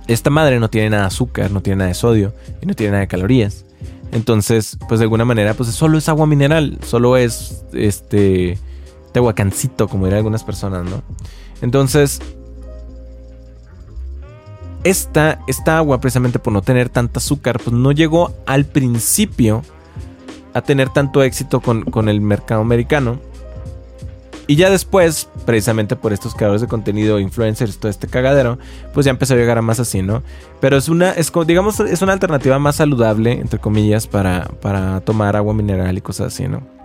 esta 0.07 0.29
madre 0.29 0.59
no 0.59 0.69
tiene 0.69 0.89
nada 0.89 1.03
de 1.03 1.07
azúcar, 1.07 1.51
no 1.51 1.61
tiene 1.61 1.77
nada 1.77 1.89
de 1.89 1.93
sodio 1.93 2.33
y 2.61 2.65
no 2.65 2.73
tiene 2.73 2.91
nada 2.91 3.01
de 3.01 3.07
calorías. 3.07 3.65
Entonces, 4.11 4.77
pues 4.87 4.99
de 4.99 5.05
alguna 5.05 5.23
manera, 5.23 5.53
pues 5.53 5.69
solo 5.69 5.97
es 5.97 6.09
agua 6.09 6.25
mineral, 6.25 6.79
solo 6.83 7.15
es 7.15 7.63
este 7.73 8.57
tehuacancito, 9.11 9.87
como 9.87 10.05
dirían 10.05 10.19
algunas 10.19 10.43
personas, 10.43 10.85
¿no? 10.85 11.01
Entonces, 11.61 12.21
esta, 14.83 15.39
esta 15.47 15.77
agua, 15.77 15.99
precisamente 15.99 16.39
por 16.39 16.53
no 16.53 16.61
tener 16.61 16.89
tanta 16.89 17.19
azúcar, 17.19 17.59
pues 17.59 17.75
no 17.75 17.91
llegó 17.91 18.33
al 18.45 18.65
principio 18.65 19.63
a 20.53 20.61
tener 20.61 20.89
tanto 20.89 21.21
éxito 21.23 21.59
con, 21.59 21.83
con 21.83 22.09
el 22.09 22.21
mercado 22.21 22.61
americano. 22.61 23.19
Y 24.47 24.55
ya 24.55 24.71
después, 24.71 25.29
precisamente 25.45 25.95
por 25.95 26.11
estos 26.11 26.33
creadores 26.33 26.61
de 26.61 26.67
contenido, 26.67 27.19
influencers, 27.19 27.77
todo 27.77 27.91
este 27.91 28.07
cagadero, 28.07 28.57
pues 28.95 29.05
ya 29.05 29.11
empezó 29.11 29.35
a 29.35 29.37
llegar 29.37 29.59
a 29.59 29.61
más 29.61 29.79
así, 29.79 30.01
¿no? 30.01 30.23
Pero 30.59 30.75
es 30.75 30.89
una, 30.89 31.11
es, 31.11 31.31
digamos, 31.45 31.79
es 31.79 32.01
una 32.01 32.13
alternativa 32.13 32.57
más 32.57 32.77
saludable, 32.77 33.33
entre 33.33 33.59
comillas, 33.59 34.07
para, 34.07 34.45
para 34.59 35.01
tomar 35.01 35.35
agua 35.35 35.53
mineral 35.53 35.95
y 35.95 36.01
cosas 36.01 36.33
así, 36.33 36.47
¿no? 36.47 36.78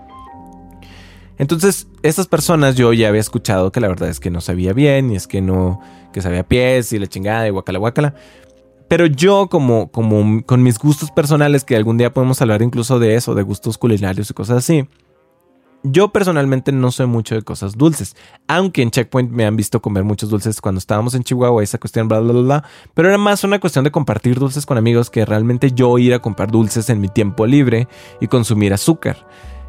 Entonces, 1.38 1.88
estas 2.02 2.26
personas 2.26 2.76
yo 2.76 2.92
ya 2.92 3.08
había 3.08 3.20
escuchado 3.20 3.72
que 3.72 3.80
la 3.80 3.88
verdad 3.88 4.08
es 4.08 4.20
que 4.20 4.30
no 4.30 4.40
sabía 4.40 4.72
bien, 4.72 5.10
y 5.10 5.16
es 5.16 5.26
que 5.26 5.40
no, 5.40 5.80
que 6.12 6.22
sabía 6.22 6.46
pies 6.46 6.92
y 6.92 6.98
la 6.98 7.06
chingada 7.06 7.46
y 7.46 7.50
guacala 7.50 7.78
guacala. 7.78 8.14
Pero 8.88 9.06
yo, 9.06 9.48
como, 9.48 9.90
como 9.90 10.44
con 10.44 10.62
mis 10.62 10.78
gustos 10.78 11.10
personales, 11.10 11.64
que 11.64 11.74
algún 11.76 11.98
día 11.98 12.12
podemos 12.12 12.40
hablar 12.40 12.62
incluso 12.62 12.98
de 12.98 13.16
eso, 13.16 13.34
de 13.34 13.42
gustos 13.42 13.78
culinarios 13.78 14.30
y 14.30 14.34
cosas 14.34 14.58
así. 14.58 14.86
Yo 15.86 16.12
personalmente 16.12 16.72
no 16.72 16.90
soy 16.90 17.06
mucho 17.06 17.34
de 17.34 17.42
cosas 17.42 17.76
dulces, 17.76 18.16
aunque 18.48 18.80
en 18.80 18.90
Checkpoint 18.90 19.30
me 19.30 19.44
han 19.44 19.54
visto 19.54 19.82
comer 19.82 20.02
muchos 20.02 20.30
dulces 20.30 20.62
cuando 20.62 20.78
estábamos 20.78 21.14
en 21.14 21.24
Chihuahua, 21.24 21.62
esa 21.62 21.76
cuestión, 21.76 22.08
bla, 22.08 22.20
bla, 22.20 22.32
bla, 22.32 22.42
bla, 22.42 22.64
pero 22.94 23.08
era 23.08 23.18
más 23.18 23.44
una 23.44 23.60
cuestión 23.60 23.84
de 23.84 23.90
compartir 23.90 24.38
dulces 24.38 24.64
con 24.64 24.78
amigos 24.78 25.10
que 25.10 25.26
realmente 25.26 25.72
yo 25.72 25.98
ir 25.98 26.14
a 26.14 26.20
comprar 26.20 26.50
dulces 26.50 26.88
en 26.88 27.02
mi 27.02 27.08
tiempo 27.08 27.44
libre 27.44 27.86
y 28.18 28.28
consumir 28.28 28.72
azúcar. 28.72 29.26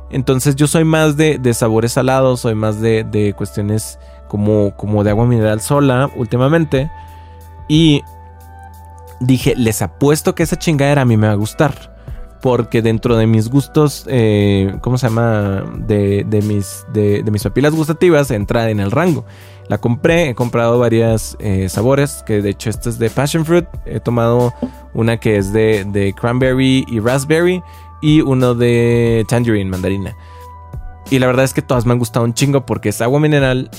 Entonces 0.10 0.56
yo 0.56 0.68
soy 0.68 0.84
más 0.84 1.18
de, 1.18 1.54
sabores 1.54 1.94
salados, 1.94 2.42
soy 2.42 2.56
más 2.56 2.80
de, 2.82 3.34
cuestiones 3.38 4.00
como, 4.28 4.76
como 4.76 5.04
de 5.04 5.10
agua 5.10 5.26
mineral 5.26 5.62
sola 5.62 6.10
últimamente. 6.16 6.92
Y 7.68 8.02
dije, 9.20 9.56
les 9.56 9.82
apuesto 9.82 10.36
que 10.36 10.44
esa 10.44 10.58
chingadera 10.58 11.02
a 11.02 11.06
mí 11.06 11.18
me 11.18 11.28
va 11.28 11.34
a 11.34 11.38
gustar. 11.38 11.94
Porque 12.42 12.84
dentro 12.84 13.18
de 13.18 13.26
mis 13.26 13.50
gustos, 13.50 14.06
eh, 14.08 14.76
¿cómo 14.82 15.00
se 15.00 15.08
llama? 15.08 15.64
De, 15.78 16.24
mis, 16.46 16.86
de, 16.94 17.24
mis 17.32 17.42
papilas 17.42 17.74
gustativas 17.74 18.30
entra 18.30 18.70
en 18.70 18.80
el 18.80 18.92
rango. 18.92 19.26
La 19.68 19.80
compré, 19.80 20.30
he 20.30 20.36
comprado 20.36 20.78
varias 20.78 21.36
eh, 21.40 21.70
sabores, 21.70 22.24
que 22.24 22.44
de 22.44 22.52
hecho 22.52 22.70
esta 22.70 22.90
es 22.90 23.00
de 23.00 23.10
Passion 23.10 23.46
Fruit. 23.46 23.66
He 23.88 24.00
tomado 24.00 24.54
una 24.94 25.18
que 25.18 25.38
es 25.38 25.54
de, 25.54 25.86
de 25.86 26.14
cranberry 26.14 26.86
y 26.88 27.00
raspberry 27.00 27.64
y 28.02 28.22
uno 28.22 28.56
de 28.56 29.26
tangerine, 29.28 29.70
mandarina. 29.70 30.16
Y 31.10 31.20
la 31.20 31.28
verdad 31.28 31.46
es 31.46 31.54
que 31.54 31.62
todas 31.62 31.86
me 31.86 31.94
han 31.94 32.00
gustado 32.00 32.26
un 32.26 32.34
chingo 32.34 32.66
porque 32.66 32.90
es 32.90 33.02
agua 33.02 33.20
mineral 33.20 33.70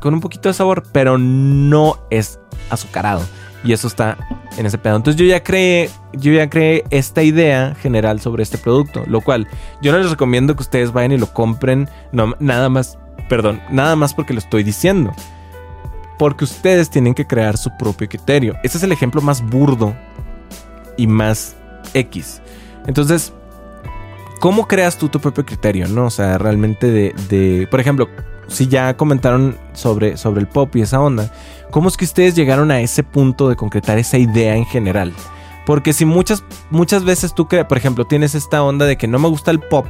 con 0.00 0.14
un 0.14 0.20
poquito 0.20 0.48
de 0.48 0.54
sabor, 0.54 0.84
pero 0.92 1.18
no 1.18 1.98
es 2.10 2.40
azucarado. 2.70 3.22
Y 3.62 3.72
eso 3.72 3.86
está 3.86 4.16
en 4.56 4.66
ese 4.66 4.78
pedo. 4.78 4.96
Entonces 4.96 5.20
yo 5.20 5.26
ya 5.26 5.42
creé, 5.42 5.90
yo 6.14 6.32
ya 6.32 6.48
creé 6.48 6.84
esta 6.90 7.22
idea 7.22 7.74
general 7.74 8.20
sobre 8.20 8.42
este 8.42 8.58
producto, 8.58 9.04
lo 9.06 9.20
cual 9.20 9.46
yo 9.82 9.92
no 9.92 9.98
les 9.98 10.10
recomiendo 10.10 10.56
que 10.56 10.62
ustedes 10.62 10.92
vayan 10.92 11.12
y 11.12 11.18
lo 11.18 11.32
compren, 11.32 11.88
nada 12.12 12.68
más, 12.68 12.98
perdón, 13.28 13.60
nada 13.70 13.96
más 13.96 14.14
porque 14.14 14.32
lo 14.32 14.38
estoy 14.38 14.62
diciendo. 14.62 15.12
Porque 16.18 16.44
ustedes 16.44 16.90
tienen 16.90 17.14
que 17.14 17.26
crear 17.26 17.56
su 17.56 17.70
propio 17.78 18.08
criterio. 18.08 18.56
Ese 18.62 18.78
es 18.78 18.84
el 18.84 18.92
ejemplo 18.92 19.22
más 19.22 19.42
burdo 19.42 19.94
y 20.96 21.06
más 21.06 21.56
X. 21.94 22.42
Entonces, 22.90 23.32
¿cómo 24.40 24.66
creas 24.66 24.98
tú 24.98 25.08
tu 25.08 25.20
propio 25.20 25.46
criterio? 25.46 25.86
¿No? 25.86 26.06
O 26.06 26.10
sea, 26.10 26.38
realmente 26.38 26.90
de, 26.90 27.68
por 27.70 27.78
ejemplo, 27.78 28.08
si 28.48 28.66
ya 28.66 28.96
comentaron 28.96 29.56
sobre, 29.74 30.16
sobre 30.16 30.40
el 30.40 30.48
pop 30.48 30.74
y 30.74 30.80
esa 30.80 31.00
onda, 31.00 31.32
¿cómo 31.70 31.88
es 31.88 31.96
que 31.96 32.04
ustedes 32.04 32.34
llegaron 32.34 32.72
a 32.72 32.80
ese 32.80 33.04
punto 33.04 33.48
de 33.48 33.54
concretar 33.54 33.96
esa 33.96 34.18
idea 34.18 34.56
en 34.56 34.66
general? 34.66 35.12
Porque 35.66 35.92
si 35.92 36.04
muchas, 36.04 36.42
muchas 36.70 37.04
veces 37.04 37.32
tú, 37.32 37.46
por 37.46 37.78
ejemplo, 37.78 38.06
tienes 38.06 38.34
esta 38.34 38.60
onda 38.60 38.86
de 38.86 38.96
que 38.96 39.06
no 39.06 39.20
me 39.20 39.28
gusta 39.28 39.52
el 39.52 39.60
pop 39.60 39.86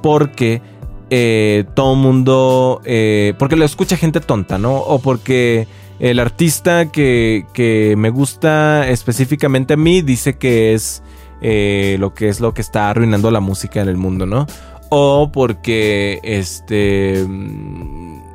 porque 0.00 0.62
eh, 1.10 1.64
todo 1.74 1.96
mundo, 1.96 2.80
eh, 2.84 3.34
porque 3.36 3.56
lo 3.56 3.64
escucha 3.64 3.96
gente 3.96 4.20
tonta, 4.20 4.58
¿no? 4.58 4.76
O 4.76 5.00
porque 5.00 5.66
el 5.98 6.20
artista 6.20 6.92
que, 6.92 7.46
que 7.52 7.96
me 7.98 8.10
gusta 8.10 8.88
específicamente 8.88 9.74
a 9.74 9.76
mí 9.76 10.02
dice 10.02 10.38
que 10.38 10.72
es 10.72 11.02
eh, 11.42 11.96
lo 11.98 12.14
que 12.14 12.28
es 12.28 12.40
lo 12.40 12.54
que 12.54 12.62
está 12.62 12.88
arruinando 12.88 13.30
la 13.30 13.40
música 13.40 13.80
en 13.80 13.88
el 13.88 13.96
mundo, 13.96 14.26
¿no? 14.26 14.46
O 14.90 15.30
porque 15.32 16.20
este... 16.22 17.24
Mm, 17.28 18.32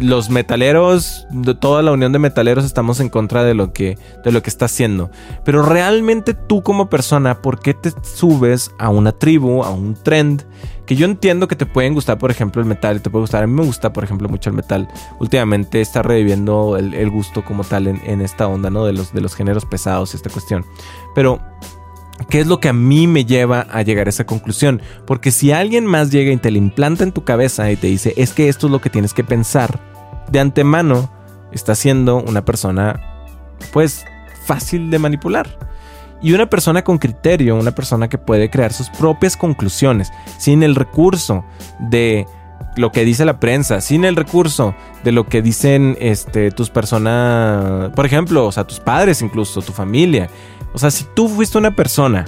los 0.00 0.30
metaleros, 0.30 1.26
toda 1.60 1.82
la 1.82 1.92
unión 1.92 2.12
de 2.12 2.18
metaleros 2.18 2.64
estamos 2.64 3.00
en 3.00 3.08
contra 3.08 3.44
de 3.44 3.54
lo 3.54 3.72
que 3.72 3.98
de 4.24 4.32
lo 4.32 4.42
que 4.42 4.50
está 4.50 4.64
haciendo. 4.64 5.10
Pero 5.44 5.62
realmente 5.62 6.34
tú 6.34 6.62
como 6.62 6.88
persona, 6.88 7.42
¿por 7.42 7.60
qué 7.60 7.74
te 7.74 7.92
subes 8.02 8.70
a 8.78 8.88
una 8.88 9.12
tribu, 9.12 9.62
a 9.62 9.70
un 9.70 9.94
trend? 9.94 10.44
Que 10.86 10.96
yo 10.96 11.06
entiendo 11.06 11.46
que 11.46 11.54
te 11.54 11.66
pueden 11.66 11.94
gustar, 11.94 12.18
por 12.18 12.30
ejemplo, 12.30 12.60
el 12.60 12.66
metal, 12.66 13.00
te 13.00 13.10
puede 13.10 13.22
gustar. 13.22 13.44
A 13.44 13.46
mí 13.46 13.52
me 13.52 13.64
gusta, 13.64 13.92
por 13.92 14.02
ejemplo, 14.02 14.28
mucho 14.28 14.50
el 14.50 14.56
metal. 14.56 14.88
Últimamente 15.20 15.80
está 15.80 16.02
reviviendo 16.02 16.76
el, 16.76 17.10
gusto 17.10 17.44
como 17.44 17.62
tal 17.62 17.86
en, 17.86 18.20
esta 18.20 18.48
onda, 18.48 18.70
¿no? 18.70 18.84
De 18.84 18.92
los, 18.92 19.12
de 19.12 19.20
los 19.20 19.34
géneros 19.34 19.66
pesados 19.66 20.14
y 20.14 20.16
esta 20.16 20.30
cuestión. 20.30 20.64
Pero 21.14 21.40
¿Qué 22.28 22.40
es 22.40 22.46
lo 22.46 22.60
que 22.60 22.68
a 22.68 22.72
mí 22.72 23.06
me 23.06 23.24
lleva 23.24 23.66
a 23.70 23.82
llegar 23.82 24.06
a 24.06 24.10
esa 24.10 24.26
conclusión? 24.26 24.82
Porque 25.06 25.30
si 25.30 25.52
alguien 25.52 25.86
más 25.86 26.10
llega 26.10 26.32
y 26.32 26.36
te 26.36 26.50
lo 26.50 26.58
implanta 26.58 27.04
en 27.04 27.12
tu 27.12 27.24
cabeza 27.24 27.70
y 27.70 27.76
te 27.76 27.86
dice, 27.86 28.14
es 28.16 28.32
que 28.32 28.48
esto 28.48 28.66
es 28.66 28.72
lo 28.72 28.80
que 28.80 28.90
tienes 28.90 29.14
que 29.14 29.24
pensar, 29.24 29.80
de 30.30 30.40
antemano 30.40 31.10
está 31.52 31.74
siendo 31.74 32.16
una 32.16 32.44
persona, 32.44 33.00
pues, 33.72 34.04
fácil 34.44 34.90
de 34.90 34.98
manipular. 34.98 35.58
Y 36.22 36.34
una 36.34 36.50
persona 36.50 36.84
con 36.84 36.98
criterio, 36.98 37.56
una 37.56 37.74
persona 37.74 38.08
que 38.08 38.18
puede 38.18 38.50
crear 38.50 38.72
sus 38.72 38.90
propias 38.90 39.36
conclusiones, 39.36 40.12
sin 40.38 40.62
el 40.62 40.74
recurso 40.74 41.44
de 41.78 42.26
lo 42.76 42.92
que 42.92 43.04
dice 43.04 43.24
la 43.24 43.40
prensa, 43.40 43.80
sin 43.80 44.04
el 44.04 44.16
recurso 44.16 44.74
de 45.02 45.12
lo 45.12 45.26
que 45.26 45.42
dicen 45.42 45.96
este, 45.98 46.50
tus 46.50 46.70
personas, 46.70 47.90
por 47.90 48.06
ejemplo, 48.06 48.46
o 48.46 48.52
sea, 48.52 48.64
tus 48.64 48.80
padres 48.80 49.22
incluso, 49.22 49.62
tu 49.62 49.72
familia, 49.72 50.28
o 50.72 50.78
sea, 50.78 50.90
si 50.90 51.04
tú 51.14 51.28
fuiste 51.28 51.58
una 51.58 51.74
persona 51.74 52.24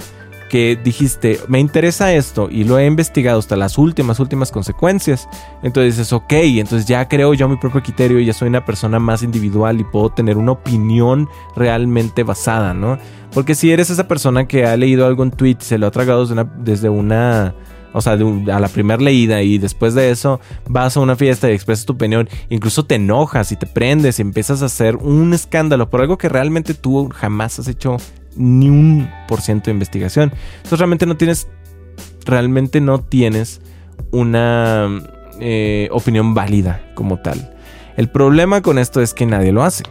que 0.53 0.77
dijiste, 0.83 1.39
me 1.47 1.59
interesa 1.59 2.13
esto 2.13 2.47
y 2.47 2.63
lo 2.63 2.77
he 2.77 2.85
investigado 2.85 3.39
hasta 3.39 3.55
las 3.55 3.79
últimas, 3.79 4.19
últimas 4.19 4.51
consecuencias, 4.51 5.27
entonces 5.63 5.97
dices, 5.97 6.13
ok, 6.13 6.31
entonces 6.31 6.85
ya 6.85 7.07
creo 7.07 7.33
yo 7.33 7.49
mi 7.49 7.57
propio 7.57 7.81
criterio 7.81 8.19
y 8.19 8.25
ya 8.25 8.33
soy 8.33 8.49
una 8.49 8.63
persona 8.63 8.99
más 8.99 9.23
individual 9.23 9.79
y 9.79 9.83
puedo 9.83 10.11
tener 10.11 10.37
una 10.37 10.51
opinión 10.51 11.27
realmente 11.55 12.21
basada, 12.21 12.75
¿no? 12.75 12.99
Porque 13.33 13.55
si 13.55 13.71
eres 13.71 13.89
esa 13.89 14.07
persona 14.07 14.47
que 14.47 14.63
ha 14.67 14.77
leído 14.77 15.07
algo 15.07 15.23
en 15.23 15.31
tweet, 15.31 15.57
se 15.57 15.79
lo 15.79 15.87
ha 15.87 15.91
tragado 15.91 16.27
desde 16.59 16.87
una, 16.87 17.55
o 17.91 18.01
sea, 18.01 18.13
a 18.13 18.59
la 18.59 18.67
primera 18.67 19.01
leída 19.01 19.41
y 19.41 19.57
después 19.57 19.95
de 19.95 20.11
eso 20.11 20.39
vas 20.69 20.95
a 20.95 20.99
una 20.99 21.15
fiesta 21.15 21.49
y 21.49 21.53
expresas 21.55 21.87
tu 21.87 21.93
opinión, 21.93 22.29
incluso 22.49 22.85
te 22.85 22.93
enojas 22.93 23.51
y 23.51 23.55
te 23.55 23.65
prendes 23.65 24.19
y 24.19 24.21
empiezas 24.21 24.61
a 24.61 24.67
hacer 24.67 24.97
un 24.97 25.33
escándalo 25.33 25.89
por 25.89 26.01
algo 26.01 26.19
que 26.19 26.29
realmente 26.29 26.75
tú 26.75 27.09
jamás 27.11 27.57
has 27.57 27.67
hecho 27.67 27.97
ni 28.35 28.69
un 28.69 29.09
por 29.27 29.41
ciento 29.41 29.65
de 29.65 29.71
investigación. 29.71 30.31
Entonces 30.57 30.79
realmente 30.79 31.05
no 31.05 31.17
tienes, 31.17 31.47
realmente 32.25 32.81
no 32.81 32.99
tienes 33.01 33.61
una 34.11 34.89
eh, 35.39 35.89
opinión 35.91 36.33
válida 36.33 36.81
como 36.95 37.19
tal. 37.19 37.55
El 37.97 38.09
problema 38.09 38.61
con 38.61 38.79
esto 38.79 39.01
es 39.01 39.13
que 39.13 39.25
nadie 39.25 39.51
lo 39.51 39.63
hace. 39.63 39.83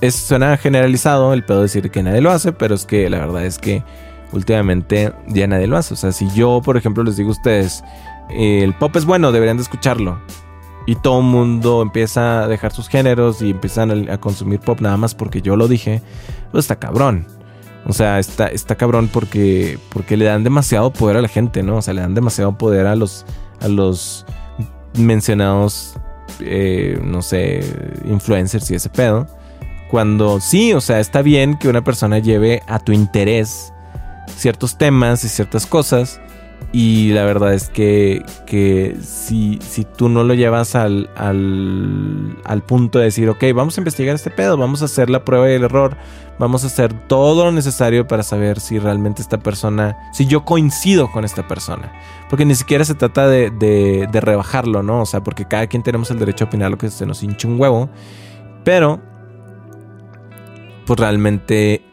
Es, 0.00 0.14
suena 0.14 0.56
generalizado 0.56 1.32
el 1.32 1.44
pedo 1.44 1.62
decir 1.62 1.90
que 1.90 2.02
nadie 2.02 2.20
lo 2.20 2.30
hace, 2.30 2.52
pero 2.52 2.74
es 2.74 2.84
que 2.84 3.08
la 3.08 3.18
verdad 3.18 3.44
es 3.44 3.58
que 3.58 3.82
últimamente 4.32 5.12
ya 5.28 5.46
nadie 5.46 5.66
lo 5.66 5.76
hace. 5.76 5.94
O 5.94 5.96
sea, 5.96 6.12
si 6.12 6.28
yo, 6.34 6.60
por 6.64 6.76
ejemplo, 6.76 7.04
les 7.04 7.16
digo 7.16 7.30
a 7.30 7.32
ustedes, 7.32 7.82
el 8.30 8.74
pop 8.74 8.94
es 8.96 9.04
bueno, 9.04 9.32
deberían 9.32 9.56
de 9.56 9.62
escucharlo 9.62 10.18
y 10.86 10.96
todo 10.96 11.20
el 11.20 11.26
mundo 11.26 11.82
empieza 11.82 12.44
a 12.44 12.48
dejar 12.48 12.72
sus 12.72 12.88
géneros 12.88 13.40
y 13.42 13.50
empiezan 13.50 14.10
a, 14.10 14.18
consumir 14.18 14.60
pop 14.60 14.80
nada 14.80 14.96
más 14.96 15.14
porque 15.14 15.40
yo 15.40 15.56
lo 15.56 15.68
dije, 15.68 16.02
pues 16.52 16.64
está 16.64 16.76
cabrón. 16.76 17.26
O 17.86 17.92
sea, 17.92 18.18
está, 18.18 18.48
está 18.48 18.76
cabrón 18.76 19.08
porque, 19.12 19.78
porque 19.90 20.16
le 20.16 20.24
dan 20.24 20.42
demasiado 20.42 20.92
poder 20.92 21.16
a 21.18 21.22
la 21.22 21.28
gente, 21.28 21.62
¿no? 21.62 21.76
O 21.76 21.82
sea, 21.82 21.94
le 21.94 22.00
dan 22.00 22.14
demasiado 22.14 22.56
poder 22.56 22.86
a 22.86 22.96
los, 22.96 23.26
a 23.60 23.68
los 23.68 24.24
mencionados, 24.96 25.94
eh, 26.40 26.98
no 27.02 27.20
sé, 27.20 27.62
influencers 28.06 28.70
y 28.70 28.74
ese 28.74 28.88
pedo. 28.88 29.26
Cuando 29.90 30.40
sí, 30.40 30.72
o 30.72 30.80
sea, 30.80 30.98
está 30.98 31.20
bien 31.20 31.58
que 31.58 31.68
una 31.68 31.84
persona 31.84 32.18
lleve 32.18 32.62
a 32.66 32.78
tu 32.78 32.92
interés 32.92 33.72
ciertos 34.36 34.78
temas 34.78 35.24
y 35.24 35.28
ciertas 35.28 35.66
cosas 35.66 36.20
y 36.72 37.10
la 37.10 37.24
verdad 37.24 37.54
es 37.54 37.68
que, 37.68 38.24
que 38.46 38.96
si, 39.02 39.58
si, 39.62 39.84
tú 39.84 40.08
no 40.08 40.24
lo 40.24 40.34
llevas 40.34 40.74
al, 40.74 41.08
al, 41.16 42.36
al, 42.44 42.62
punto 42.62 42.98
de 42.98 43.06
decir, 43.06 43.28
ok, 43.28 43.44
vamos 43.54 43.78
a 43.78 43.80
investigar 43.80 44.14
este 44.14 44.30
pedo, 44.30 44.56
vamos 44.56 44.82
a 44.82 44.86
hacer 44.86 45.08
la 45.10 45.24
prueba 45.24 45.50
y 45.50 45.54
el 45.54 45.64
error, 45.64 45.96
vamos 46.38 46.64
a 46.64 46.66
hacer 46.66 46.92
todo 47.06 47.44
lo 47.44 47.52
necesario 47.52 48.06
para 48.06 48.22
saber 48.22 48.60
si 48.60 48.78
realmente 48.78 49.22
esta 49.22 49.38
persona, 49.38 49.96
si 50.12 50.26
yo 50.26 50.44
coincido 50.44 51.10
con 51.10 51.24
esta 51.24 51.46
persona. 51.46 51.92
Porque 52.28 52.44
ni 52.44 52.54
siquiera 52.54 52.84
se 52.84 52.94
trata 52.94 53.28
de, 53.28 53.50
de, 53.50 54.20
rebajarlo, 54.20 54.82
¿no? 54.82 55.02
O 55.02 55.06
sea, 55.06 55.22
porque 55.22 55.46
cada 55.46 55.66
quien 55.66 55.82
tenemos 55.82 56.10
el 56.10 56.18
derecho 56.18 56.44
a 56.44 56.48
opinar 56.48 56.70
lo 56.70 56.78
que 56.78 56.90
se 56.90 57.06
nos 57.06 57.22
hinche 57.22 57.46
un 57.46 57.60
huevo. 57.60 57.88
Pero, 58.64 59.00
pues 60.86 60.98
realmente 60.98 61.84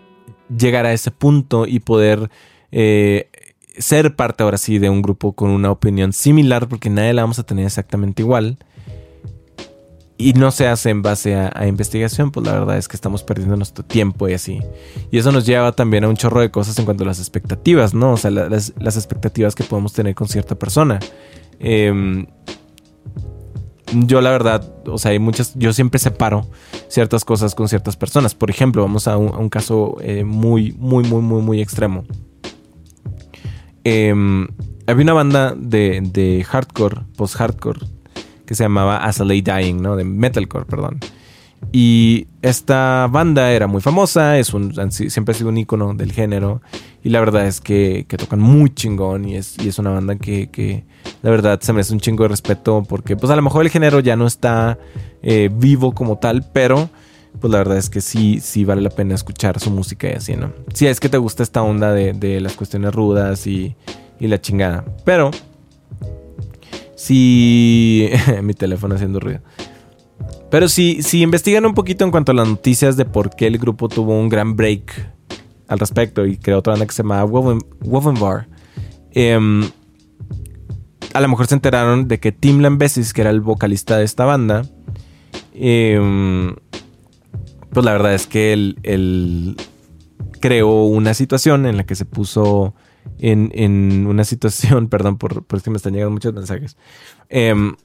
llegar 0.55 0.86
a 0.86 0.93
ese 0.93 1.11
punto 1.11 1.67
y 1.67 1.80
poder... 1.80 2.30
Eh, 2.72 3.30
ser 3.78 4.15
parte 4.15 4.43
ahora 4.43 4.57
sí 4.57 4.80
de 4.80 4.89
un 4.89 5.01
grupo 5.01 5.34
con 5.34 5.49
una 5.49 5.72
opinión 5.72 6.13
similar, 6.13 6.67
porque 6.67 6.89
nadie 6.89 7.13
la 7.13 7.24
vamos 7.24 7.39
a 7.39 7.43
tener 7.43 7.65
exactamente 7.65 8.22
igual, 8.22 8.57
y 10.22 10.34
no 10.34 10.51
se 10.51 10.67
hace 10.67 10.91
en 10.91 11.01
base 11.01 11.36
a, 11.36 11.67
investigación, 11.67 12.32
pues 12.32 12.45
la 12.45 12.53
verdad 12.53 12.78
es 12.78 12.88
que 12.88 12.95
estamos 12.95 13.24
perdiendo 13.24 13.55
nuestro 13.55 13.84
tiempo 13.84 14.30
y 14.30 14.34
así. 14.34 14.59
Y 15.09 15.17
eso 15.17 15.32
nos 15.32 15.45
lleva 15.47 15.72
también 15.72 16.03
a 16.03 16.09
un 16.09 16.15
chorro 16.15 16.41
de 16.41 16.51
cosas 16.51 16.78
en 16.78 16.86
cuanto 16.86 17.03
a 17.03 17.07
las 17.07 17.19
expectativas, 17.19 17.95
¿no? 17.95 18.13
O 18.13 18.17
sea, 18.17 18.30
las, 18.30 18.69
expectativas 18.78 19.55
que 19.55 19.63
podemos 19.63 19.93
tener 19.93 20.13
con 20.13 20.28
cierta 20.28 20.53
persona. 20.55 20.99
Em, 21.59 22.28
yo 23.93 24.22
la 24.22 24.30
verdad, 24.30 24.63
o 24.86 24.99
sea, 24.99 25.11
hay 25.11 25.19
muchas, 25.19 25.53
yo 25.55 25.74
siempre 25.74 25.99
separo 25.99 26.47
ciertas 26.88 27.26
cosas 27.26 27.55
con 27.55 27.67
ciertas 27.67 27.97
personas. 27.97 28.36
Por 28.36 28.51
ejemplo, 28.51 28.84
vamos 28.84 29.07
a 29.07 29.17
un, 29.17 29.49
caso 29.49 29.97
eh, 30.01 30.24
muy, 30.24 30.74
muy, 30.78 31.03
muy, 31.03 31.22
muy, 31.22 31.41
muy 31.41 31.61
extremo. 31.61 32.03
Em, 33.84 34.47
había 34.88 35.03
una 35.03 35.13
banda 35.13 35.55
de, 35.57 36.45
hardcore, 36.47 37.01
post-hardcore, 37.15 37.79
que 38.45 38.55
se 38.55 38.63
llamaba 38.63 38.97
As 38.97 39.21
a 39.21 39.25
Lay 39.25 39.41
Dying, 39.41 39.82
¿no? 39.82 39.95
De 39.95 40.03
metalcore, 40.03 40.65
perdón. 40.65 40.99
Y 41.71 42.27
esta 42.41 43.07
banda 43.09 43.51
era 43.51 43.67
muy 43.67 43.82
famosa, 43.82 44.38
es 44.38 44.53
un, 44.53 44.73
siempre 44.91 45.34
ha 45.34 45.38
sido 45.38 45.49
un 45.49 45.57
icono 45.57 45.93
del 45.93 46.11
género. 46.11 46.61
Y 47.03 47.09
la 47.09 47.19
verdad 47.19 47.47
es 47.47 47.61
que, 47.61 48.05
tocan 48.17 48.39
muy 48.39 48.73
chingón 48.73 49.25
y 49.25 49.36
es, 49.36 49.57
y 49.57 49.69
es 49.69 49.79
una 49.79 49.91
banda 49.91 50.15
que, 50.17 50.49
que, 50.49 50.84
la 51.21 51.29
verdad 51.29 51.59
se 51.61 51.73
merece 51.73 51.93
un 51.93 51.99
chingo 51.99 52.23
de 52.23 52.29
respeto 52.29 52.84
porque 52.88 53.15
pues 53.15 53.32
a 53.32 53.36
lo 53.36 53.41
mejor 53.41 53.63
el 53.63 53.69
género 53.69 53.99
ya 53.99 54.15
no 54.15 54.27
está 54.27 54.77
eh, 55.21 55.49
vivo 55.51 55.93
como 55.93 56.17
tal, 56.17 56.45
pero 56.51 56.89
pues 57.39 57.51
la 57.51 57.59
verdad 57.59 57.77
es 57.77 57.89
que 57.89 58.01
sí, 58.01 58.39
sí 58.39 58.65
vale 58.65 58.82
la 58.82 58.89
pena 58.89 59.15
escuchar 59.15 59.59
su 59.59 59.71
música 59.71 60.09
y 60.09 60.13
así, 60.13 60.36
¿no? 60.36 60.51
Si 60.73 60.88
es 60.88 60.99
que 60.99 61.09
te 61.09 61.17
gusta 61.17 61.43
esta 61.43 61.61
onda 61.63 61.91
de, 61.93 62.39
las 62.41 62.53
cuestiones 62.53 62.93
rudas 62.93 63.47
y, 63.47 63.75
y, 64.19 64.27
la 64.27 64.39
chingada. 64.39 64.86
Pero, 65.05 65.32
si... 66.95 68.09
mi 68.43 68.53
teléfono 68.53 68.95
haciendo 68.95 69.19
ruido. 69.19 69.41
Pero 70.51 70.67
si, 70.67 71.01
si 71.01 71.21
investigan 71.21 71.65
un 71.65 71.73
poquito 71.73 72.03
en 72.03 72.11
cuanto 72.11 72.34
a 72.34 72.36
las 72.36 72.47
noticias 72.47 72.97
de 72.97 73.05
por 73.05 73.36
qué 73.36 73.47
el 73.47 73.57
grupo 73.57 73.88
tuvo 73.88 74.19
un 74.19 74.29
gran 74.29 74.55
break 74.55 75.09
al 75.67 75.79
respecto 75.79 76.25
y 76.25 76.38
creó 76.38 76.59
otra 76.59 76.73
banda 76.73 76.86
que 76.86 76.93
se 76.93 77.01
llama 77.03 77.23
Wovenbar, 77.23 78.49
em, 79.13 79.63
a 81.13 81.21
lo 81.21 81.27
mejor 81.29 81.47
se 81.47 81.55
enteraron 81.55 82.07
de 82.07 82.19
que 82.19 82.32
Tim 82.34 82.59
Lambesis, 82.59 83.13
que 83.13 83.21
era 83.21 83.29
el 83.29 83.39
vocalista 83.39 83.97
de 83.97 84.03
esta 84.03 84.25
banda, 84.25 84.63
eh, 85.53 85.99
pues 87.74 87.86
la 87.86 87.93
verdad 87.93 88.13
es 88.13 88.28
que 88.28 88.53
él, 88.53 89.55
creó 90.39 90.86
una 90.86 91.13
situación 91.13 91.65
en 91.65 91.78
la 91.78 91.86
que 91.86 91.95
se 91.95 92.05
puso 92.05 92.74
en, 93.19 94.07
una 94.07 94.24
situación, 94.24 94.88
perdón 94.89 95.17
por, 95.17 95.43
por 95.43 95.61
que 95.61 95.69
me 95.69 95.78
están 95.78 95.93
llegando 95.93 96.11
muchos 96.11 96.34
mensajes. 96.34 96.78
Em, 97.30 97.76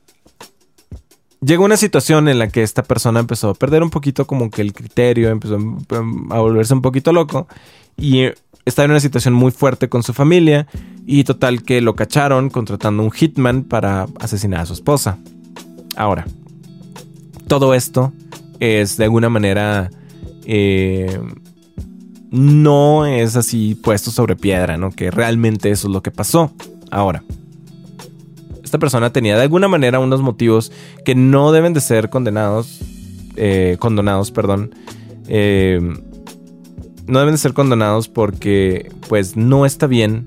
llegó 1.40 1.64
una 1.64 1.76
situación 1.76 2.28
en 2.28 2.38
la 2.38 2.48
que 2.48 2.62
esta 2.62 2.82
persona 2.82 3.20
empezó 3.20 3.50
a 3.50 3.54
perder 3.54 3.82
un 3.82 3.90
poquito 3.90 4.26
como 4.26 4.50
que 4.50 4.62
el 4.62 4.72
criterio, 4.72 5.28
empezó 5.28 5.58
a 6.30 6.38
volverse 6.40 6.74
un 6.74 6.82
poquito 6.82 7.12
loco 7.12 7.46
y 7.96 8.24
estaba 8.64 8.84
en 8.84 8.90
una 8.90 9.00
situación 9.00 9.34
muy 9.34 9.52
fuerte 9.52 9.88
con 9.88 10.02
su 10.02 10.12
familia 10.12 10.66
y 11.06 11.24
total 11.24 11.62
que 11.62 11.80
lo 11.80 11.94
cacharon 11.94 12.50
contratando 12.50 13.02
un 13.02 13.12
hitman 13.12 13.62
para 13.62 14.08
asesinar 14.18 14.60
a 14.60 14.66
su 14.66 14.72
esposa. 14.72 15.18
Ahora, 15.96 16.26
todo 17.46 17.74
esto 17.74 18.12
es 18.60 18.96
de 18.96 19.04
alguna 19.04 19.28
manera 19.28 19.90
eh, 20.46 21.20
no 22.30 23.06
es 23.06 23.36
así 23.36 23.74
puesto 23.74 24.10
sobre 24.10 24.36
piedra, 24.36 24.76
¿no? 24.76 24.90
Que 24.90 25.10
realmente 25.10 25.70
eso 25.70 25.88
es 25.88 25.92
lo 25.92 26.02
que 26.02 26.10
pasó. 26.10 26.52
Ahora, 26.90 27.22
esta 28.62 28.78
persona 28.78 29.12
tenía 29.12 29.36
de 29.36 29.42
alguna 29.42 29.68
manera 29.68 29.98
unos 29.98 30.22
motivos 30.22 30.72
que 31.04 31.14
no 31.14 31.52
deben 31.52 31.72
de 31.74 31.80
ser 31.80 32.10
condenados, 32.10 32.80
eh, 33.36 33.76
condonados, 33.78 34.30
perdón. 34.30 34.74
Eh, 35.28 35.80
no 37.06 37.18
deben 37.18 37.34
de 37.34 37.38
ser 37.38 37.52
condonados 37.52 38.08
porque 38.08 38.90
pues 39.08 39.36
no 39.36 39.66
está 39.66 39.86
bien 39.86 40.24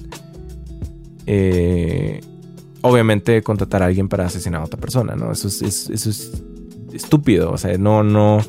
obviamente 2.82 3.43
contratar 3.43 3.84
a 3.84 3.86
alguien 3.86 4.09
para 4.09 4.25
asesinar 4.25 4.61
a 4.61 4.65
otra 4.65 4.80
persona, 4.80 5.15
¿no? 5.15 5.32
Eso 5.32 5.47
es, 5.47 5.61
eso 5.61 6.09
es 6.09 6.32
estúpido, 6.94 7.52
o 7.52 7.58
sea, 7.58 7.78
no, 7.78 8.04
no, 8.04 8.40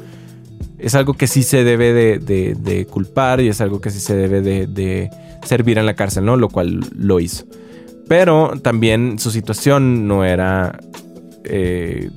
es 0.79 0.95
algo 0.95 1.15
que 1.15 1.27
sí 1.27 1.43
se 1.43 1.65
debe 1.65 1.93
de, 2.19 2.87
culpar 2.91 3.41
y 3.41 3.49
es 3.49 3.61
algo 3.61 3.81
que 3.81 3.91
sí 3.91 4.01
se 4.01 4.17
debe 4.17 4.41
de, 4.41 5.11
servir 5.45 5.79
en 5.79 5.87
la 5.87 5.95
cárcel, 5.95 6.25
¿no? 6.25 6.37
Lo 6.37 6.49
cual 6.49 6.81
lo 6.95 7.21
hizo. 7.21 7.47
Pero 8.09 8.53
también 8.63 9.19
su 9.19 9.31
situación 9.31 10.07
no 10.09 10.25
era... 10.25 10.79
Eh, 11.45 12.11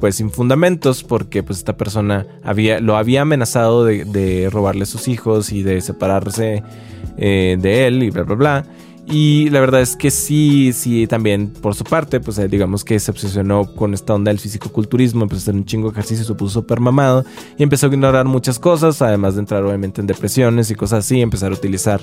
pues 0.00 0.16
sin 0.16 0.30
fundamentos 0.30 1.04
porque 1.04 1.44
pues 1.44 1.58
esta 1.58 1.76
persona 1.76 2.26
había, 2.42 2.80
lo 2.80 2.96
había 2.96 3.22
amenazado 3.22 3.84
de, 3.84 4.48
robarle 4.50 4.84
sus 4.84 5.06
hijos 5.06 5.52
y 5.52 5.62
de 5.62 5.80
separarse 5.80 6.64
eh, 7.16 7.56
de 7.60 7.86
él 7.86 8.02
y 8.02 8.10
bla 8.10 8.24
bla 8.24 8.34
bla 8.34 8.66
y 9.04 9.50
la 9.50 9.58
verdad 9.58 9.80
es 9.80 9.96
que 9.96 10.12
sí, 10.12 10.72
sí, 10.72 11.08
también 11.08 11.48
por 11.48 11.74
su 11.74 11.82
parte, 11.82 12.20
pues 12.20 12.38
eh, 12.38 12.46
digamos 12.46 12.84
que 12.84 12.98
se 13.00 13.10
obsesionó 13.10 13.66
con 13.74 13.94
esta 13.94 14.14
onda 14.14 14.30
del 14.30 14.38
fisicoculturismo, 14.38 15.24
empezó 15.24 15.40
a 15.40 15.42
hacer 15.42 15.54
un 15.54 15.64
chingo 15.64 15.88
de 15.88 15.92
ejercicio, 15.92 16.24
se 16.24 16.34
puso 16.34 16.60
súper 16.60 16.78
mamado 16.78 17.24
y 17.58 17.64
empezó 17.64 17.86
a 17.86 17.90
ignorar 17.90 18.26
muchas 18.26 18.60
cosas, 18.60 19.02
además 19.02 19.34
de 19.34 19.40
entrar 19.40 19.64
obviamente 19.64 20.00
en 20.00 20.06
depresiones 20.06 20.70
y 20.70 20.76
cosas 20.76 21.04
así, 21.04 21.20
empezar 21.20 21.50
a 21.50 21.54
utilizar 21.54 22.00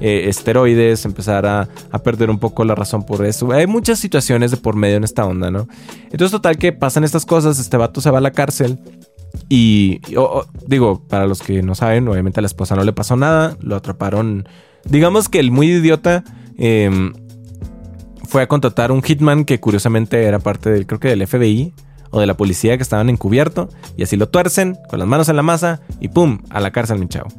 eh, 0.00 0.28
esteroides, 0.28 1.04
empezar 1.04 1.46
a, 1.46 1.68
perder 2.02 2.30
un 2.30 2.38
poco 2.38 2.64
la 2.64 2.74
razón 2.74 3.06
por 3.06 3.24
eso. 3.24 3.52
Hay 3.52 3.68
muchas 3.68 4.00
situaciones 4.00 4.50
de 4.50 4.56
por 4.56 4.74
medio 4.74 4.96
en 4.96 5.04
esta 5.04 5.24
onda, 5.24 5.50
¿no? 5.50 5.68
Entonces, 6.10 6.32
total 6.32 6.58
que 6.58 6.72
pasan 6.72 7.04
estas 7.04 7.26
cosas, 7.26 7.60
este 7.60 7.76
vato 7.76 8.00
se 8.00 8.10
va 8.10 8.18
a 8.18 8.22
la 8.22 8.32
cárcel. 8.32 8.78
Y 9.48 10.00
digo, 10.66 11.02
para 11.08 11.26
los 11.26 11.42
que 11.42 11.62
no 11.62 11.74
saben, 11.74 12.08
obviamente 12.08 12.40
a 12.40 12.42
la 12.42 12.46
esposa 12.46 12.74
no 12.74 12.82
le 12.82 12.92
pasó 12.92 13.16
nada, 13.16 13.56
lo 13.60 13.76
atraparon. 13.76 14.48
Digamos 14.84 15.28
que 15.28 15.38
el 15.38 15.52
muy 15.52 15.70
idiota 15.70 16.24
Em, 16.62 17.14
fue 18.28 18.42
a 18.42 18.46
contratar 18.46 18.92
un 18.92 19.02
hitman 19.02 19.46
que 19.46 19.58
curiosamente 19.58 20.22
era 20.24 20.38
parte 20.38 20.70
del, 20.70 20.86
creo 20.86 21.00
que 21.00 21.08
del 21.08 21.26
FBI 21.26 21.72
o 22.10 22.20
de 22.20 22.26
la 22.26 22.36
policía 22.36 22.76
que 22.76 22.82
estaban 22.82 23.08
encubierto 23.08 23.70
y 23.96 24.02
así 24.02 24.16
lo 24.16 24.28
tuercen 24.28 24.76
con 24.88 24.98
las 24.98 25.08
manos 25.08 25.30
en 25.30 25.36
la 25.36 25.42
masa 25.42 25.80
y 26.00 26.08
pum, 26.08 26.40
a 26.50 26.60
la 26.60 26.70
cárcel 26.70 26.98
mi 26.98 27.08
chavo. 27.08 27.30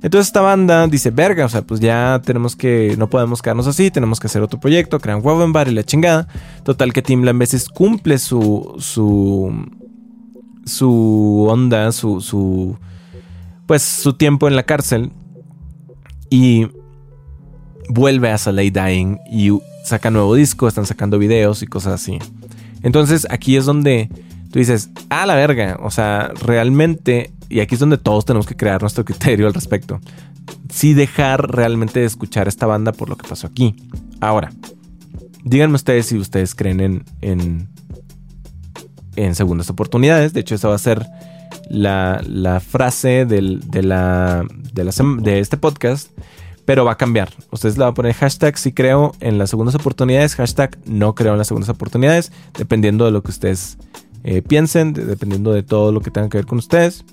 Entonces 0.00 0.28
esta 0.28 0.42
banda 0.42 0.86
dice, 0.86 1.10
verga, 1.10 1.44
o 1.44 1.48
sea, 1.48 1.62
pues 1.62 1.80
ya 1.80 2.22
tenemos 2.24 2.54
que, 2.54 2.94
no 2.96 3.10
podemos 3.10 3.42
quedarnos 3.42 3.66
así, 3.66 3.90
tenemos 3.90 4.20
que 4.20 4.28
hacer 4.28 4.42
otro 4.42 4.60
proyecto, 4.60 5.00
crean 5.00 5.22
Wovenbar 5.24 5.66
y 5.66 5.72
la 5.72 5.82
chingada. 5.82 6.28
Total 6.62 6.92
que 6.92 7.02
Tim 7.02 7.22
veces 7.36 7.68
cumple 7.68 8.18
su, 8.18 8.76
su, 8.78 9.52
su 10.64 11.46
onda, 11.50 11.90
su, 11.90 12.20
su, 12.20 12.78
pues 13.66 13.82
su 13.82 14.12
tiempo 14.12 14.46
en 14.46 14.54
la 14.54 14.62
cárcel 14.62 15.10
y 16.30 16.68
vuelve 17.88 18.30
a 18.30 18.38
Saleh 18.38 18.72
Dying 18.72 19.18
y 19.30 19.50
saca 19.84 20.10
nuevo 20.10 20.34
disco, 20.34 20.68
están 20.68 20.86
sacando 20.86 21.18
videos 21.18 21.62
y 21.62 21.66
cosas 21.66 21.94
así. 21.94 22.18
Entonces 22.82 23.26
aquí 23.30 23.56
es 23.56 23.64
donde 23.64 24.08
tú 24.50 24.58
dices, 24.58 24.90
a 25.10 25.26
la 25.26 25.34
verga, 25.34 25.78
o 25.82 25.90
sea, 25.90 26.32
realmente, 26.42 27.32
y 27.48 27.60
aquí 27.60 27.74
es 27.74 27.80
donde 27.80 27.98
todos 27.98 28.24
tenemos 28.24 28.46
que 28.46 28.56
crear 28.56 28.80
nuestro 28.80 29.04
criterio 29.04 29.46
al 29.46 29.54
respecto. 29.54 30.00
Sí 30.70 30.94
dejar 30.94 31.50
realmente 31.50 32.00
de 32.00 32.06
escuchar 32.06 32.48
esta 32.48 32.66
banda 32.66 32.92
por 32.92 33.08
lo 33.08 33.16
que 33.16 33.28
pasó 33.28 33.46
aquí. 33.46 33.74
Ahora, 34.20 34.50
díganme 35.44 35.74
ustedes 35.74 36.06
si 36.06 36.16
ustedes 36.18 36.54
creen 36.54 36.80
en, 36.80 37.04
en, 37.20 37.68
en 39.16 39.34
segundas 39.34 39.68
oportunidades. 39.70 40.32
De 40.32 40.40
hecho, 40.40 40.54
esa 40.54 40.68
va 40.68 40.74
a 40.74 40.78
ser 40.78 41.06
la, 41.68 42.22
la 42.26 42.60
frase 42.60 43.26
del, 43.26 43.60
de, 43.70 43.82
la, 43.82 44.46
de, 44.72 44.84
la, 44.84 44.92
de 45.20 45.40
este 45.40 45.56
podcast 45.56 46.10
pero 46.68 46.84
va 46.84 46.92
a 46.92 46.96
cambiar. 46.98 47.30
Ustedes 47.50 47.78
le 47.78 47.84
van 47.84 47.92
a 47.92 47.94
poner 47.94 48.12
hashtag 48.12 48.58
si 48.58 48.72
creo 48.72 49.12
en 49.20 49.38
las 49.38 49.48
segundas 49.48 49.74
oportunidades, 49.74 50.34
hashtag 50.34 50.76
no 50.84 51.14
creo 51.14 51.32
en 51.32 51.38
las 51.38 51.46
segundas 51.46 51.70
oportunidades, 51.70 52.30
dependiendo 52.58 53.06
de 53.06 53.10
lo 53.10 53.22
que 53.22 53.30
ustedes 53.30 53.78
eh, 54.22 54.42
piensen, 54.42 54.92
dependiendo 54.92 55.54
de 55.54 55.62
todo 55.62 55.92
lo 55.92 56.02
que 56.02 56.10
tenga 56.10 56.28
que 56.28 56.36
ver 56.36 56.44
con 56.44 56.58
ustedes. 56.58 57.06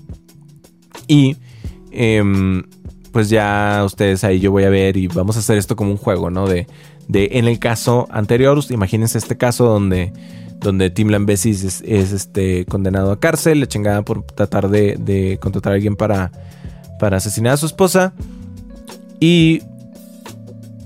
Y 1.08 1.38
em, 1.90 2.64
pues 3.12 3.30
ya 3.30 3.80
ustedes 3.86 4.24
ahí 4.24 4.40
yo 4.40 4.50
voy 4.50 4.64
a 4.64 4.68
ver 4.68 4.98
y 4.98 5.06
vamos 5.06 5.36
a 5.36 5.38
hacer 5.38 5.56
esto 5.56 5.74
como 5.74 5.90
un 5.90 5.96
juego, 5.96 6.28
¿no? 6.28 6.46
De, 6.46 6.66
de 7.08 7.30
en 7.32 7.48
el 7.48 7.58
caso 7.58 8.08
anterior, 8.10 8.62
imagínense 8.68 9.16
este 9.16 9.38
caso 9.38 9.64
donde, 9.64 10.12
donde 10.60 10.90
Tim 10.90 11.08
Lambesis 11.08 11.64
es, 11.82 12.12
este, 12.12 12.66
condenado 12.66 13.10
a 13.10 13.18
cárcel, 13.18 13.60
le 13.60 13.68
chingada 13.68 14.02
por 14.02 14.22
tratar 14.22 14.68
de, 14.68 14.96
de 14.98 15.38
contratar 15.40 15.72
a 15.72 15.76
alguien 15.76 15.96
para, 15.96 16.30
para 17.00 17.16
asesinar 17.16 17.54
a 17.54 17.56
su 17.56 17.64
esposa. 17.64 18.12
Y 19.20 19.62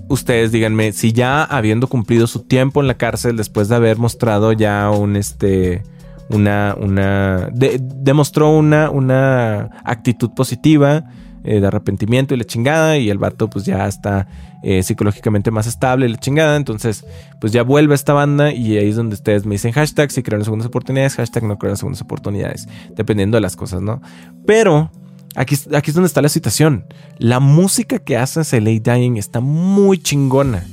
ustedes 0.07 0.51
díganme, 0.51 0.91
si 0.93 1.13
ya 1.13 1.43
habiendo 1.43 1.87
cumplido 1.87 2.27
su 2.27 2.39
tiempo 2.43 2.81
en 2.81 2.87
la 2.87 2.95
cárcel, 2.95 3.37
después 3.37 3.69
de 3.69 3.75
haber 3.75 3.97
mostrado 3.97 4.51
ya 4.53 4.89
un 4.91 5.15
este. 5.15 5.83
Una. 6.29 6.75
una 6.79 7.49
demostró 7.51 8.51
una, 8.51 8.89
una 8.89 9.69
actitud 9.83 10.31
positiva. 10.31 11.03
Eh, 11.43 11.59
de 11.59 11.65
arrepentimiento 11.65 12.35
y 12.35 12.37
la 12.37 12.43
chingada. 12.43 12.97
Y 12.97 13.09
el 13.09 13.17
vato, 13.17 13.49
pues 13.49 13.65
ya 13.65 13.87
está 13.87 14.27
eh, 14.61 14.83
psicológicamente 14.83 15.49
más 15.49 15.65
estable 15.65 16.05
y 16.05 16.09
la 16.09 16.17
chingada. 16.17 16.55
Entonces, 16.55 17.03
pues 17.39 17.51
ya 17.51 17.63
vuelve 17.63 17.93
a 17.93 17.95
esta 17.95 18.13
banda. 18.13 18.53
Y 18.53 18.77
ahí 18.77 18.89
es 18.89 18.95
donde 18.95 19.15
ustedes 19.15 19.45
me 19.45 19.55
dicen 19.55 19.71
hashtag 19.71 20.11
si 20.11 20.21
creen 20.21 20.41
en 20.41 20.45
segundas 20.45 20.67
oportunidades, 20.67 21.15
hashtag 21.15 21.43
no 21.43 21.57
creo 21.57 21.71
en 21.71 21.77
segundas 21.77 22.01
oportunidades. 22.01 22.67
Dependiendo 22.95 23.37
de 23.37 23.41
las 23.41 23.55
cosas, 23.55 23.81
¿no? 23.81 24.01
Pero 24.45 24.91
Aquí, 25.35 25.55
aquí 25.73 25.91
es 25.91 25.95
donde 25.95 26.07
está 26.07 26.21
la 26.21 26.29
situación. 26.29 26.85
La 27.17 27.39
música 27.39 27.99
que 27.99 28.17
hace 28.17 28.59
LA 28.59 28.79
Dying 28.79 29.17
está 29.17 29.39
muy 29.39 29.97
chingona. 29.97 30.65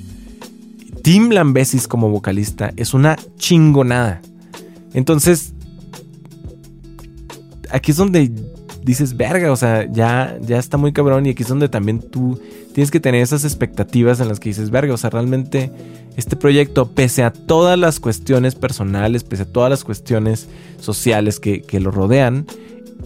Tim 1.02 1.30
Lambesis 1.30 1.86
como 1.86 2.08
vocalista 2.10 2.72
es 2.76 2.92
una 2.92 3.16
chingonada. 3.36 4.20
Entonces, 4.94 5.52
aquí 7.70 7.92
es 7.92 7.96
donde 7.96 8.32
dices, 8.82 9.16
verga, 9.16 9.52
o 9.52 9.56
sea, 9.56 9.90
ya, 9.90 10.38
ya 10.40 10.58
está 10.58 10.76
muy 10.76 10.92
cabrón. 10.92 11.26
Y 11.26 11.30
aquí 11.30 11.42
es 11.42 11.48
donde 11.48 11.68
también 11.68 12.00
tú 12.00 12.40
tienes 12.74 12.90
que 12.90 13.00
tener 13.00 13.22
esas 13.22 13.44
expectativas 13.44 14.20
en 14.20 14.28
las 14.28 14.40
que 14.40 14.48
dices, 14.48 14.70
verga, 14.70 14.94
o 14.94 14.96
sea, 14.96 15.10
realmente 15.10 15.70
este 16.16 16.36
proyecto, 16.36 16.90
pese 16.92 17.22
a 17.22 17.32
todas 17.32 17.78
las 17.78 18.00
cuestiones 18.00 18.54
personales, 18.54 19.24
pese 19.24 19.44
a 19.44 19.46
todas 19.46 19.70
las 19.70 19.84
cuestiones 19.84 20.48
sociales 20.80 21.38
que, 21.38 21.62
que 21.62 21.80
lo 21.80 21.90
rodean, 21.90 22.46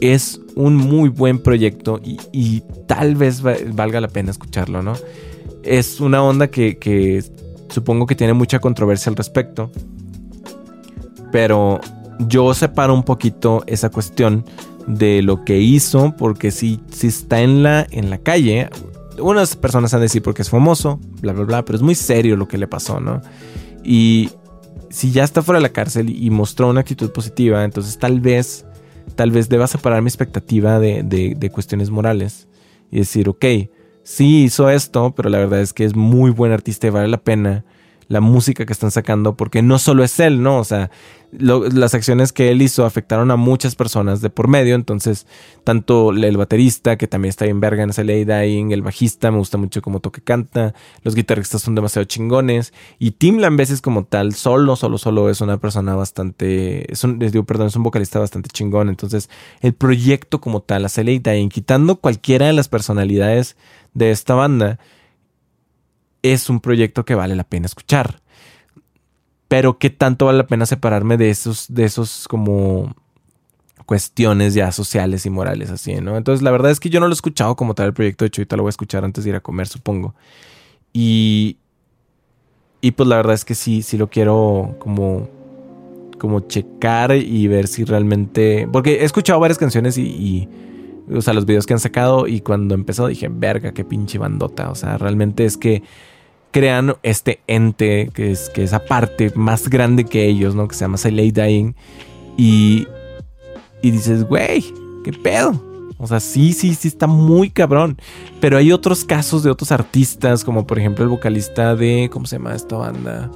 es 0.02 0.40
un 0.56 0.74
muy 0.74 1.08
buen 1.08 1.38
proyecto 1.38 2.00
y, 2.02 2.62
tal 2.88 3.14
vez 3.14 3.40
valga 3.40 4.00
la 4.00 4.08
pena 4.08 4.32
escucharlo, 4.32 4.82
¿no? 4.82 4.94
Es 5.62 6.00
una 6.00 6.22
onda 6.22 6.48
que, 6.48 7.24
supongo 7.68 8.06
que 8.06 8.16
tiene 8.16 8.34
mucha 8.34 8.58
controversia 8.58 9.10
al 9.10 9.16
respecto, 9.16 9.70
pero 11.30 11.80
yo 12.18 12.52
separo 12.52 12.92
un 12.92 13.04
poquito 13.04 13.62
esa 13.66 13.90
cuestión 13.90 14.44
de 14.88 15.22
lo 15.22 15.44
que 15.44 15.60
hizo, 15.60 16.14
porque 16.18 16.50
si, 16.50 16.80
si 16.90 17.06
está 17.06 17.40
en 17.40 17.62
la, 17.62 17.86
en 17.90 18.10
la 18.10 18.18
calle, 18.18 18.68
unas 19.20 19.54
personas 19.54 19.94
han 19.94 20.00
de 20.00 20.06
decir 20.06 20.20
porque 20.20 20.42
es 20.42 20.50
famoso, 20.50 20.98
bla, 21.20 21.32
bla, 21.32 21.44
bla, 21.44 21.64
pero 21.64 21.76
es 21.76 21.82
muy 21.82 21.94
serio 21.94 22.36
lo 22.36 22.48
que 22.48 22.58
le 22.58 22.66
pasó, 22.66 22.98
¿no? 22.98 23.22
Y 23.84 24.30
si 24.90 25.12
ya 25.12 25.22
está 25.22 25.42
fuera 25.42 25.58
de 25.58 25.62
la 25.62 25.72
cárcel 25.72 26.10
y 26.10 26.28
mostró 26.30 26.68
una 26.68 26.80
actitud 26.80 27.10
positiva, 27.12 27.64
entonces 27.64 27.96
tal 27.98 28.20
vez 28.20 28.66
tal 29.12 29.30
vez 29.30 29.48
deba 29.48 29.66
separar 29.66 30.02
mi 30.02 30.08
expectativa 30.08 30.78
de, 30.78 31.50
cuestiones 31.52 31.90
morales 31.90 32.48
y 32.90 32.98
decir, 32.98 33.28
ok, 33.28 33.44
sí 34.02 34.44
hizo 34.44 34.70
esto, 34.70 35.14
pero 35.14 35.28
la 35.28 35.38
verdad 35.38 35.60
es 35.60 35.72
que 35.72 35.84
es 35.84 35.94
muy 35.94 36.30
buen 36.30 36.52
artista 36.52 36.86
y 36.86 36.90
vale 36.90 37.08
la 37.08 37.18
pena 37.18 37.64
la 38.08 38.20
música 38.20 38.66
que 38.66 38.72
están 38.72 38.90
sacando, 38.90 39.36
porque 39.36 39.62
no 39.62 39.78
solo 39.78 40.04
es 40.04 40.18
él, 40.20 40.42
¿no? 40.42 40.58
O 40.58 40.64
sea, 40.64 40.90
las 41.32 41.94
acciones 41.94 42.30
que 42.30 42.50
él 42.50 42.60
hizo 42.60 42.84
afectaron 42.84 43.30
a 43.30 43.36
muchas 43.36 43.74
personas 43.74 44.20
de 44.20 44.28
por 44.28 44.48
medio, 44.48 44.74
entonces, 44.74 45.26
tanto 45.64 46.10
el 46.10 46.36
baterista, 46.36 46.96
que 46.96 47.06
también 47.06 47.30
está 47.30 47.46
en 47.46 47.58
verga 47.58 47.82
en 47.82 48.06
ley 48.06 48.24
Dying, 48.24 48.70
el 48.70 48.82
bajista, 48.82 49.30
me 49.30 49.38
gusta 49.38 49.56
mucho 49.56 49.80
cómo 49.80 50.00
toque 50.00 50.20
canta, 50.20 50.74
los 51.02 51.14
guitarristas 51.14 51.62
son 51.62 51.74
demasiado 51.74 52.04
chingones, 52.04 52.74
y 52.98 53.12
Tim 53.12 53.40
veces 53.56 53.80
como 53.80 54.04
tal, 54.04 54.34
solo, 54.34 54.76
solo, 54.76 54.98
solo 54.98 55.30
es 55.30 55.40
una 55.40 55.56
persona 55.56 55.94
bastante, 55.94 56.92
es 56.92 57.02
un, 57.02 57.18
perdón, 57.18 57.68
es 57.68 57.76
un 57.76 57.82
vocalista 57.82 58.18
bastante 58.18 58.50
chingón, 58.50 58.90
entonces, 58.90 59.30
el 59.62 59.72
proyecto 59.72 60.40
como 60.40 60.60
tal, 60.60 60.84
hace 60.84 61.02
ley 61.02 61.18
Dying, 61.18 61.48
quitando 61.48 61.96
cualquiera 61.96 62.46
de 62.46 62.52
las 62.52 62.68
personalidades 62.68 63.56
de 63.94 64.10
esta 64.10 64.34
banda, 64.34 64.78
es 66.22 66.48
un 66.48 66.60
proyecto 66.60 67.04
que 67.04 67.14
vale 67.14 67.36
la 67.36 67.44
pena 67.44 67.66
escuchar. 67.66 68.20
Pero 69.48 69.78
qué 69.78 69.90
tanto 69.90 70.26
vale 70.26 70.38
la 70.38 70.46
pena 70.46 70.64
separarme 70.64 71.16
de 71.16 71.30
esos, 71.30 71.66
de 71.68 71.84
esos 71.84 72.26
como 72.28 72.94
cuestiones 73.84 74.54
ya 74.54 74.72
sociales 74.72 75.26
y 75.26 75.30
morales 75.30 75.70
así, 75.70 75.94
¿no? 75.96 76.16
Entonces 76.16 76.42
la 76.42 76.50
verdad 76.50 76.70
es 76.70 76.80
que 76.80 76.88
yo 76.88 77.00
no 77.00 77.08
lo 77.08 77.12
he 77.12 77.14
escuchado 77.14 77.56
como 77.56 77.74
tal 77.74 77.88
el 77.88 77.92
proyecto, 77.92 78.24
de 78.24 78.28
hecho 78.28 78.40
ahorita 78.40 78.56
lo 78.56 78.62
voy 78.62 78.68
a 78.68 78.70
escuchar 78.70 79.04
antes 79.04 79.24
de 79.24 79.30
ir 79.30 79.36
a 79.36 79.40
comer, 79.40 79.66
supongo. 79.66 80.14
Y, 80.92 81.58
y 82.80 82.92
pues 82.92 83.08
la 83.08 83.16
verdad 83.16 83.34
es 83.34 83.44
que 83.44 83.54
sí, 83.54 83.82
sí 83.82 83.98
lo 83.98 84.08
quiero 84.08 84.76
como, 84.78 85.28
como 86.18 86.40
checar 86.40 87.14
y 87.14 87.46
ver 87.48 87.66
si 87.66 87.84
realmente... 87.84 88.68
Porque 88.72 89.02
he 89.02 89.04
escuchado 89.04 89.40
varias 89.40 89.58
canciones 89.58 89.98
y, 89.98 90.02
y 90.02 90.48
o 91.10 91.22
sea, 91.22 91.34
los 91.34 91.46
videos 91.46 91.66
que 91.66 91.72
han 91.72 91.80
sacado 91.80 92.26
y 92.26 92.40
cuando 92.40 92.74
empezó 92.74 93.06
dije, 93.06 93.28
verga, 93.30 93.72
qué 93.72 93.84
pinche 93.84 94.18
bandota. 94.18 94.70
O 94.70 94.74
sea, 94.74 94.98
realmente 94.98 95.44
es 95.44 95.56
que 95.56 95.82
crean 96.50 96.94
este 97.02 97.40
ente 97.46 98.10
que 98.14 98.30
es, 98.30 98.50
que 98.50 98.62
es 98.62 98.72
aparte, 98.72 99.32
más 99.34 99.68
grande 99.68 100.04
que 100.04 100.26
ellos, 100.26 100.54
¿no? 100.54 100.68
Que 100.68 100.74
se 100.74 100.84
llama 100.84 100.98
Siley 100.98 101.30
Dying. 101.32 101.74
Y, 102.36 102.86
y 103.82 103.90
dices, 103.90 104.24
güey, 104.24 104.64
¿qué 105.04 105.12
pedo? 105.12 105.60
O 105.98 106.06
sea, 106.06 106.18
sí, 106.18 106.52
sí, 106.52 106.74
sí 106.74 106.88
está 106.88 107.06
muy 107.06 107.50
cabrón. 107.50 107.96
Pero 108.40 108.58
hay 108.58 108.72
otros 108.72 109.04
casos 109.04 109.42
de 109.42 109.50
otros 109.50 109.72
artistas, 109.72 110.44
como 110.44 110.66
por 110.66 110.78
ejemplo 110.78 111.04
el 111.04 111.10
vocalista 111.10 111.76
de. 111.76 112.10
¿Cómo 112.12 112.26
se 112.26 112.36
llama 112.36 112.54
esta 112.54 112.76
banda? 112.76 113.30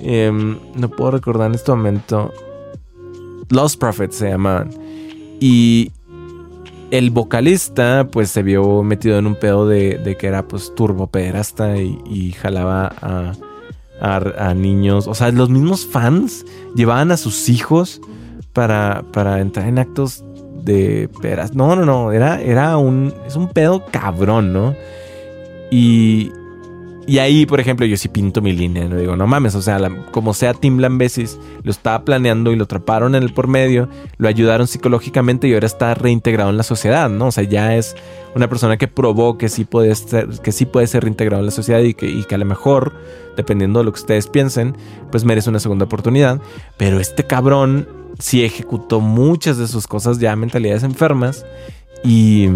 Em, 0.00 0.58
no 0.76 0.88
puedo 0.88 1.12
recordar 1.12 1.48
en 1.48 1.56
este 1.56 1.70
momento. 1.70 2.32
Lost 3.48 3.80
Prophets 3.80 4.16
se 4.16 4.30
llamaban. 4.30 4.70
Y 5.40 5.90
el 6.90 7.10
vocalista, 7.10 8.08
pues 8.10 8.30
se 8.30 8.42
vio 8.42 8.82
metido 8.82 9.18
en 9.18 9.26
un 9.26 9.34
pedo 9.34 9.66
de, 9.66 10.16
que 10.18 10.26
era 10.26 10.46
pues 10.46 10.74
turbo 10.74 11.06
pederasta 11.06 11.76
y, 11.76 12.32
jalaba 12.32 12.92
a, 14.00 14.54
niños. 14.54 15.06
O 15.06 15.14
sea, 15.14 15.30
los 15.30 15.50
mismos 15.50 15.86
fans 15.86 16.44
llevaban 16.74 17.12
a 17.12 17.16
sus 17.16 17.48
hijos 17.48 18.00
para, 18.52 19.04
para 19.12 19.40
entrar 19.40 19.68
en 19.68 19.78
actos 19.78 20.24
de 20.64 21.08
peras. 21.20 21.54
No, 21.54 21.76
no, 21.76 21.84
no. 21.84 22.12
Era, 22.12 22.40
era 22.40 22.76
un. 22.76 23.14
Es 23.26 23.36
un 23.36 23.48
pedo 23.48 23.84
cabrón, 23.90 24.52
¿no? 24.52 24.74
Y, 25.70 26.32
y 27.10 27.18
ahí, 27.18 27.44
por 27.44 27.58
ejemplo, 27.58 27.84
yo 27.86 27.96
sí 27.96 28.08
pinto 28.08 28.40
mi 28.40 28.52
línea, 28.52 28.88
no 28.88 28.96
digo, 28.96 29.16
no 29.16 29.26
mames, 29.26 29.56
o 29.56 29.62
sea, 29.62 29.80
como 30.12 30.32
sea 30.32 30.54
Tim 30.54 30.78
Lambesis 30.78 31.40
lo 31.64 31.72
estaba 31.72 32.04
planeando 32.04 32.52
y 32.52 32.56
lo 32.56 32.62
atraparon 32.62 33.16
en 33.16 33.24
el 33.24 33.34
por 33.34 33.48
medio, 33.48 33.88
lo 34.18 34.28
ayudaron 34.28 34.68
psicológicamente 34.68 35.48
y 35.48 35.54
ahora 35.54 35.66
está 35.66 35.92
reintegrado 35.94 36.50
en 36.50 36.56
la 36.56 36.62
sociedad, 36.62 37.10
¿no? 37.10 37.26
O 37.26 37.32
sea, 37.32 37.42
ya 37.42 37.74
es 37.74 37.96
una 38.36 38.48
persona 38.48 38.76
que 38.76 38.86
probó 38.86 39.38
que 39.38 39.48
sí 39.48 39.64
puede 39.64 39.92
ser, 39.96 40.28
que 40.40 40.52
sí 40.52 40.66
puede 40.66 40.86
ser 40.86 41.02
reintegrado 41.02 41.40
en 41.40 41.46
la 41.46 41.50
sociedad 41.50 41.80
y 41.80 41.94
que, 41.94 42.06
y 42.06 42.22
que 42.22 42.36
a 42.36 42.38
lo 42.38 42.44
mejor, 42.44 42.94
dependiendo 43.36 43.80
de 43.80 43.86
lo 43.86 43.92
que 43.92 43.98
ustedes 43.98 44.28
piensen, 44.28 44.76
pues 45.10 45.24
merece 45.24 45.50
una 45.50 45.58
segunda 45.58 45.86
oportunidad. 45.86 46.40
Pero 46.76 47.00
este 47.00 47.24
cabrón 47.24 47.88
sí 48.20 48.44
ejecutó 48.44 49.00
muchas 49.00 49.58
de 49.58 49.66
sus 49.66 49.88
cosas 49.88 50.20
ya 50.20 50.36
mentalidades 50.36 50.84
enfermas 50.84 51.44
y 52.04 52.50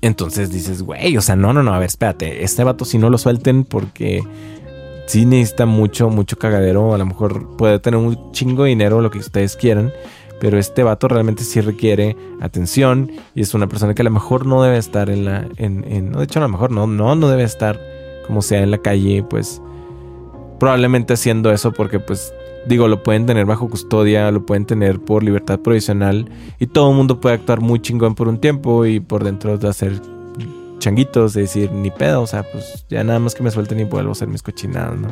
entonces 0.00 0.50
dices, 0.50 0.82
güey, 0.82 1.16
o 1.16 1.20
sea, 1.20 1.36
no, 1.36 1.52
no, 1.52 1.62
no, 1.62 1.74
a 1.74 1.78
ver, 1.78 1.88
espérate, 1.88 2.44
este 2.44 2.64
vato 2.64 2.84
si 2.84 2.98
no 2.98 3.10
lo 3.10 3.18
suelten 3.18 3.64
porque 3.64 4.22
sí 5.06 5.24
necesita 5.26 5.66
mucho, 5.66 6.10
mucho 6.10 6.38
cagadero, 6.38 6.94
a 6.94 6.98
lo 6.98 7.06
mejor 7.06 7.56
puede 7.56 7.78
tener 7.78 7.98
un 7.98 8.32
chingo 8.32 8.64
de 8.64 8.70
dinero, 8.70 9.00
lo 9.00 9.10
que 9.10 9.18
ustedes 9.18 9.56
quieran, 9.56 9.92
pero 10.40 10.58
este 10.58 10.82
vato 10.82 11.08
realmente 11.08 11.42
sí 11.42 11.60
requiere 11.60 12.16
atención 12.40 13.10
y 13.34 13.40
es 13.40 13.54
una 13.54 13.68
persona 13.68 13.94
que 13.94 14.02
a 14.02 14.04
lo 14.04 14.10
mejor 14.10 14.46
no 14.46 14.62
debe 14.62 14.78
estar 14.78 15.10
en 15.10 15.24
la, 15.24 15.48
en, 15.56 15.84
en 15.90 16.10
no, 16.10 16.18
de 16.18 16.24
hecho 16.24 16.38
a 16.38 16.42
lo 16.42 16.48
mejor 16.48 16.70
no, 16.70 16.86
no, 16.86 17.14
no 17.16 17.28
debe 17.28 17.42
estar 17.42 17.80
como 18.26 18.42
sea 18.42 18.62
en 18.62 18.70
la 18.70 18.78
calle, 18.78 19.24
pues 19.28 19.60
probablemente 20.60 21.14
haciendo 21.14 21.50
eso 21.52 21.72
porque 21.72 21.98
pues 21.98 22.32
digo, 22.68 22.86
lo 22.86 23.02
pueden 23.02 23.26
tener 23.26 23.46
bajo 23.46 23.68
custodia, 23.68 24.30
lo 24.30 24.44
pueden 24.44 24.66
tener 24.66 25.00
por 25.00 25.22
libertad 25.22 25.58
provisional 25.60 26.30
y 26.58 26.66
todo 26.66 26.90
el 26.90 26.96
mundo 26.96 27.20
puede 27.20 27.36
actuar 27.36 27.60
muy 27.60 27.80
chingón 27.80 28.14
por 28.14 28.28
un 28.28 28.38
tiempo 28.38 28.84
y 28.84 29.00
por 29.00 29.24
dentro 29.24 29.56
de 29.56 29.68
hacer 29.68 30.00
changuitos, 30.78 31.32
de 31.32 31.42
decir 31.42 31.72
ni 31.72 31.90
pedo, 31.90 32.22
o 32.22 32.26
sea, 32.26 32.44
pues 32.44 32.84
ya 32.88 33.02
nada 33.02 33.18
más 33.18 33.34
que 33.34 33.42
me 33.42 33.50
suelten 33.50 33.80
y 33.80 33.84
vuelvo 33.84 34.10
a 34.10 34.12
hacer 34.12 34.28
mis 34.28 34.42
cochinadas, 34.42 34.98
¿no? 34.98 35.08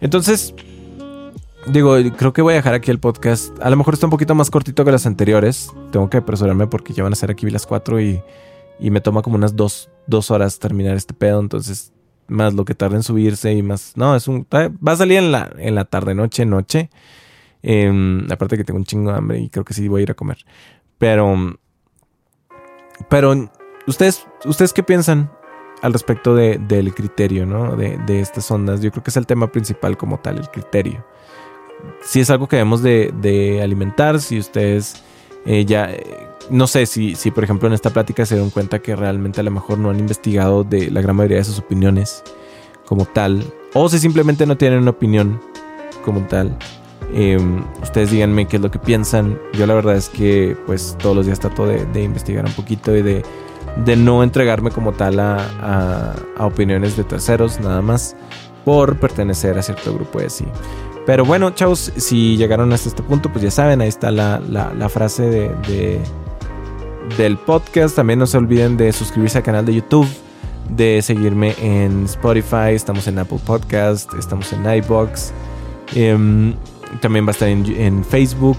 Entonces, 0.00 0.54
digo, 1.66 1.96
creo 2.16 2.32
que 2.32 2.42
voy 2.42 2.52
a 2.52 2.56
dejar 2.56 2.74
aquí 2.74 2.90
el 2.90 3.00
podcast. 3.00 3.58
A 3.60 3.70
lo 3.70 3.76
mejor 3.76 3.94
está 3.94 4.06
un 4.06 4.10
poquito 4.10 4.34
más 4.34 4.50
cortito 4.50 4.84
que 4.84 4.92
las 4.92 5.06
anteriores. 5.06 5.72
Tengo 5.90 6.08
que 6.08 6.18
apresurarme 6.18 6.66
porque 6.66 6.92
ya 6.92 7.02
van 7.02 7.12
a 7.12 7.16
ser 7.16 7.30
aquí 7.30 7.50
las 7.50 7.66
4 7.66 8.00
y, 8.00 8.22
y 8.78 8.90
me 8.90 9.00
toma 9.00 9.22
como 9.22 9.36
unas 9.36 9.56
dos, 9.56 9.90
dos 10.06 10.30
horas 10.30 10.58
terminar 10.58 10.96
este 10.96 11.14
pedo, 11.14 11.40
entonces 11.40 11.92
más 12.30 12.54
lo 12.54 12.64
que 12.64 12.74
tarda 12.74 12.96
en 12.96 13.02
subirse 13.02 13.52
y 13.52 13.62
más. 13.62 13.92
No, 13.96 14.16
es 14.16 14.28
un. 14.28 14.46
Va 14.52 14.92
a 14.92 14.96
salir 14.96 15.18
en 15.18 15.32
la, 15.32 15.50
en 15.58 15.74
la 15.74 15.84
tarde, 15.84 16.14
noche, 16.14 16.46
noche. 16.46 16.90
Em, 17.62 18.26
aparte 18.30 18.56
que 18.56 18.64
tengo 18.64 18.78
un 18.78 18.84
chingo 18.84 19.12
de 19.12 19.18
hambre 19.18 19.40
y 19.40 19.50
creo 19.50 19.64
que 19.64 19.74
sí 19.74 19.88
voy 19.88 20.00
a 20.00 20.02
ir 20.04 20.10
a 20.10 20.14
comer. 20.14 20.38
Pero. 20.98 21.58
Pero. 23.08 23.50
¿Ustedes, 23.86 24.26
¿ustedes 24.44 24.72
qué 24.72 24.82
piensan 24.82 25.30
al 25.82 25.92
respecto 25.92 26.34
de, 26.34 26.58
del 26.58 26.94
criterio, 26.94 27.46
¿no? 27.46 27.76
De, 27.76 27.98
de, 28.06 28.20
estas 28.20 28.50
ondas. 28.50 28.80
Yo 28.80 28.90
creo 28.90 29.02
que 29.02 29.10
es 29.10 29.16
el 29.16 29.26
tema 29.26 29.50
principal 29.50 29.96
como 29.96 30.20
tal, 30.20 30.38
el 30.38 30.48
criterio. 30.50 31.04
Si 32.02 32.20
es 32.20 32.30
algo 32.30 32.46
que 32.46 32.56
debemos 32.56 32.82
de, 32.82 33.12
de 33.20 33.62
alimentar, 33.62 34.20
si 34.20 34.38
ustedes 34.38 35.02
eh, 35.46 35.64
ya 35.64 35.90
no 36.50 36.66
sé 36.66 36.86
si, 36.86 37.14
si, 37.14 37.30
por 37.30 37.44
ejemplo, 37.44 37.68
en 37.68 37.74
esta 37.74 37.90
plática 37.90 38.26
se 38.26 38.34
dieron 38.34 38.50
cuenta 38.50 38.80
que 38.80 38.96
realmente 38.96 39.40
a 39.40 39.44
lo 39.44 39.50
mejor 39.50 39.78
no 39.78 39.90
han 39.90 39.98
investigado 39.98 40.64
de 40.64 40.90
la 40.90 41.00
gran 41.00 41.16
mayoría 41.16 41.38
de 41.38 41.44
sus 41.44 41.58
opiniones 41.58 42.22
como 42.84 43.04
tal, 43.04 43.44
o 43.72 43.88
si 43.88 43.98
simplemente 43.98 44.46
no 44.46 44.56
tienen 44.56 44.80
una 44.80 44.90
opinión 44.90 45.40
como 46.04 46.20
tal. 46.26 46.56
Em, 47.12 47.64
ustedes 47.82 48.10
díganme 48.10 48.46
qué 48.46 48.56
es 48.56 48.62
lo 48.62 48.70
que 48.70 48.78
piensan. 48.78 49.38
Yo 49.52 49.66
la 49.66 49.74
verdad 49.74 49.96
es 49.96 50.08
que 50.08 50.56
pues 50.66 50.96
todos 51.00 51.16
los 51.16 51.26
días 51.26 51.40
trato 51.40 51.66
de, 51.66 51.84
de 51.86 52.02
investigar 52.02 52.44
un 52.44 52.52
poquito 52.52 52.96
y 52.96 53.02
de, 53.02 53.22
de, 53.84 53.96
no 53.96 54.22
entregarme 54.22 54.70
como 54.70 54.92
tal 54.92 55.18
a, 55.18 56.14
a, 56.36 56.46
opiniones 56.46 56.96
de 56.96 57.04
terceros, 57.04 57.60
nada 57.60 57.82
más 57.82 58.16
por 58.64 58.98
pertenecer 58.98 59.58
a 59.58 59.62
cierto 59.62 59.94
grupo 59.94 60.20
de 60.20 60.30
sí. 60.30 60.44
Pero 61.06 61.24
bueno, 61.24 61.50
chavos, 61.50 61.92
si 61.96 62.36
llegaron 62.36 62.72
hasta 62.72 62.88
este 62.88 63.02
punto, 63.02 63.32
pues 63.32 63.42
ya 63.42 63.50
saben, 63.50 63.80
ahí 63.80 63.88
está 63.88 64.10
la, 64.10 64.38
la 64.40 64.88
frase 64.88 65.22
de 65.22 66.00
del 67.16 67.36
podcast. 67.36 67.96
También 67.96 68.18
no 68.18 68.26
se 68.26 68.36
olviden 68.38 68.76
de 68.76 68.92
suscribirse 68.92 69.38
al 69.38 69.44
canal 69.44 69.64
de 69.64 69.74
YouTube, 69.74 70.08
de 70.68 71.02
seguirme 71.02 71.54
en 71.60 72.04
Spotify, 72.04 72.72
estamos 72.74 73.06
en 73.06 73.18
Apple 73.18 73.40
Podcast, 73.44 74.12
estamos 74.14 74.52
en 74.52 74.64
iBox. 74.72 75.32
Em, 75.94 76.54
también 77.00 77.24
va 77.24 77.30
a 77.30 77.32
estar 77.32 77.48
en, 77.48 78.04
Facebook. 78.04 78.58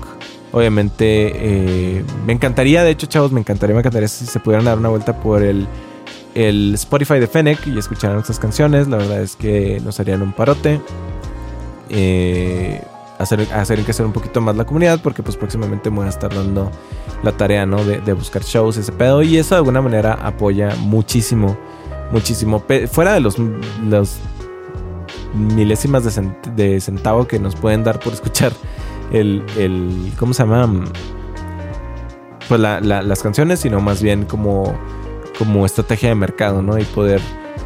Obviamente, 0.51 1.31
eh, 1.33 2.03
me 2.25 2.33
encantaría, 2.33 2.83
de 2.83 2.91
hecho, 2.91 3.07
chavos, 3.07 3.31
me 3.31 3.39
encantaría, 3.39 3.73
me 3.73 3.79
encantaría 3.79 4.07
si 4.07 4.25
se 4.25 4.39
pudieran 4.39 4.65
dar 4.65 4.77
una 4.77 4.89
vuelta 4.89 5.17
por 5.21 5.43
el, 5.43 5.65
el 6.35 6.73
Spotify 6.75 7.19
de 7.19 7.27
Fennec 7.27 7.65
y 7.67 7.77
escucharan 7.77 8.15
nuestras 8.15 8.39
canciones. 8.39 8.87
La 8.87 8.97
verdad 8.97 9.21
es 9.21 9.35
que 9.35 9.81
nos 9.83 9.99
harían 9.99 10.21
un 10.21 10.33
parote. 10.33 10.81
Eh, 11.89 12.81
hacer, 13.22 13.47
hacer 13.53 14.05
un 14.05 14.13
poquito 14.13 14.41
más 14.41 14.55
la 14.55 14.65
comunidad 14.65 14.99
porque 15.01 15.24
pues 15.24 15.38
próximamente 15.38 15.89
me 15.89 15.97
voy 15.97 16.05
a 16.05 16.09
estar 16.09 16.34
dando 16.34 16.72
la 17.24 17.32
tarea, 17.32 17.65
¿no? 17.65 17.84
De, 17.84 18.13
buscar 18.13 18.43
shows, 18.43 18.78
ese 18.78 18.91
pedo. 18.91 19.22
Y 19.22 19.38
eso 19.38 19.55
de 19.55 19.59
alguna 19.59 19.82
manera 19.82 20.13
apoya 20.13 20.76
muchísimo, 20.80 21.57
muchísimo. 22.11 22.63
Fuera 22.91 23.13
de 23.13 23.19
los, 23.19 23.38
los 23.88 24.17
milésimas 25.34 26.03
de, 26.55 26.82
centavo 26.82 27.28
que 27.28 27.39
nos 27.39 27.55
pueden 27.55 27.84
dar 27.84 27.99
por 27.99 28.13
escuchar 28.13 28.51
el, 29.11 29.43
el 29.57 30.11
¿cómo 30.17 30.34
se 30.34 30.43
llama? 30.43 30.84
Pues 32.47 32.59
las 32.59 33.24
canciones, 33.24 33.59
sino 33.61 33.80
más 33.80 34.01
bien 34.01 34.26
como, 34.26 34.76
como 35.38 35.65
estrategia 35.65 36.09
de 36.09 36.15
mercado, 36.15 36.61
¿no? 36.61 36.78
Y 36.78 36.84
poder 36.84 37.22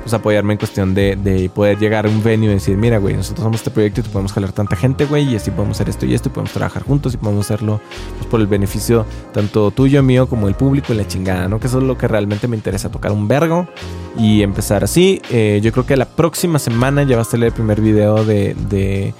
pues, 0.06 0.14
apoyarme 0.14 0.54
en 0.54 0.60
cuestión 0.60 0.94
de, 0.94 1.50
poder 1.56 1.80
llegar 1.80 2.06
a 2.06 2.10
un 2.10 2.22
venue 2.22 2.46
y 2.46 2.54
decir, 2.54 2.78
mira, 2.78 3.00
güey, 3.00 3.16
nosotros 3.16 3.44
somos 3.44 3.58
este 3.58 3.72
proyecto 3.72 4.02
y 4.02 4.04
te 4.04 4.10
podemos 4.12 4.34
jalar 4.34 4.52
tanta 4.52 4.76
gente, 4.76 5.06
güey, 5.06 5.34
y 5.34 5.36
así 5.36 5.50
podemos 5.50 5.78
hacer 5.78 5.90
esto 5.90 6.06
y 6.06 6.14
esto, 6.14 6.30
y 6.30 6.32
podemos 6.32 6.54
trabajar 6.54 6.84
juntos 6.84 7.16
y 7.16 7.18
podemos 7.18 7.44
hacerlo 7.44 7.82
pues, 8.20 8.30
por 8.30 8.40
el 8.40 8.46
beneficio 8.46 9.04
tanto 9.34 9.72
tuyo, 9.72 10.04
mío, 10.04 10.30
como 10.30 10.48
el 10.48 10.54
público 10.54 10.94
y 10.94 10.98
la 10.98 11.08
chingada, 11.08 11.48
¿no? 11.48 11.60
Que 11.60 11.66
eso 11.66 11.80
es 11.80 11.86
lo 11.86 11.98
que 11.98 12.08
realmente 12.08 12.48
me 12.48 12.56
interesa, 12.56 12.92
tocar 12.92 13.12
un 13.12 13.28
vergo 13.28 13.68
y 14.16 14.44
empezar 14.44 14.84
así. 14.84 15.24
Eh, 15.32 15.60
yo 15.64 15.72
creo 15.72 15.88
que 15.88 15.98
la 15.98 16.06
próxima 16.06 16.60
semana 16.60 17.02
ya 17.02 17.16
va 17.16 17.24
a 17.24 17.26
salir 17.26 17.46
el 17.48 17.54
primer 17.54 17.82
video 17.82 18.24
de, 18.24 18.56
de 18.70 19.12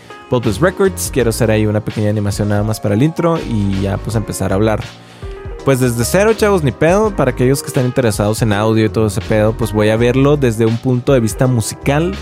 Records. 0.62 1.10
Quiero 1.12 1.32
hacer 1.32 1.50
ahí 1.50 1.66
una 1.66 1.82
pequeña 1.84 2.12
animación 2.12 2.50
nada 2.50 2.62
más 2.62 2.80
para 2.80 2.94
el 2.94 3.02
intro 3.02 3.40
y 3.40 3.82
ya 3.82 3.98
pues 3.98 4.16
empezar 4.16 4.52
a 4.52 4.56
hablar 4.56 4.84
pues 5.66 5.80
desde 5.80 6.06
cero, 6.06 6.34
chavos, 6.36 6.64
ni 6.64 6.72
pedo. 6.72 7.16
Para 7.16 7.32
aquellos 7.32 7.64
que 7.64 7.68
están 7.68 7.86
interesados 7.86 8.44
en 8.44 8.54
audio 8.54 8.86
y 8.86 8.90
todo 8.90 9.08
ese 9.08 9.20
pedo, 9.20 9.58
pues 9.58 9.74
voy 9.74 9.90
a 9.90 9.98
verlo 9.98 10.38
desde 10.38 10.68
un 10.68 10.78
punto 10.78 11.12
de 11.12 11.20
vista 11.20 11.48
musical, 11.48 12.14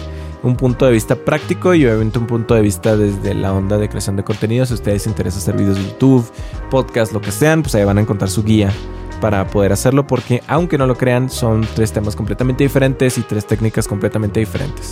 un 0.44 0.56
punto 0.56 0.86
de 0.86 0.94
vista 0.94 1.16
práctico 1.16 1.76
y 1.76 1.86
obviamente 1.86 2.20
un 2.20 2.26
punto 2.26 2.56
de 2.56 2.62
vista 2.62 2.96
desde 2.96 3.34
la 3.34 3.54
onda 3.54 3.78
de 3.78 3.90
creación 3.90 4.16
de 4.16 4.24
contenido. 4.24 4.66
Si 4.66 4.74
ustedes 4.74 5.02
les 5.02 5.08
interesa 5.08 5.40
hacer 5.40 5.58
videos 5.58 5.76
de 5.76 5.84
YouTube, 5.84 6.32
podcast, 6.72 7.12
lo 7.12 7.20
que 7.20 7.32
sean, 7.32 7.62
pues 7.62 7.76
ahí 7.76 7.84
van 7.84 7.98
a 7.98 8.02
encontrar 8.02 8.30
su 8.30 8.44
guía 8.44 8.72
para 9.20 9.46
poder 9.48 9.74
hacerlo 9.74 10.08
porque 10.08 10.42
aunque 10.48 10.78
no 10.78 10.86
lo 10.86 10.96
crean 10.96 11.30
son 11.30 11.66
tres 11.76 11.94
temas 11.94 12.16
completamente 12.16 12.64
diferentes 12.64 13.18
y 13.18 13.22
tres 13.22 13.46
técnicas 13.46 13.90
completamente 13.90 14.40
diferentes. 14.40 14.92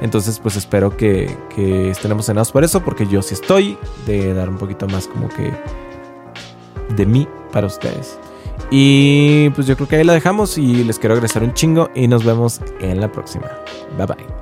Entonces 0.00 0.38
pues 0.38 0.56
espero 0.56 0.96
que, 0.96 1.36
que 1.54 1.90
estén 1.90 2.10
emocionados 2.10 2.52
por 2.52 2.64
eso 2.64 2.80
porque 2.80 3.06
yo 3.06 3.22
sí 3.22 3.34
estoy 3.34 3.76
de 4.06 4.32
dar 4.34 4.48
un 4.48 4.56
poquito 4.56 4.86
más 4.88 5.06
como 5.06 5.28
que 5.28 5.52
de 6.96 7.06
mí 7.06 7.28
para 7.52 7.66
ustedes. 7.66 8.18
Y 8.70 9.50
pues 9.50 9.66
yo 9.66 9.76
creo 9.76 9.88
que 9.88 9.96
ahí 9.96 10.04
la 10.04 10.14
dejamos 10.14 10.56
y 10.56 10.84
les 10.84 10.98
quiero 10.98 11.14
agradecer 11.14 11.42
un 11.42 11.54
chingo 11.54 11.90
y 11.94 12.08
nos 12.08 12.24
vemos 12.24 12.60
en 12.80 13.00
la 13.00 13.10
próxima. 13.10 13.50
Bye 13.98 14.06
bye. 14.06 14.41